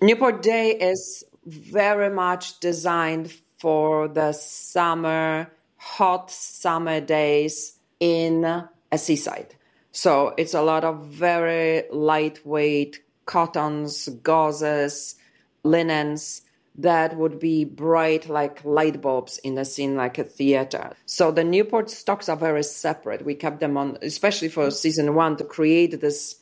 Newport 0.00 0.42
Day 0.42 0.70
is 0.70 1.24
very 1.46 2.10
much 2.10 2.60
designed 2.60 3.32
for 3.58 4.08
the 4.08 4.32
summer, 4.32 5.50
hot 5.82 6.30
summer 6.30 7.00
days 7.00 7.76
in 7.98 8.44
a 8.44 8.96
seaside. 8.98 9.56
So 9.90 10.32
it's 10.38 10.54
a 10.54 10.62
lot 10.62 10.84
of 10.84 11.06
very 11.06 11.82
lightweight 11.90 13.00
cottons, 13.26 14.08
gauzes, 14.22 15.16
linens 15.64 16.42
that 16.76 17.16
would 17.16 17.38
be 17.38 17.64
bright 17.64 18.28
like 18.28 18.64
light 18.64 19.02
bulbs 19.02 19.38
in 19.38 19.58
a 19.58 19.64
scene 19.64 19.96
like 19.96 20.18
a 20.18 20.24
theater. 20.24 20.92
So 21.04 21.32
the 21.32 21.44
Newport 21.44 21.90
stocks 21.90 22.28
are 22.28 22.36
very 22.36 22.62
separate. 22.62 23.24
We 23.24 23.34
kept 23.34 23.60
them 23.60 23.76
on, 23.76 23.98
especially 24.02 24.48
for 24.48 24.70
season 24.70 25.14
one, 25.14 25.36
to 25.36 25.44
create 25.44 26.00
this 26.00 26.36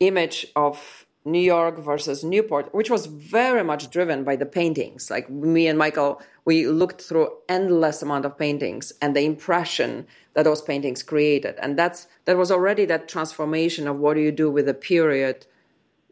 image 0.00 0.46
of 0.56 0.99
New 1.24 1.40
York 1.40 1.78
versus 1.78 2.24
Newport, 2.24 2.74
which 2.74 2.90
was 2.90 3.06
very 3.06 3.62
much 3.62 3.90
driven 3.90 4.24
by 4.24 4.36
the 4.36 4.46
paintings. 4.46 5.10
Like 5.10 5.28
me 5.28 5.66
and 5.66 5.78
Michael, 5.78 6.22
we 6.44 6.66
looked 6.66 7.02
through 7.02 7.30
endless 7.48 8.02
amount 8.02 8.24
of 8.24 8.38
paintings 8.38 8.92
and 9.02 9.14
the 9.14 9.24
impression 9.24 10.06
that 10.34 10.44
those 10.44 10.62
paintings 10.62 11.02
created. 11.02 11.56
And 11.60 11.78
that's 11.78 12.06
that 12.24 12.38
was 12.38 12.50
already 12.50 12.86
that 12.86 13.08
transformation 13.08 13.86
of 13.86 13.98
what 13.98 14.14
do 14.14 14.20
you 14.20 14.32
do 14.32 14.50
with 14.50 14.68
a 14.68 14.74
period. 14.74 15.46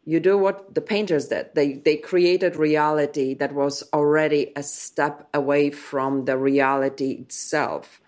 You 0.05 0.19
do 0.19 0.37
what 0.37 0.75
the 0.75 0.81
painters 0.81 1.27
did. 1.27 1.55
They 1.55 1.73
they 1.73 1.95
created 1.95 2.55
reality 2.55 3.33
that 3.35 3.53
was 3.53 3.83
already 3.93 4.51
a 4.55 4.63
step 4.63 5.27
away 5.33 5.71
from 5.71 6.25
the 6.25 6.37
reality 6.37 7.11
itself. 7.13 7.99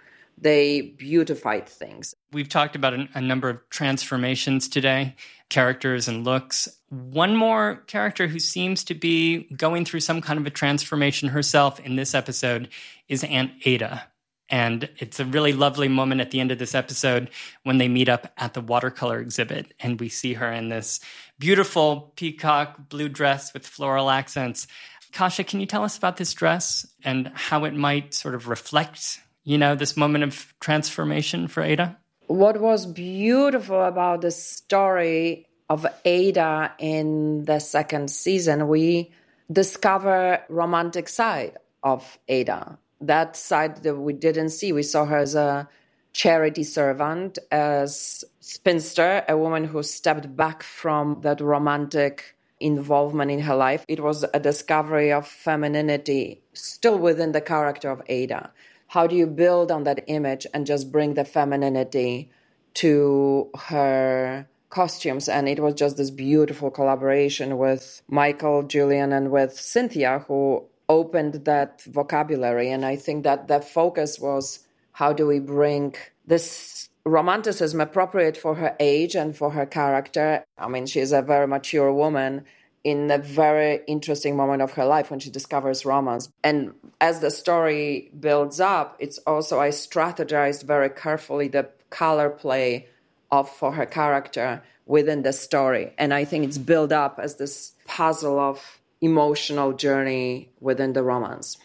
they 0.41 0.81
beautified 0.81 1.69
things. 1.69 2.15
We've 2.33 2.49
talked 2.49 2.75
about 2.75 2.93
a, 2.95 3.07
a 3.13 3.21
number 3.21 3.49
of 3.49 3.57
transformations 3.69 4.67
today, 4.67 5.15
characters 5.49 6.07
and 6.07 6.25
looks. 6.25 6.67
One 6.91 7.37
more 7.37 7.77
character 7.87 8.27
who 8.27 8.37
seems 8.37 8.83
to 8.83 8.93
be 8.93 9.47
going 9.55 9.85
through 9.85 10.01
some 10.01 10.19
kind 10.19 10.37
of 10.37 10.45
a 10.45 10.49
transformation 10.49 11.29
herself 11.29 11.79
in 11.79 11.95
this 11.95 12.13
episode 12.13 12.67
is 13.07 13.23
Aunt 13.23 13.53
Ada. 13.63 14.03
And 14.49 14.89
it's 14.97 15.21
a 15.21 15.25
really 15.25 15.53
lovely 15.53 15.87
moment 15.87 16.19
at 16.19 16.31
the 16.31 16.41
end 16.41 16.51
of 16.51 16.59
this 16.59 16.75
episode 16.75 17.29
when 17.63 17.77
they 17.77 17.87
meet 17.87 18.09
up 18.09 18.33
at 18.35 18.53
the 18.53 18.59
watercolor 18.59 19.21
exhibit 19.21 19.73
and 19.79 20.01
we 20.01 20.09
see 20.09 20.33
her 20.33 20.51
in 20.51 20.67
this 20.67 20.99
beautiful 21.39 22.11
peacock 22.17 22.89
blue 22.89 23.07
dress 23.07 23.53
with 23.53 23.65
floral 23.65 24.09
accents. 24.09 24.67
Kasia, 25.13 25.45
can 25.45 25.61
you 25.61 25.65
tell 25.65 25.85
us 25.85 25.97
about 25.97 26.17
this 26.17 26.33
dress 26.33 26.85
and 27.05 27.31
how 27.33 27.63
it 27.63 27.73
might 27.73 28.13
sort 28.13 28.35
of 28.35 28.49
reflect, 28.49 29.21
you 29.45 29.57
know, 29.57 29.75
this 29.75 29.95
moment 29.95 30.25
of 30.25 30.53
transformation 30.59 31.47
for 31.47 31.63
Ada? 31.63 31.97
What 32.27 32.59
was 32.59 32.85
beautiful 32.85 33.81
about 33.81 34.19
the 34.19 34.31
story 34.31 35.47
of 35.71 35.79
Ada 36.05 36.73
in 36.79 37.45
the 37.45 37.59
second 37.59 38.11
season, 38.11 38.67
we 38.67 39.11
discover 39.51 40.43
romantic 40.49 41.07
side 41.07 41.53
of 41.81 42.19
Ada 42.27 42.77
that 43.01 43.35
side 43.35 43.83
that 43.83 43.95
we 43.95 44.13
didn't 44.13 44.49
see. 44.49 44.71
We 44.71 44.83
saw 44.83 45.05
her 45.05 45.17
as 45.17 45.35
a 45.35 45.67
charity 46.13 46.63
servant, 46.63 47.39
as 47.51 48.23
spinster, 48.39 49.23
a 49.27 49.37
woman 49.37 49.65
who 49.65 49.81
stepped 49.83 50.35
back 50.35 50.63
from 50.63 51.21
that 51.21 51.41
romantic 51.41 52.35
involvement 52.59 53.31
in 53.31 53.39
her 53.39 53.55
life. 53.55 53.85
It 53.87 54.01
was 54.01 54.23
a 54.33 54.39
discovery 54.39 55.11
of 55.11 55.27
femininity 55.27 56.41
still 56.53 56.97
within 56.97 57.31
the 57.31 57.41
character 57.41 57.89
of 57.89 58.01
Ada. 58.07 58.51
How 58.87 59.07
do 59.07 59.15
you 59.15 59.25
build 59.25 59.71
on 59.71 59.83
that 59.85 60.03
image 60.07 60.45
and 60.53 60.65
just 60.65 60.91
bring 60.91 61.15
the 61.15 61.25
femininity 61.25 62.29
to 62.75 63.49
her 63.57 64.47
costumes? 64.71 65.29
And 65.29 65.47
it 65.47 65.59
was 65.59 65.75
just 65.75 65.97
this 65.97 66.09
beautiful 66.09 66.71
collaboration 66.71 67.57
with 67.57 68.01
Michael, 68.07 68.63
Julian, 68.63 69.13
and 69.13 69.29
with 69.29 69.53
Cynthia, 69.53 70.25
who 70.27 70.65
opened 70.89 71.45
that 71.45 71.81
vocabulary. 71.83 72.71
And 72.71 72.83
I 72.83 72.95
think 72.95 73.23
that 73.23 73.47
the 73.47 73.61
focus 73.61 74.19
was 74.19 74.59
how 74.93 75.13
do 75.13 75.27
we 75.27 75.39
bring 75.39 75.95
this 76.25 76.89
romanticism 77.05 77.81
appropriate 77.81 78.37
for 78.37 78.55
her 78.55 78.75
age 78.79 79.15
and 79.15 79.35
for 79.35 79.51
her 79.51 79.65
character? 79.65 80.43
I 80.57 80.67
mean, 80.67 80.85
she's 80.85 81.11
a 81.11 81.21
very 81.21 81.47
mature 81.47 81.93
woman 81.93 82.45
in 82.83 83.11
a 83.11 83.17
very 83.17 83.81
interesting 83.87 84.35
moment 84.35 84.61
of 84.61 84.71
her 84.73 84.85
life 84.85 85.11
when 85.11 85.19
she 85.19 85.29
discovers 85.29 85.85
romance. 85.85 86.29
And 86.43 86.73
as 86.99 87.19
the 87.19 87.29
story 87.29 88.11
builds 88.19 88.59
up, 88.59 88.97
it's 88.99 89.19
also 89.19 89.59
I 89.59 89.69
strategized 89.69 90.63
very 90.63 90.89
carefully 90.89 91.47
the 91.47 91.69
color 91.89 92.29
play 92.29 92.87
of 93.31 93.49
for 93.49 93.71
her 93.71 93.85
character 93.85 94.61
within 94.85 95.21
the 95.23 95.33
story. 95.33 95.93
And 95.97 96.13
I 96.13 96.25
think 96.25 96.45
it's 96.45 96.57
built 96.57 96.91
up 96.91 97.19
as 97.21 97.35
this 97.35 97.73
puzzle 97.85 98.39
of 98.39 98.81
emotional 99.01 99.73
journey 99.73 100.51
within 100.59 100.93
the 100.93 101.03
romance. 101.03 101.57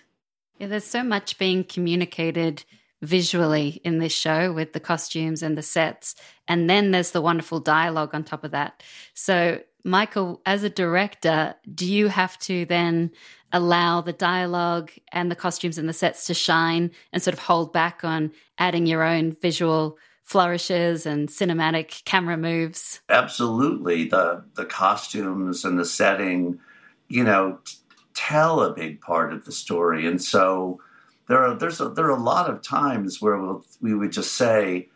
Yeah, 0.59 0.69
there's 0.69 0.85
so 0.85 1.03
much 1.03 1.39
being 1.39 1.65
communicated 1.65 2.65
visually 3.03 3.81
in 3.85 3.99
this 3.99 4.13
show 4.13 4.53
with 4.53 4.73
the 4.73 4.81
costumes 4.81 5.43
and 5.43 5.57
the 5.57 5.63
sets. 5.63 6.15
And 6.49 6.69
then 6.71 6.91
there's 6.91 7.11
the 7.11 7.21
wonderful 7.21 7.61
dialogue 7.61 8.15
on 8.15 8.25
top 8.25 8.43
of 8.43 8.53
that. 8.53 8.83
So, 9.13 9.61
Michael, 9.85 10.41
as 10.47 10.63
a 10.63 10.71
director, 10.71 11.55
do 11.73 11.87
you 11.87 12.09
have 12.09 12.39
to 12.41 12.65
then 12.65 13.13
allow 13.53 14.01
the 14.01 14.13
dialogue 14.13 14.91
and 15.13 15.31
the 15.31 15.37
costumes 15.37 15.79
and 15.79 15.89
the 15.89 15.93
sets 15.93 16.27
to 16.27 16.35
shine 16.35 16.91
and 17.13 17.23
sort 17.23 17.35
of 17.35 17.41
hold 17.41 17.73
back 17.73 18.03
on 18.03 18.33
adding 18.59 18.87
your 18.87 19.03
own 19.03 19.33
visual 19.33 19.99
flourishes 20.27 21.07
and 21.07 21.29
cinematic 21.29 22.05
camera 22.05 22.37
moves? 22.37 23.01
Absolutely. 23.09 24.05
The 24.05 24.45
the 24.55 24.67
costumes 24.67 25.65
and 25.65 25.79
the 25.79 25.85
setting 25.87 26.61
you 27.09 27.25
know, 27.25 27.59
t- 27.65 27.77
tell 28.15 28.63
a 28.63 28.75
big 28.75 29.01
part 29.01 29.33
of 29.33 29.45
the 29.45 29.53
story. 29.53 30.07
And 30.07 30.23
so 30.23 30.81
there 31.29 31.39
are 31.39 31.55
there's 31.55 31.81
a, 31.81 31.89
there 31.89 32.07
are 32.07 32.19
a 32.19 32.23
lot 32.23 32.51
of 32.51 32.63
times 32.63 33.21
where 33.21 33.37
we'll, 33.37 33.65
we 33.81 33.95
would 33.95 34.13
just 34.13 34.35
say, 34.35 34.89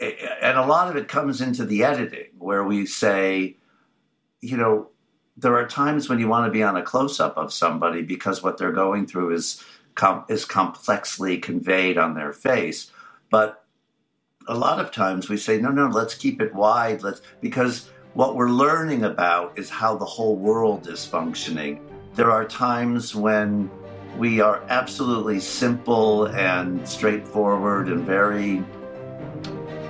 and 0.00 0.56
a 0.58 0.66
lot 0.66 0.88
of 0.88 0.96
it 0.96 1.08
comes 1.08 1.40
into 1.40 1.64
the 1.64 1.84
editing 1.84 2.28
where 2.38 2.64
we 2.64 2.86
say, 2.86 3.56
you 4.40 4.56
know, 4.56 4.88
there 5.36 5.56
are 5.56 5.66
times 5.66 6.08
when 6.08 6.18
you 6.18 6.28
want 6.28 6.46
to 6.46 6.52
be 6.52 6.62
on 6.62 6.76
a 6.76 6.82
close 6.82 7.20
up 7.20 7.36
of 7.36 7.52
somebody 7.52 8.02
because 8.02 8.42
what 8.42 8.58
they're 8.58 8.72
going 8.72 9.06
through 9.06 9.34
is 9.34 9.62
com- 9.94 10.24
is 10.28 10.44
complexly 10.44 11.38
conveyed 11.38 11.98
on 11.98 12.14
their 12.14 12.32
face, 12.32 12.90
but 13.30 13.64
a 14.48 14.54
lot 14.54 14.80
of 14.80 14.90
times 14.90 15.28
we 15.28 15.36
say, 15.36 15.60
no, 15.60 15.70
no, 15.70 15.86
let's 15.86 16.14
keep 16.14 16.40
it 16.40 16.54
wide. 16.54 17.02
Let's 17.02 17.20
because 17.40 17.90
what 18.14 18.34
we're 18.34 18.48
learning 18.48 19.04
about 19.04 19.58
is 19.58 19.68
how 19.68 19.96
the 19.96 20.06
whole 20.06 20.36
world 20.36 20.88
is 20.88 21.04
functioning. 21.04 21.80
There 22.14 22.30
are 22.30 22.46
times 22.46 23.14
when 23.14 23.70
we 24.16 24.40
are 24.40 24.64
absolutely 24.68 25.38
simple 25.38 26.26
and 26.28 26.88
straightforward 26.88 27.88
and 27.88 28.04
very 28.04 28.64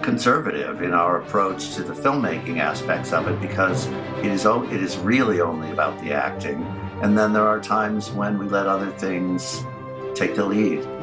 conservative 0.02 0.82
in 0.82 0.92
our 0.92 1.20
approach 1.22 1.74
to 1.74 1.82
the 1.82 1.94
filmmaking 1.94 2.58
aspects 2.58 3.12
of 3.12 3.28
it 3.28 3.40
because 3.40 3.86
it 4.18 4.26
is 4.26 4.44
it 4.44 4.82
is 4.82 4.96
really 4.98 5.40
only 5.40 5.70
about 5.70 5.98
the 6.02 6.12
acting. 6.12 6.66
And 7.00 7.16
then 7.16 7.32
there 7.32 7.46
are 7.46 7.60
times 7.60 8.10
when 8.10 8.38
we 8.38 8.46
let 8.48 8.66
other 8.66 8.90
things 8.90 9.64
take 10.14 10.34
the 10.34 10.44
lead. 10.44 10.97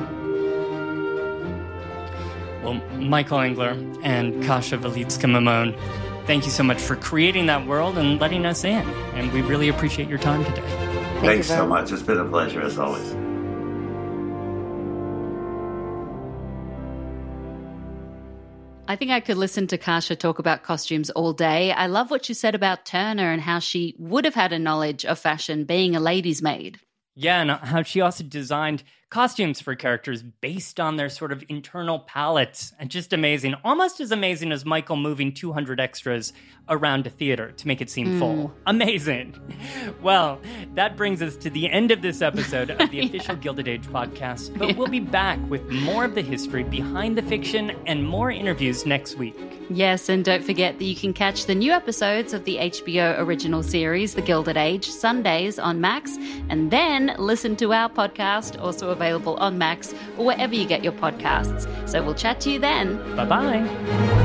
Well, 2.65 2.81
Michael 2.99 3.39
Engler 3.39 3.77
and 4.03 4.43
Kasia 4.43 4.77
Walicka-Maimone 4.79 5.77
thank 6.25 6.45
you 6.45 6.51
so 6.51 6.63
much 6.63 6.81
for 6.81 6.95
creating 6.95 7.45
that 7.45 7.65
world 7.67 7.97
and 7.97 8.19
letting 8.19 8.45
us 8.45 8.63
in. 8.63 8.87
And 9.13 9.31
we 9.31 9.41
really 9.41 9.69
appreciate 9.69 10.09
your 10.09 10.17
time 10.17 10.43
today. 10.43 10.61
Thank 10.61 11.25
Thanks 11.25 11.47
so 11.47 11.67
much. 11.67 11.91
It's 11.91 12.01
been 12.01 12.19
a 12.19 12.25
pleasure 12.25 12.61
as 12.61 12.77
always. 12.77 13.15
I 18.87 18.95
think 18.95 19.11
I 19.11 19.19
could 19.19 19.37
listen 19.37 19.67
to 19.67 19.77
Kasia 19.77 20.15
talk 20.15 20.37
about 20.39 20.63
costumes 20.63 21.09
all 21.09 21.33
day. 21.33 21.71
I 21.71 21.87
love 21.87 22.11
what 22.11 22.29
you 22.29 22.35
said 22.35 22.53
about 22.53 22.85
Turner 22.85 23.31
and 23.31 23.41
how 23.41 23.59
she 23.59 23.95
would 23.97 24.25
have 24.25 24.35
had 24.35 24.53
a 24.53 24.59
knowledge 24.59 25.05
of 25.05 25.17
fashion 25.17 25.63
being 25.63 25.95
a 25.95 25.99
lady's 25.99 26.41
maid. 26.41 26.79
Yeah, 27.15 27.41
and 27.41 27.51
how 27.51 27.81
she 27.81 28.01
also 28.01 28.23
designed 28.23 28.83
costumes 29.15 29.61
for 29.61 29.75
characters 29.75 30.21
based 30.21 30.77
on 30.77 30.97
their 30.97 31.07
sort 31.07 31.31
of 31.31 31.41
internal 31.47 31.99
palettes. 31.99 32.73
And 32.77 32.91
just 32.91 33.13
amazing. 33.13 33.55
Almost 33.63 34.01
as 34.01 34.11
amazing 34.11 34.51
as 34.51 34.65
Michael 34.65 34.97
moving 34.97 35.33
200 35.33 35.79
extras 35.79 36.33
around 36.69 37.05
a 37.05 37.09
theater 37.09 37.51
to 37.51 37.67
make 37.67 37.81
it 37.81 37.89
seem 37.89 38.07
mm. 38.07 38.19
full. 38.19 38.53
Amazing. 38.65 39.35
Well, 40.01 40.39
that 40.73 40.97
brings 40.97 41.21
us 41.21 41.35
to 41.37 41.49
the 41.49 41.69
end 41.69 41.91
of 41.91 42.01
this 42.01 42.21
episode 42.21 42.69
of 42.69 42.89
the 42.89 42.97
yeah. 42.97 43.05
official 43.05 43.35
Gilded 43.35 43.67
Age 43.67 43.85
podcast. 43.87 44.57
But 44.57 44.69
yeah. 44.69 44.75
we'll 44.75 44.87
be 44.87 44.99
back 44.99 45.39
with 45.49 45.67
more 45.69 46.05
of 46.05 46.15
the 46.15 46.21
history 46.21 46.63
behind 46.63 47.17
the 47.17 47.21
fiction 47.23 47.71
and 47.85 48.03
more 48.03 48.31
interviews 48.31 48.85
next 48.85 49.15
week. 49.15 49.35
Yes, 49.69 50.09
and 50.09 50.23
don't 50.23 50.43
forget 50.43 50.77
that 50.77 50.85
you 50.85 50.95
can 50.95 51.13
catch 51.13 51.45
the 51.45 51.55
new 51.55 51.71
episodes 51.71 52.33
of 52.33 52.45
the 52.45 52.57
HBO 52.57 53.17
original 53.19 53.63
series, 53.63 54.13
The 54.13 54.21
Gilded 54.21 54.57
Age, 54.57 54.89
Sundays 54.89 55.57
on 55.57 55.81
Max, 55.81 56.17
and 56.49 56.69
then 56.71 57.15
listen 57.17 57.55
to 57.57 57.73
our 57.73 57.89
podcast, 57.89 58.61
also 58.61 58.89
available 58.89 59.35
on 59.37 59.57
Max 59.57 59.93
or 60.17 60.25
wherever 60.25 60.53
you 60.53 60.65
get 60.65 60.83
your 60.83 60.93
podcasts. 60.93 61.67
So 61.89 62.03
we'll 62.03 62.15
chat 62.15 62.39
to 62.41 62.51
you 62.51 62.59
then. 62.59 62.97
Bye 63.15 63.25
bye. 63.25 64.24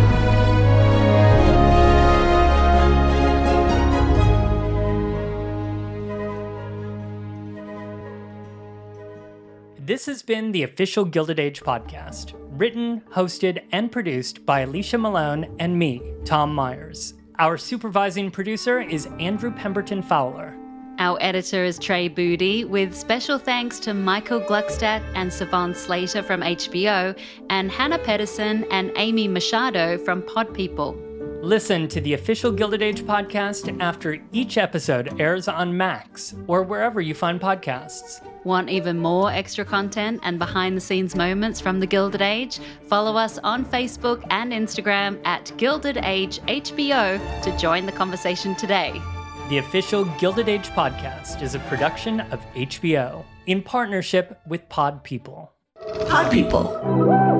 This 9.91 10.07
has 10.07 10.23
been 10.23 10.53
the 10.53 10.63
official 10.63 11.05
Gilded 11.05 11.41
Age 11.41 11.63
podcast, 11.63 12.35
written, 12.37 13.01
hosted, 13.11 13.65
and 13.73 13.91
produced 13.91 14.47
by 14.47 14.61
Alicia 14.61 14.99
Malone 14.99 15.53
and 15.59 15.77
me, 15.77 16.01
Tom 16.25 16.55
Meyers. 16.55 17.15
Our 17.41 17.59
supervising 17.59 18.31
producer 18.31 18.81
is 18.81 19.09
Andrew 19.19 19.51
Pemberton 19.51 20.01
Fowler. 20.01 20.57
Our 21.01 21.19
editor 21.21 21.65
is 21.65 21.77
Trey 21.77 22.07
Booty, 22.07 22.65
with 22.65 22.95
special 22.95 23.37
thanks 23.37 23.81
to 23.81 23.93
Michael 23.93 24.41
Gluckstadt 24.41 25.03
and 25.17 25.33
Savon 25.33 25.75
Slater 25.75 26.23
from 26.23 26.43
HBO, 26.43 27.19
and 27.49 27.69
Hannah 27.69 27.99
Pedersen 27.99 28.65
and 28.71 28.93
Amy 28.95 29.27
Machado 29.27 29.99
from 29.99 30.23
Pod 30.23 30.55
People. 30.55 30.97
Listen 31.43 31.89
to 31.89 32.03
the 32.03 32.13
official 32.13 32.53
Gilded 32.53 32.83
Age 32.83 33.01
podcast 33.03 33.81
after 33.81 34.19
each 34.31 34.59
episode 34.59 35.19
airs 35.19 35.49
on 35.49 35.75
Max 35.75 36.35
or 36.47 36.63
wherever 36.63 37.01
you 37.01 37.15
find 37.15 37.41
podcasts. 37.41 38.21
Want 38.45 38.69
even 38.69 38.99
more 38.99 39.33
extra 39.33 39.65
content 39.65 40.21
and 40.23 40.39
behind 40.39 40.77
the 40.77 40.83
scenes 40.83 41.17
moments 41.17 41.59
from 41.59 41.81
the 41.81 41.87
Gilded 41.87 42.21
Age? 42.21 42.59
Follow 42.89 43.17
us 43.17 43.39
on 43.39 43.65
Facebook 43.65 44.23
and 44.29 44.53
Instagram 44.53 45.19
at 45.25 45.51
Gilded 45.57 45.97
Age 46.03 46.41
HBO 46.41 47.43
to 47.43 47.57
join 47.57 47.87
the 47.87 47.93
conversation 47.93 48.55
today. 48.55 49.01
The 49.49 49.59
official 49.59 50.05
Gilded 50.19 50.51
Age 50.51 50.69
podcast 50.69 51.41
is 51.41 51.55
a 51.55 51.59
production 51.61 52.21
of 52.21 52.41
HBO 52.55 53.25
in 53.47 53.63
partnership 53.63 54.39
with 54.47 54.69
Pod 54.69 55.03
People. 55.03 55.51
Pod 56.07 56.31
people. 56.31 57.40